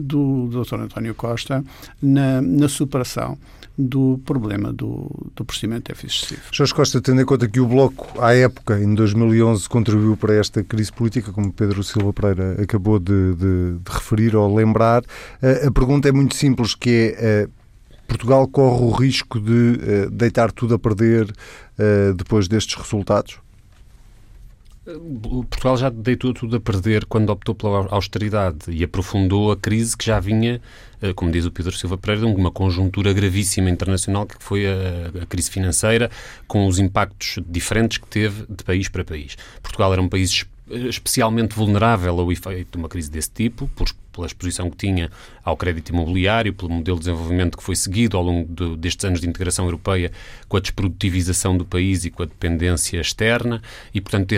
do 0.00 0.48
Dr. 0.48 0.76
António 0.76 1.14
Costa 1.14 1.64
na, 2.00 2.40
na 2.40 2.68
superação 2.68 3.36
do 3.78 4.20
problema 4.24 4.72
do, 4.72 5.10
do 5.34 5.44
procedimento 5.44 5.84
de 5.84 5.94
déficit 5.94 6.24
excessivo. 6.24 6.48
Jorge 6.50 6.74
Costa, 6.74 7.00
tendo 7.00 7.20
em 7.20 7.24
conta 7.24 7.46
que 7.46 7.60
o 7.60 7.66
Bloco, 7.66 8.20
à 8.20 8.34
época, 8.34 8.78
em 8.78 8.94
2011, 8.94 9.68
contribuiu 9.68 10.16
para 10.16 10.34
esta 10.34 10.62
crise 10.64 10.92
política, 10.92 11.32
como 11.32 11.52
Pedro 11.52 11.82
Silva 11.82 12.12
Pereira 12.12 12.62
acabou 12.62 12.98
de, 12.98 13.34
de, 13.34 13.78
de 13.78 13.90
referir 13.90 14.34
ou 14.34 14.54
lembrar, 14.54 15.04
a, 15.42 15.66
a 15.66 15.70
pergunta 15.70 16.08
é 16.08 16.12
muito 16.12 16.34
simples, 16.34 16.74
que 16.74 17.14
é... 17.18 17.48
Portugal 18.08 18.46
corre 18.46 18.84
o 18.84 18.90
risco 18.92 19.40
de 19.40 19.50
uh, 19.52 20.10
deitar 20.12 20.52
tudo 20.52 20.76
a 20.76 20.78
perder 20.78 21.24
uh, 21.28 22.14
depois 22.14 22.46
destes 22.46 22.76
resultados? 22.76 23.40
Portugal 25.50 25.76
já 25.76 25.90
deitou 25.90 26.32
tudo 26.32 26.56
a 26.56 26.60
perder 26.60 27.04
quando 27.06 27.30
optou 27.30 27.54
pela 27.54 27.88
austeridade 27.90 28.70
e 28.70 28.84
aprofundou 28.84 29.50
a 29.50 29.56
crise 29.56 29.96
que 29.96 30.06
já 30.06 30.20
vinha, 30.20 30.60
eh, 31.02 31.12
como 31.12 31.32
diz 31.32 31.44
o 31.44 31.50
Pedro 31.50 31.72
Silva 31.72 31.98
Pereira, 31.98 32.32
de 32.32 32.40
uma 32.40 32.52
conjuntura 32.52 33.12
gravíssima 33.12 33.68
internacional 33.68 34.26
que 34.26 34.36
foi 34.38 34.64
a, 34.64 35.22
a, 35.22 35.26
crise 35.26 35.50
financeira, 35.50 36.08
com 36.46 36.68
os 36.68 36.78
impactos 36.78 37.42
diferentes 37.48 37.98
que 37.98 38.06
teve 38.06 38.44
de 38.48 38.62
país 38.62 38.88
para 38.88 39.04
país. 39.04 39.36
Portugal 39.60 39.92
era 39.92 40.00
um 40.00 40.08
país 40.08 40.46
especialmente 40.68 41.54
vulnerável 41.54 42.18
ao 42.20 42.30
efeito 42.30 42.72
de 42.72 42.78
uma 42.78 42.88
crise 42.88 43.10
desse 43.10 43.30
tipo, 43.30 43.68
por 43.74 43.88
pela 44.16 44.26
exposição 44.26 44.70
que 44.70 44.76
tinha 44.76 45.10
ao 45.44 45.56
crédito 45.56 45.90
imobiliário, 45.90 46.52
pelo 46.52 46.70
modelo 46.70 46.98
de 46.98 47.04
desenvolvimento 47.04 47.56
que 47.56 47.62
foi 47.62 47.76
seguido 47.76 48.16
ao 48.16 48.22
longo 48.22 48.52
de, 48.52 48.76
destes 48.76 49.04
anos 49.04 49.20
de 49.20 49.28
integração 49.28 49.66
europeia, 49.66 50.10
com 50.48 50.56
a 50.56 50.60
desprodutivização 50.60 51.56
do 51.56 51.64
país 51.64 52.04
e 52.04 52.10
com 52.10 52.22
a 52.22 52.26
dependência 52.26 53.00
externa, 53.00 53.62
e, 53.94 54.00
portanto, 54.00 54.34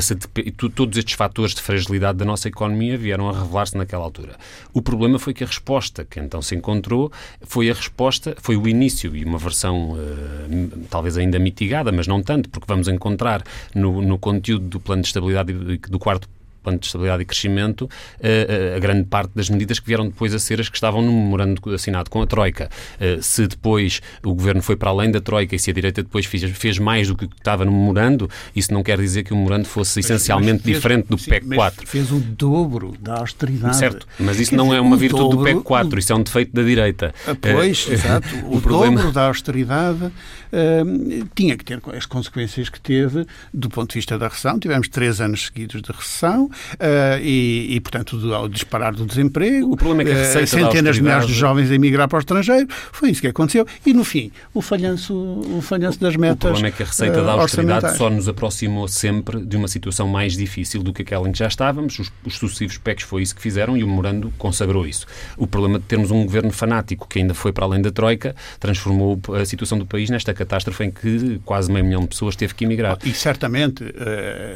todos 0.74 0.98
estes 0.98 1.14
fatores 1.14 1.54
de 1.54 1.62
fragilidade 1.62 2.18
da 2.18 2.24
nossa 2.24 2.48
economia 2.48 2.98
vieram 2.98 3.28
a 3.28 3.32
revelar-se 3.32 3.76
naquela 3.76 4.04
altura. 4.04 4.36
O 4.74 4.82
problema 4.82 5.18
foi 5.18 5.32
que 5.32 5.44
a 5.44 5.46
resposta 5.46 6.04
que 6.04 6.18
então 6.18 6.42
se 6.42 6.54
encontrou 6.54 7.12
foi 7.42 7.70
a 7.70 7.74
resposta, 7.74 8.36
foi 8.40 8.56
o 8.56 8.66
início 8.66 9.14
e 9.14 9.24
uma 9.24 9.38
versão 9.38 9.92
uh, 9.92 10.86
talvez 10.90 11.16
ainda 11.16 11.38
mitigada, 11.38 11.92
mas 11.92 12.06
não 12.06 12.22
tanto, 12.22 12.48
porque 12.50 12.66
vamos 12.66 12.88
encontrar 12.88 13.42
no, 13.74 14.02
no 14.02 14.18
conteúdo 14.18 14.66
do 14.66 14.80
plano 14.80 15.02
de 15.02 15.08
estabilidade 15.08 15.52
do 15.52 15.98
quarto 15.98 16.28
plano 16.68 16.78
de 16.78 16.86
estabilidade 16.86 17.22
e 17.22 17.24
crescimento, 17.24 17.88
eh, 18.20 18.72
eh, 18.72 18.76
a 18.76 18.78
grande 18.78 19.04
parte 19.04 19.30
das 19.34 19.48
medidas 19.48 19.78
que 19.78 19.86
vieram 19.86 20.06
depois 20.06 20.34
a 20.34 20.38
ser 20.38 20.60
as 20.60 20.68
que 20.68 20.76
estavam 20.76 21.00
no 21.00 21.12
memorando 21.12 21.62
assinado 21.72 22.10
com 22.10 22.20
a 22.20 22.26
Troika. 22.26 22.68
Eh, 23.00 23.18
se 23.22 23.46
depois 23.46 24.00
o 24.24 24.34
governo 24.34 24.62
foi 24.62 24.76
para 24.76 24.90
além 24.90 25.10
da 25.10 25.20
Troika 25.20 25.56
e 25.56 25.58
se 25.58 25.70
a 25.70 25.72
direita 25.72 26.02
depois 26.02 26.26
fez, 26.26 26.78
mais 26.78 27.08
do 27.08 27.16
que 27.16 27.24
estava 27.24 27.64
no 27.64 27.72
memorando, 27.72 28.28
isso 28.54 28.72
não 28.72 28.82
quer 28.82 28.98
dizer 28.98 29.22
que 29.22 29.32
o 29.32 29.36
memorando 29.36 29.66
fosse 29.66 30.00
essencialmente 30.00 30.62
fez, 30.62 30.76
diferente 30.76 31.06
do 31.08 31.18
sim, 31.18 31.30
PEC 31.30 31.54
4. 31.54 31.86
Fez 31.86 32.12
o 32.12 32.20
dobro 32.20 32.94
da 33.00 33.18
austeridade. 33.18 33.76
Certo, 33.76 34.06
mas 34.18 34.38
isso 34.38 34.50
quer 34.50 34.56
não 34.56 34.72
é 34.74 34.80
uma 34.80 34.96
virtude 34.96 35.22
dobro, 35.22 35.38
do 35.38 35.44
PEC 35.44 35.62
4, 35.62 35.98
isso 35.98 36.12
é 36.12 36.16
um 36.16 36.22
defeito 36.22 36.52
da 36.52 36.62
direita. 36.62 37.14
Ah, 37.26 37.34
pois, 37.40 37.88
exato. 37.90 38.28
O, 38.48 38.56
o 38.56 38.60
problema... 38.60 38.96
dobro 38.96 39.12
da 39.12 39.26
austeridade 39.26 40.12
uh, 40.52 41.28
tinha 41.34 41.56
que 41.56 41.64
ter 41.64 41.80
as 41.96 42.06
consequências 42.06 42.68
que 42.68 42.80
teve 42.80 43.26
do 43.52 43.68
ponto 43.68 43.90
de 43.90 43.94
vista 43.94 44.18
da 44.18 44.28
recessão. 44.28 44.58
Tivemos 44.58 44.88
três 44.88 45.20
anos 45.20 45.46
seguidos 45.46 45.82
de 45.82 45.92
recessão, 45.92 46.46
uh, 46.46 47.20
e, 47.22 47.74
e, 47.74 47.80
portanto, 47.80 48.16
do, 48.16 48.34
ao 48.34 48.48
disparar 48.48 48.94
do 48.94 49.06
desemprego, 49.06 49.72
o 49.72 49.76
problema 49.76 50.02
é 50.02 50.04
que 50.06 50.12
a 50.12 50.22
receita 50.22 50.44
uh, 50.44 50.46
centenas 50.46 50.96
de 50.96 51.02
milhares 51.02 51.26
de 51.26 51.34
jovens 51.34 51.70
a 51.70 51.74
emigrar 51.74 52.08
para 52.08 52.16
o 52.16 52.20
estrangeiro, 52.20 52.66
foi 52.92 53.10
isso 53.10 53.20
que 53.20 53.28
aconteceu. 53.28 53.66
E, 53.84 53.92
no 53.92 54.04
fim, 54.04 54.30
o 54.52 54.60
falhanço, 54.60 55.14
o 55.14 55.60
falhanço 55.60 56.00
das 56.00 56.16
metas. 56.16 56.36
O 56.36 56.38
problema 56.38 56.68
é 56.68 56.70
que 56.70 56.82
a 56.82 56.86
receita 56.86 57.22
da 57.22 57.32
austeridade 57.32 57.96
só 57.96 58.10
nos 58.10 58.28
aproximou 58.28 58.88
sempre 58.88 59.44
de 59.44 59.56
uma 59.56 59.68
situação 59.68 60.08
mais 60.08 60.36
difícil 60.36 60.82
do 60.82 60.92
que 60.92 61.02
aquela 61.02 61.28
em 61.28 61.32
que 61.32 61.38
já 61.38 61.48
estávamos. 61.48 61.98
Os, 61.98 62.12
os 62.24 62.36
sucessivos 62.36 62.78
PECs 62.78 63.04
foi 63.04 63.22
isso 63.22 63.34
que 63.34 63.42
fizeram 63.42 63.76
e 63.76 63.84
o 63.84 63.86
memorando 63.86 64.32
consagrou 64.38 64.86
isso. 64.86 65.06
O 65.36 65.46
problema 65.46 65.78
de 65.78 65.84
termos 65.84 66.10
um 66.10 66.24
governo 66.24 66.50
fanático 66.50 67.06
que 67.08 67.18
ainda 67.18 67.34
foi 67.34 67.52
para 67.52 67.64
além 67.64 67.82
da 67.82 67.90
Troika 67.90 68.34
transformou 68.60 69.20
a 69.40 69.44
situação 69.44 69.78
do 69.78 69.86
país 69.86 70.10
nesta 70.10 70.34
catástrofe 70.38 70.84
em 70.84 70.90
que 70.90 71.40
quase 71.44 71.70
meio 71.70 71.84
milhão 71.84 72.02
de 72.02 72.08
pessoas 72.08 72.36
teve 72.36 72.54
que 72.54 72.64
emigrar. 72.64 72.96
E 73.04 73.12
certamente, 73.12 73.84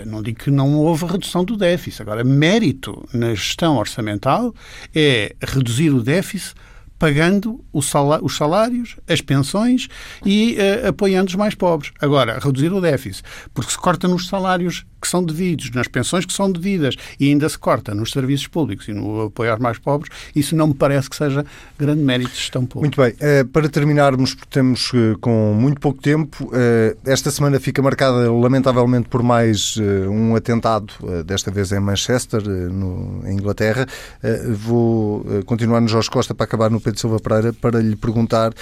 não 0.07 0.23
digo 0.23 0.39
que 0.39 0.51
não 0.51 0.77
houve 0.77 1.05
redução 1.07 1.45
do 1.45 1.57
déficit 1.57 1.73
déficit. 1.73 2.03
Agora, 2.03 2.23
mérito 2.23 3.07
na 3.13 3.35
gestão 3.35 3.77
orçamental 3.77 4.55
é 4.95 5.35
reduzir 5.43 5.91
o 5.91 6.03
déficit 6.03 6.55
pagando 7.03 7.65
os 7.73 7.91
salários, 8.37 8.97
as 9.09 9.21
pensões 9.21 9.89
e 10.25 10.57
uh, 10.85 10.91
apoiando 10.91 11.31
os 11.31 11.35
mais 11.35 11.53
pobres. 11.53 11.91
Agora, 12.01 12.39
reduzir 12.39 12.73
o 12.73 12.81
déficit, 12.81 13.25
porque 13.53 13.73
se 13.73 13.77
corta 13.77 14.07
nos 14.07 14.29
salários 14.29 14.87
que 15.01 15.09
são 15.09 15.25
devidos, 15.25 15.69
nas 15.73 15.89
pensões 15.89 16.25
que 16.25 16.33
são 16.33 16.49
devidas 16.49 16.95
e 17.19 17.29
ainda 17.29 17.49
se 17.49 17.59
corta 17.59 17.93
nos 17.93 18.13
serviços 18.13 18.47
públicos 18.47 18.87
e 18.87 18.93
no 18.93 19.23
apoio 19.23 19.51
aos 19.51 19.59
mais 19.59 19.79
pobres, 19.79 20.15
isso 20.33 20.55
não 20.55 20.69
me 20.69 20.75
parece 20.75 21.11
que 21.11 21.17
seja 21.17 21.45
grande 21.77 22.01
mérito 22.03 22.31
de 22.31 22.37
gestão 22.37 22.65
pública. 22.65 23.03
Muito 23.03 23.17
bem. 23.19 23.41
Uh, 23.41 23.49
para 23.49 23.69
terminarmos, 23.69 24.35
porque 24.35 24.51
temos 24.53 24.93
uh, 24.93 25.19
com 25.21 25.55
muito 25.55 25.81
pouco 25.81 26.01
tempo, 26.01 26.53
esta 27.05 27.33
semana 27.33 27.59
fica 27.59 27.83
marcada, 27.83 28.31
lamentavelmente, 28.31 29.09
por 29.09 29.25
mais 29.25 29.77
um 30.09 30.37
atentado, 30.37 30.93
desta 31.25 31.51
vez 31.51 31.73
em 31.73 31.81
Manchester, 31.81 32.43
no, 32.45 33.27
em 33.27 33.33
Inglaterra. 33.35 33.87
vou 34.55 35.25
continuar 35.47 35.81
no 35.81 35.89
Jorge 35.89 36.11
Costa 36.11 36.35
para 36.35 36.45
acabar 36.45 36.71
no 36.71 36.81
Pedro 36.81 36.92
Silva 37.01 37.19
Pereira 37.19 37.53
para 37.53 37.81
lhe 37.81 37.97
perguntar, 37.97 38.53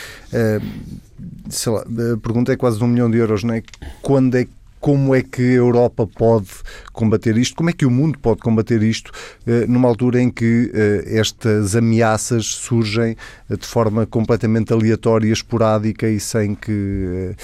sei 1.49 1.73
lá, 1.73 1.81
a 1.81 2.17
pergunta 2.19 2.53
é 2.53 2.57
quase 2.57 2.79
de 2.79 2.85
um 2.85 2.89
milhão 2.89 3.11
de 3.11 3.19
euros, 3.19 3.45
não 3.45 3.55
é? 3.55 3.63
Quando 4.03 4.37
é 4.37 4.47
como 4.81 5.15
é 5.15 5.23
que 5.23 5.43
a 5.43 5.57
Europa 5.57 6.07
pode 6.07 6.49
combater 6.93 7.37
isto? 7.37 7.55
Como 7.55 7.69
é 7.69 7.73
que 7.73 7.85
o 7.85 7.91
mundo 7.91 8.19
pode 8.19 8.41
combater 8.41 8.83
isto 8.83 9.13
eh, 9.47 9.67
numa 9.67 9.87
altura 9.87 10.21
em 10.21 10.31
que 10.31 10.73
eh, 10.75 11.19
estas 11.19 11.77
ameaças 11.77 12.47
surgem 12.47 13.15
eh, 13.51 13.57
de 13.57 13.67
forma 13.67 14.07
completamente 14.07 14.73
aleatória, 14.73 15.31
esporádica 15.31 16.09
e 16.09 16.19
sem 16.19 16.55
que 16.55 17.35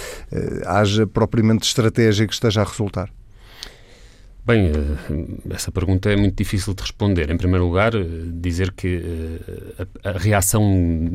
haja 0.64 1.06
propriamente 1.06 1.66
estratégia 1.66 2.26
que 2.26 2.32
esteja 2.32 2.62
a 2.62 2.64
resultar? 2.64 3.10
Bem, 4.46 4.66
eh, 4.68 5.54
essa 5.54 5.72
pergunta 5.72 6.08
é 6.08 6.14
muito 6.14 6.36
difícil 6.36 6.72
de 6.72 6.80
responder. 6.80 7.28
Em 7.32 7.36
primeiro 7.36 7.66
lugar, 7.66 7.96
eh, 7.96 8.04
dizer 8.26 8.70
que 8.70 9.02
eh, 9.76 9.86
a, 10.04 10.12
reação 10.12 10.62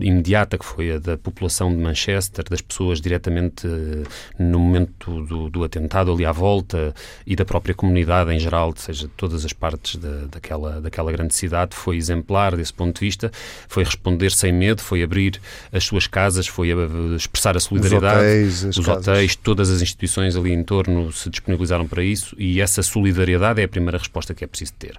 imediata 0.01 0.57
que 0.57 0.65
foi 0.65 0.91
a 0.91 0.99
da 0.99 1.17
população 1.17 1.73
de 1.73 1.77
Manchester, 1.77 2.43
das 2.49 2.59
pessoas 2.59 2.99
diretamente 2.99 3.65
no 4.37 4.59
momento 4.59 5.23
do, 5.23 5.49
do 5.49 5.63
atentado 5.63 6.11
ali 6.11 6.25
à 6.25 6.33
volta 6.33 6.93
e 7.25 7.33
da 7.33 7.45
própria 7.45 7.73
comunidade 7.73 8.33
em 8.33 8.39
geral, 8.39 8.73
seja 8.75 9.07
de 9.07 9.13
todas 9.13 9.45
as 9.45 9.53
partes 9.53 9.95
da, 9.95 10.25
daquela, 10.29 10.81
daquela 10.81 11.09
grande 11.09 11.33
cidade, 11.33 11.73
foi 11.73 11.95
exemplar 11.95 12.57
desse 12.57 12.73
ponto 12.73 12.99
de 12.99 13.05
vista. 13.05 13.31
Foi 13.69 13.85
responder 13.85 14.31
sem 14.31 14.51
medo, 14.51 14.81
foi 14.81 15.03
abrir 15.03 15.39
as 15.71 15.85
suas 15.85 16.05
casas, 16.05 16.47
foi 16.47 16.71
expressar 17.15 17.55
a 17.55 17.61
solidariedade. 17.61 18.17
Os 18.17 18.63
hotéis, 18.65 18.77
os 18.77 18.87
hotéis 18.89 19.35
todas 19.37 19.69
as 19.69 19.81
instituições 19.81 20.35
ali 20.35 20.51
em 20.51 20.63
torno 20.65 21.13
se 21.13 21.29
disponibilizaram 21.29 21.87
para 21.87 22.03
isso 22.03 22.35
e 22.37 22.59
essa 22.59 22.83
solidariedade 22.83 23.20
solidariedade 23.21 23.61
é 23.61 23.65
a 23.65 23.67
primeira 23.67 23.97
resposta 23.97 24.33
que 24.33 24.43
é 24.43 24.47
preciso 24.47 24.73
ter. 24.73 24.97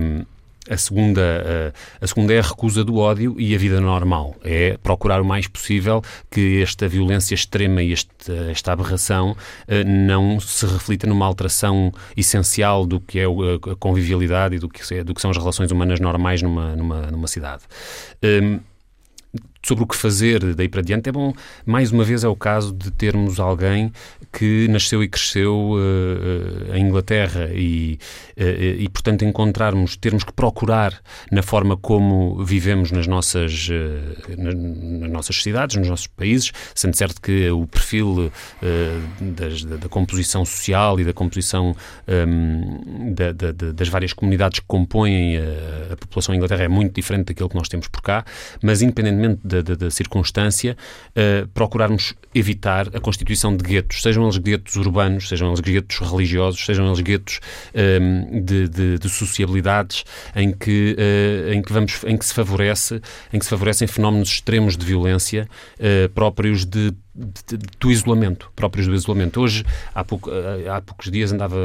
Um, 0.00 0.24
a 0.70 0.76
segunda, 0.76 1.72
a, 2.00 2.04
a, 2.04 2.06
segunda 2.06 2.32
é 2.32 2.38
a 2.38 2.42
recusa 2.42 2.84
do 2.84 2.96
ódio 2.98 3.34
e 3.38 3.52
a 3.52 3.58
vida 3.58 3.80
normal. 3.80 4.36
É 4.44 4.78
procurar 4.80 5.20
o 5.20 5.24
mais 5.24 5.48
possível 5.48 6.00
que 6.30 6.62
esta 6.62 6.86
violência 6.86 7.34
extrema 7.34 7.82
e 7.82 7.92
esta, 7.92 8.32
esta 8.48 8.72
aberração 8.72 9.32
uh, 9.32 9.36
não 9.84 10.38
se 10.38 10.64
reflita 10.64 11.06
numa 11.06 11.26
alteração 11.26 11.92
essencial 12.16 12.86
do 12.86 13.00
que 13.00 13.18
é 13.18 13.24
a 13.24 13.76
convivialidade 13.76 14.54
e 14.54 14.58
do 14.60 14.68
que, 14.68 14.94
é, 14.94 15.02
do 15.02 15.12
que 15.12 15.20
são 15.20 15.32
as 15.32 15.36
relações 15.36 15.72
humanas 15.72 15.98
normais 15.98 16.40
numa, 16.40 16.76
numa, 16.76 17.10
numa 17.10 17.26
cidade. 17.26 17.64
Um, 18.22 18.60
sobre 19.64 19.84
o 19.84 19.86
que 19.86 19.96
fazer 19.96 20.54
daí 20.54 20.68
para 20.68 20.82
diante, 20.82 21.08
é 21.08 21.12
bom, 21.12 21.32
mais 21.64 21.92
uma 21.92 22.04
vez 22.04 22.24
é 22.24 22.28
o 22.28 22.34
caso 22.34 22.72
de 22.72 22.90
termos 22.90 23.38
alguém 23.38 23.92
que 24.32 24.66
nasceu 24.68 25.02
e 25.02 25.08
cresceu 25.08 25.72
uh, 25.72 26.74
em 26.74 26.86
Inglaterra 26.86 27.50
e, 27.52 27.98
uh, 28.36 28.42
e, 28.42 28.88
portanto, 28.88 29.24
encontrarmos, 29.24 29.96
termos 29.96 30.24
que 30.24 30.32
procurar 30.32 31.00
na 31.30 31.42
forma 31.42 31.76
como 31.76 32.44
vivemos 32.44 32.90
nas 32.90 33.06
nossas, 33.06 33.68
uh, 33.68 34.40
nas 35.00 35.10
nossas 35.10 35.42
cidades, 35.42 35.76
nos 35.76 35.88
nossos 35.88 36.06
países, 36.06 36.50
sendo 36.74 36.96
certo 36.96 37.20
que 37.20 37.50
o 37.50 37.66
perfil 37.66 38.32
das, 39.20 39.64
da, 39.64 39.76
da, 39.76 39.88
composição 39.88 40.44
social 40.44 40.98
e 40.98 41.04
da 41.04 41.12
composição 41.12 41.74
um, 42.08 43.12
da, 43.14 43.32
da, 43.32 43.52
das 43.52 43.88
várias 43.88 44.12
comunidades 44.12 44.60
que 44.60 44.66
compõem 44.66 45.36
a, 45.36 45.92
a 45.92 45.96
população 45.96 46.34
em 46.34 46.38
Inglaterra 46.38 46.64
é 46.64 46.68
muito 46.68 46.94
diferente 46.94 47.26
daquilo 47.26 47.48
que 47.48 47.56
nós 47.56 47.68
temos 47.68 47.88
por 47.88 48.02
cá, 48.02 48.24
mas 48.62 48.82
independentemente 48.82 49.40
da, 49.52 49.62
da, 49.62 49.74
da 49.74 49.90
circunstância, 49.90 50.76
uh, 51.10 51.46
procurarmos 51.48 52.14
evitar 52.34 52.88
a 52.94 53.00
constituição 53.00 53.54
de 53.54 53.62
guetos, 53.62 54.00
sejam 54.00 54.24
eles 54.24 54.38
guetos 54.38 54.76
urbanos, 54.76 55.28
sejam 55.28 55.48
eles 55.48 55.60
guetos 55.60 55.98
religiosos, 55.98 56.64
sejam 56.64 56.86
eles 56.86 57.00
guetos 57.00 57.40
um, 57.74 57.78
ehm, 57.78 58.40
de, 58.42 58.68
de, 58.68 58.98
de, 58.98 59.08
sociabilidades 59.08 60.04
em 60.34 60.52
que, 60.52 60.96
uh, 60.98 61.52
em, 61.52 61.62
que 61.62 61.72
vamos, 61.72 62.02
em 62.04 62.16
que 62.16 62.24
se 62.24 62.32
favorece, 62.32 63.00
em 63.32 63.38
que 63.38 63.44
se 63.44 63.50
favorecem 63.50 63.86
fenómenos 63.86 64.30
extremos 64.30 64.76
de 64.76 64.86
violência 64.86 65.48
uh, 65.78 66.08
próprios 66.10 66.64
de 66.64 66.92
do 67.14 67.90
isolamento, 67.90 68.50
próprios 68.56 68.86
do 68.86 68.94
isolamento. 68.94 69.40
Hoje, 69.40 69.64
há, 69.94 70.02
pouco, 70.02 70.30
há 70.70 70.80
poucos 70.80 71.10
dias 71.10 71.30
andava 71.32 71.56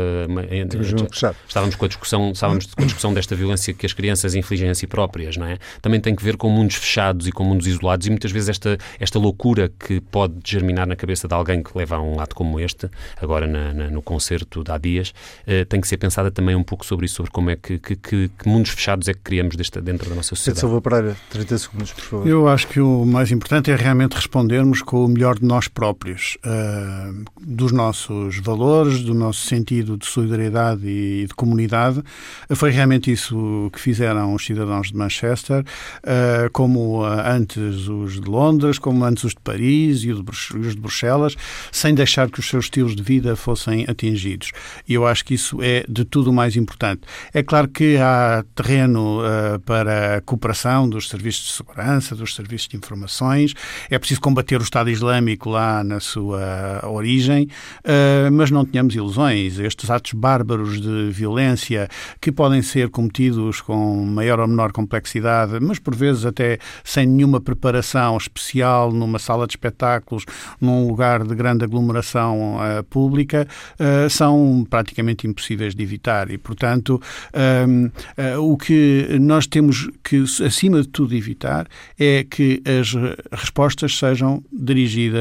estávamos 1.48 1.76
com 1.76 1.86
a 1.86 1.88
discussão, 1.88 2.32
estávamos 2.32 2.66
com 2.66 2.82
a 2.82 2.86
discussão 2.86 3.14
desta 3.14 3.36
violência 3.36 3.74
que 3.74 3.86
as 3.86 3.94
crianças 3.94 4.36
infligem 4.36 4.70
a 4.70 4.76
si 4.76 4.86
próprias, 4.88 5.38
não 5.38 5.46
é? 5.46 5.58
Também 5.82 6.02
tem 6.02 6.16
que 6.16 6.24
ver 6.24 6.36
com 6.36 6.50
mundos 6.50 6.76
fechados 6.76 7.28
e 7.28 7.32
com 7.32 7.44
mundos 7.44 7.66
isolados 7.66 8.08
e 8.08 8.10
muitas 8.10 8.32
vezes 8.32 8.50
esta 8.50 8.78
esta 9.00 9.20
loucura 9.20 9.72
que 9.80 10.02
pode 10.02 10.36
germinar 10.46 10.86
na 10.86 10.96
cabeça 10.96 11.28
de 11.28 11.34
alguém 11.34 11.64
que 11.64 11.78
leva 11.78 11.96
a 11.96 12.02
um 12.02 12.20
ato 12.20 12.36
como 12.36 12.60
este, 12.60 12.90
agora 13.22 13.48
na, 13.48 13.74
na, 13.74 13.90
no 13.90 14.02
concerto 14.02 14.64
de 14.64 14.72
há 14.72 14.78
dias, 14.78 15.14
uh, 15.48 15.66
tem 15.66 15.80
que 15.80 15.88
ser 15.88 15.98
pensada 15.98 16.30
também 16.30 16.56
um 16.56 16.64
pouco 16.64 16.86
sobre 16.86 17.06
isso, 17.06 17.16
sobre 17.16 17.32
como 17.32 17.50
é 17.50 17.56
que, 17.56 17.80
que, 17.80 17.96
que, 17.96 18.30
que 18.38 18.50
mundos 18.50 18.72
fechados 18.72 19.08
é 19.08 19.14
que 19.14 19.20
criamos 19.20 19.56
desta, 19.56 19.82
dentro 19.82 20.10
da 20.10 20.16
nossa 20.16 20.30
sociedade. 20.30 20.60
Silva 20.60 20.82
Pereira, 20.82 21.16
30 21.30 21.58
segundos, 21.58 21.94
por 21.94 22.04
favor. 22.04 22.28
Eu 22.28 22.48
acho 22.48 22.68
que 22.68 22.80
o 22.80 23.06
mais 23.06 23.32
importante 23.32 23.72
é 23.72 23.76
realmente 23.76 24.14
respondermos 24.14 24.82
com 24.82 25.06
o 25.06 25.08
melhor 25.08 25.37
de 25.40 25.46
nós 25.46 25.68
próprios, 25.68 26.38
uh, 26.46 27.26
dos 27.40 27.72
nossos 27.72 28.40
valores, 28.40 29.02
do 29.02 29.14
nosso 29.14 29.46
sentido 29.46 29.98
de 29.98 30.06
solidariedade 30.06 30.88
e 30.88 31.26
de 31.28 31.34
comunidade. 31.34 32.04
Foi 32.56 32.72
realmente 32.72 33.12
isso 33.12 33.70
que 33.74 33.80
fizeram 33.80 34.34
os 34.34 34.46
cidadãos 34.46 34.88
de 34.92 34.98
Manchester, 34.98 35.62
uh, 35.62 36.50
como 36.52 37.04
antes 37.04 37.88
os 37.88 38.20
de 38.20 38.30
Londres, 38.30 38.80
como 38.80 39.04
antes 39.04 39.24
os 39.24 39.34
de 39.34 39.42
Paris 39.42 40.04
e 40.04 40.12
os 40.12 40.74
de 40.74 40.82
Bruxelas, 40.82 41.36
sem 41.72 41.94
deixar 41.94 42.30
que 42.30 42.40
os 42.40 42.48
seus 42.48 42.66
estilos 42.66 42.96
de 42.96 43.04
vida 43.04 43.36
fossem 43.36 43.86
atingidos. 43.88 44.52
E 44.88 44.94
eu 44.94 45.06
acho 45.06 45.24
que 45.26 45.34
isso 45.34 45.62
é 45.62 45.86
de 45.88 46.06
tudo 46.06 46.32
mais 46.34 46.56
importante. 46.56 47.02
É 47.34 47.44
claro 47.44 47.68
que 47.68 47.98
há 47.98 48.44
terreno 48.56 49.20
uh, 49.22 49.60
para 49.60 50.18
a 50.18 50.22
cooperação 50.22 50.90
dos 50.90 51.10
serviços 51.10 51.46
de 51.46 51.52
segurança, 51.54 52.16
dos 52.16 52.36
serviços 52.36 52.68
de 52.68 52.78
informações, 52.78 53.54
é 53.90 53.98
preciso 53.98 54.22
combater 54.22 54.60
o 54.60 54.64
Estado 54.64 54.90
Islâmico 54.90 55.27
lá 55.46 55.84
na 55.84 56.00
sua 56.00 56.82
origem, 56.88 57.48
uh, 57.80 58.32
mas 58.32 58.52
não 58.52 58.64
tenhamos 58.66 58.96
ilusões. 58.96 59.60
Estes 59.60 59.90
atos 59.90 60.14
bárbaros 60.14 60.80
de 60.80 61.10
violência 61.12 61.88
que 62.22 62.32
podem 62.32 62.62
ser 62.62 62.90
cometidos 62.90 63.62
com 63.62 64.06
maior 64.06 64.40
ou 64.40 64.48
menor 64.48 64.72
complexidade, 64.72 65.60
mas 65.60 65.80
por 65.80 65.96
vezes 65.96 66.26
até 66.26 66.60
sem 66.84 67.06
nenhuma 67.06 67.42
preparação 67.42 68.16
especial 68.18 68.92
numa 68.92 69.20
sala 69.20 69.48
de 69.48 69.54
espetáculos, 69.54 70.24
num 70.62 70.88
lugar 70.88 71.24
de 71.24 71.36
grande 71.36 71.64
aglomeração 71.64 72.58
uh, 72.58 72.84
pública, 72.86 73.48
uh, 73.80 74.10
são 74.10 74.66
praticamente 74.70 75.28
impossíveis 75.28 75.74
de 75.76 75.84
evitar. 75.84 76.30
E, 76.30 76.38
portanto, 76.38 77.02
uh, 77.34 78.42
o 78.42 78.58
que 78.58 79.18
nós 79.20 79.48
temos 79.48 79.90
que, 80.04 80.24
acima 80.46 80.82
de 80.82 80.88
tudo, 80.88 81.16
evitar 81.16 81.68
é 82.00 82.26
que 82.30 82.62
as 82.80 82.94
respostas 83.32 83.98
sejam 83.98 84.44
dirigidas 84.52 85.17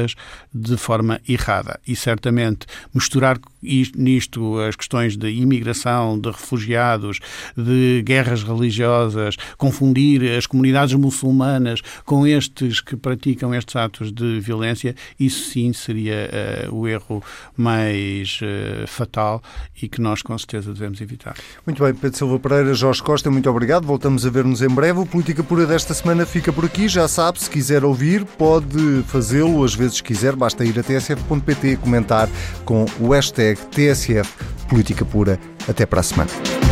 de 0.53 0.77
forma 0.77 1.19
errada. 1.27 1.79
E, 1.87 1.95
certamente, 1.95 2.65
misturar 2.93 3.39
nisto 3.95 4.59
as 4.59 4.75
questões 4.75 5.17
de 5.17 5.29
imigração, 5.29 6.19
de 6.19 6.29
refugiados, 6.29 7.19
de 7.55 8.01
guerras 8.03 8.43
religiosas, 8.43 9.35
confundir 9.57 10.37
as 10.37 10.45
comunidades 10.45 10.95
muçulmanas 10.95 11.81
com 12.05 12.25
estes 12.25 12.81
que 12.81 12.95
praticam 12.95 13.53
estes 13.53 13.75
atos 13.75 14.11
de 14.11 14.39
violência, 14.39 14.95
isso 15.19 15.51
sim 15.51 15.73
seria 15.73 16.29
uh, 16.69 16.75
o 16.75 16.87
erro 16.87 17.23
mais 17.55 18.39
uh, 18.41 18.87
fatal 18.87 19.41
e 19.81 19.87
que 19.87 20.01
nós 20.01 20.21
com 20.21 20.37
certeza 20.37 20.73
devemos 20.73 21.01
evitar. 21.01 21.35
Muito 21.65 21.83
bem, 21.83 21.93
Pedro 21.93 22.17
Silva 22.17 22.39
Pereira, 22.39 22.73
Jorge 22.73 23.01
Costa, 23.01 23.29
muito 23.29 23.49
obrigado. 23.49 23.85
Voltamos 23.85 24.25
a 24.25 24.29
ver-nos 24.29 24.61
em 24.61 24.69
breve. 24.69 24.99
O 24.99 25.05
Política 25.05 25.43
Pura 25.43 25.65
desta 25.65 25.93
semana 25.93 26.25
fica 26.25 26.51
por 26.51 26.65
aqui. 26.65 26.87
Já 26.87 27.07
sabe, 27.07 27.41
se 27.41 27.49
quiser 27.49 27.83
ouvir, 27.83 28.25
pode 28.25 29.03
fazê-lo 29.07 29.63
às 29.63 29.75
vezes 29.75 30.01
quiser. 30.01 30.35
Basta 30.35 30.63
ir 30.65 30.77
a 30.79 30.83
tsf.pt 30.83 31.67
e 31.73 31.77
comentar 31.77 32.29
com 32.65 32.85
o 32.99 33.13
TSF 33.71 34.29
Política 34.69 35.05
Pura. 35.05 35.39
Até 35.67 35.85
para 35.85 35.99
a 35.99 36.03
semana. 36.03 36.66